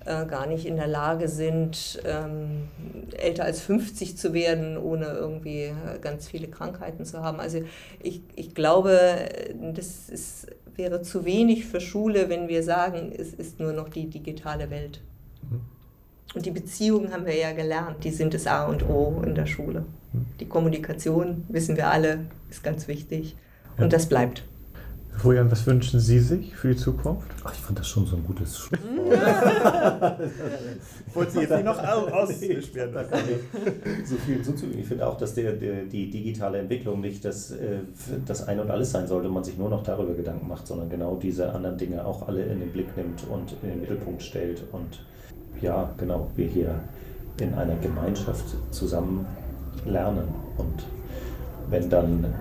äh, 0.05 0.26
gar 0.26 0.46
nicht 0.46 0.66
in 0.66 0.76
der 0.76 0.86
Lage 0.86 1.28
sind, 1.28 2.02
ähm, 2.05 2.68
älter 3.16 3.44
als 3.44 3.61
50 3.62 4.16
zu 4.16 4.34
werden, 4.34 4.76
ohne 4.76 5.07
irgendwie 5.07 5.72
ganz 6.00 6.28
viele 6.28 6.48
Krankheiten 6.48 7.05
zu 7.05 7.22
haben. 7.22 7.40
Also 7.40 7.62
ich, 8.02 8.20
ich 8.36 8.55
glaube, 8.55 8.98
das 9.74 10.09
ist, 10.09 10.48
wäre 10.76 11.02
zu 11.02 11.24
wenig 11.24 11.66
für 11.66 11.80
Schule, 11.80 12.28
wenn 12.28 12.48
wir 12.48 12.62
sagen, 12.62 13.12
es 13.16 13.32
ist 13.32 13.61
nur 13.61 13.72
noch 13.72 13.88
die 13.88 14.07
digitale 14.07 14.70
Welt. 14.70 15.00
Und 16.34 16.46
die 16.46 16.50
Beziehungen 16.50 17.12
haben 17.12 17.26
wir 17.26 17.36
ja 17.36 17.52
gelernt, 17.52 18.02
die 18.02 18.11
sind 18.11 18.34
das 18.34 18.46
A 18.46 18.66
und 18.66 18.88
O 18.88 19.22
in 19.24 19.34
der 19.34 19.46
Schule. 19.46 19.84
Die 20.40 20.46
Kommunikation, 20.46 21.44
wissen 21.48 21.76
wir 21.76 21.90
alle, 21.90 22.26
ist 22.50 22.64
ganz 22.64 22.88
wichtig. 22.88 23.36
Und 23.76 23.92
das 23.92 24.09
bleibt. 24.09 24.44
Florian, 25.16 25.50
was 25.50 25.66
wünschen 25.66 26.00
Sie 26.00 26.18
sich 26.18 26.54
für 26.54 26.68
die 26.68 26.76
Zukunft? 26.76 27.28
Ach, 27.44 27.52
ich 27.52 27.60
fand 27.60 27.78
das 27.78 27.88
schon 27.88 28.04
so 28.04 28.16
ein 28.16 28.24
gutes 28.24 28.58
Schluss. 28.58 28.80
Wollt 31.14 31.30
Sie 31.30 31.40
jetzt 31.40 31.50
nicht 31.50 31.64
noch 31.64 31.78
aus 31.78 32.10
aussperren 32.10 32.92
so 34.04 34.16
viel 34.16 34.34
hinzuzufügen. 34.34 34.80
Ich 34.80 34.86
finde 34.86 35.06
auch, 35.06 35.16
dass 35.16 35.34
der, 35.34 35.52
der, 35.52 35.84
die 35.84 36.10
digitale 36.10 36.58
Entwicklung 36.58 37.00
nicht 37.00 37.24
das, 37.24 37.52
äh, 37.52 37.78
das 38.26 38.46
Ein 38.48 38.60
und 38.60 38.70
Alles 38.70 38.90
sein 38.90 39.06
sollte, 39.06 39.28
man 39.28 39.44
sich 39.44 39.56
nur 39.56 39.70
noch 39.70 39.82
darüber 39.82 40.14
Gedanken 40.14 40.48
macht, 40.48 40.66
sondern 40.66 40.90
genau 40.90 41.16
diese 41.16 41.52
anderen 41.52 41.78
Dinge 41.78 42.04
auch 42.04 42.26
alle 42.28 42.42
in 42.42 42.60
den 42.60 42.72
Blick 42.72 42.96
nimmt 42.96 43.24
und 43.30 43.54
in 43.62 43.70
den 43.70 43.80
Mittelpunkt 43.80 44.22
stellt. 44.22 44.62
Und 44.72 45.00
ja, 45.60 45.90
genau, 45.96 46.30
wir 46.36 46.46
hier 46.46 46.80
in 47.40 47.54
einer 47.54 47.76
Gemeinschaft 47.76 48.44
zusammen 48.70 49.26
lernen. 49.86 50.28
Und 50.56 50.84
wenn 51.70 51.88
dann 51.88 52.34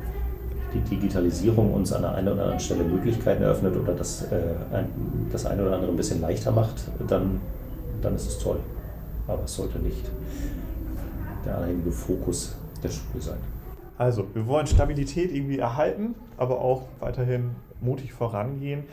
die 0.74 0.80
Digitalisierung 0.80 1.74
uns 1.74 1.94
an 1.94 2.02
der 2.02 2.16
einen 2.16 2.30
oder 2.30 2.42
anderen 2.44 2.60
Stelle 2.60 2.84
Möglichkeiten 2.84 3.44
eröffnet 3.44 3.76
oder 3.76 3.94
das, 3.94 4.24
äh, 4.24 4.56
ein, 4.74 4.88
das 5.32 5.46
eine 5.46 5.62
oder 5.62 5.76
andere 5.76 5.92
ein 5.92 5.98
bisschen 5.98 6.22
leichter 6.22 6.52
macht, 6.52 6.76
dann, 7.08 7.40
dann 8.02 8.16
ist 8.16 8.28
es 8.28 8.40
toll. 8.40 8.60
Aber 9.28 9.44
es 9.44 9.56
sollte 9.56 9.80
nicht 9.80 10.10
der 11.46 11.58
alleinige 11.58 11.92
Fokus 11.92 12.56
der 12.82 12.90
Schule 12.90 13.22
sein. 13.22 13.38
Also, 13.98 14.26
wir 14.34 14.48
wollen 14.48 14.68
Stabilität 14.68 15.34
irgendwie 15.34 15.60
erhalten, 15.60 16.16
aber 16.38 16.60
auch 16.60 16.84
weiterhin 17.00 17.52
mutig 17.80 18.12
vorangehen. 18.14 18.84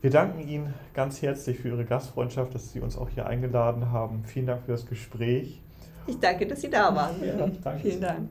Wir 0.00 0.10
danken 0.10 0.46
Ihnen 0.46 0.74
ganz 0.94 1.22
herzlich 1.22 1.58
für 1.58 1.68
Ihre 1.68 1.84
Gastfreundschaft, 1.84 2.54
dass 2.54 2.72
Sie 2.72 2.80
uns 2.80 2.96
auch 2.96 3.08
hier 3.08 3.26
eingeladen 3.26 3.90
haben. 3.90 4.22
Vielen 4.24 4.46
Dank 4.46 4.62
für 4.64 4.72
das 4.72 4.86
Gespräch. 4.86 5.60
Ich 6.06 6.18
danke, 6.20 6.46
dass 6.46 6.60
Sie 6.60 6.70
da 6.70 6.94
waren. 6.94 7.16
Ja, 7.24 7.34
danke. 7.36 7.80
Vielen 7.80 8.00
Dank. 8.00 8.28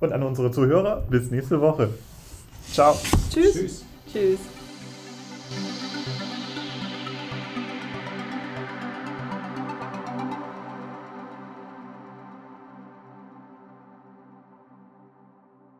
Und 0.00 0.12
an 0.12 0.22
unsere 0.22 0.50
Zuhörer, 0.50 1.02
bis 1.08 1.30
nächste 1.30 1.60
Woche. 1.60 1.88
Ciao. 2.72 2.96
Tschüss. 3.32 3.54
Tschüss. 3.54 3.84
Tschüss. 4.12 4.38